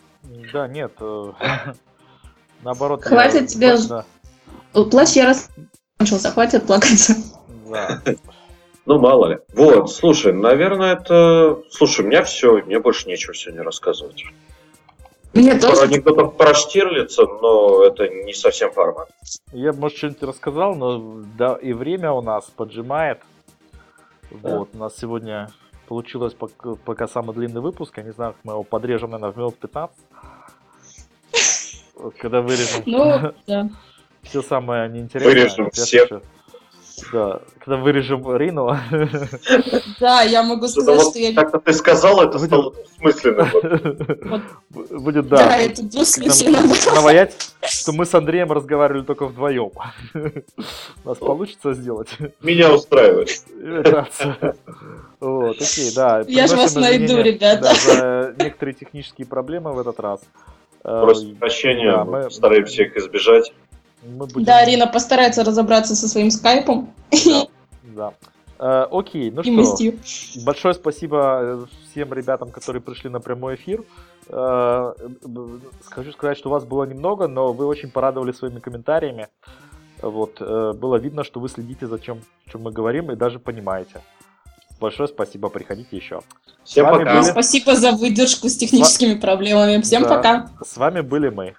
[0.55, 0.93] Да, нет.
[1.01, 1.33] э,
[2.63, 3.05] Наоборот.
[3.05, 4.05] Хватит я- тебе- Да,
[4.73, 5.35] Плащ я
[5.99, 7.09] закончился, хватит плакать.
[7.69, 8.01] да.
[8.87, 9.39] Ну, мало ли.
[9.53, 11.61] Вот, слушай, наверное, это...
[11.69, 14.25] Слушай, у меня все, мне больше нечего сегодня рассказывать.
[15.35, 15.83] Мне Пару тоже.
[15.83, 19.11] анекдотов про Штирлица, но это не совсем формат.
[19.53, 23.21] Я, бы, может, что-нибудь рассказал, но да, и время у нас поджимает.
[24.31, 25.51] Вот, у нас сегодня
[25.89, 27.97] получилось пока, пока самый длинный выпуск.
[27.97, 29.97] Я не знаю, как мы его подрежем, наверное, в минут 15.
[31.95, 33.69] Вот, Когда вырежем Ну, да.
[34.23, 35.33] все самое неинтересное.
[35.35, 36.23] Вырежем шучу.
[37.13, 38.77] Да, когда вырежем Рину,
[40.01, 41.35] Да, я могу сказать, что я...
[41.35, 43.49] как-то ты сказал, это стало смысленным.
[44.71, 46.61] будет, Да, да, это двусмысленно.
[46.95, 49.71] наваять, что мы с Андреем разговаривали только вдвоем.
[51.05, 52.09] У нас получится сделать?
[52.43, 53.31] Меня устраивает.
[55.21, 56.25] Вот, окей, да.
[56.29, 57.63] Я ж вас найду, ребята.
[57.63, 60.21] да, за некоторые технические проблемы в этот раз.
[60.85, 63.53] Э, Просим прощения, мы- стараемся их избежать.
[64.03, 64.45] Мы будем...
[64.45, 66.93] Да, Арина постарается разобраться со своим скайпом
[67.83, 68.13] Да.
[68.61, 69.99] Э, Окей, ну и что, мастью.
[70.45, 73.85] большое спасибо э, всем ребятам, которые пришли на прямой эфир.
[74.29, 74.93] Э,
[75.91, 79.29] Хочу сказать, что вас было немного, но вы очень порадовали своими комментариями.
[80.03, 82.21] Вот, э, было видно, что вы следите за чем,
[82.51, 84.01] чем мы говорим и даже понимаете.
[84.81, 86.21] Большое спасибо, приходите еще.
[86.65, 87.15] Всем пока.
[87.15, 89.81] были- Спасибо за выдержку с техническими проблемами.
[89.83, 90.09] Всем Да.
[90.09, 90.51] пока.
[90.65, 91.55] С вами были мы.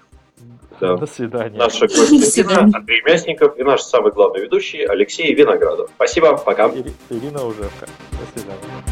[0.79, 0.95] Да.
[0.95, 1.69] До свидания.
[1.69, 2.61] Свидания.
[2.67, 5.89] Ирина, Андрей Мясников и наш самый главный ведущий Алексей Виноградов.
[5.95, 6.67] Спасибо, пока.
[6.67, 7.87] Ири- Ирина Ужевка.
[8.11, 8.83] До свидания.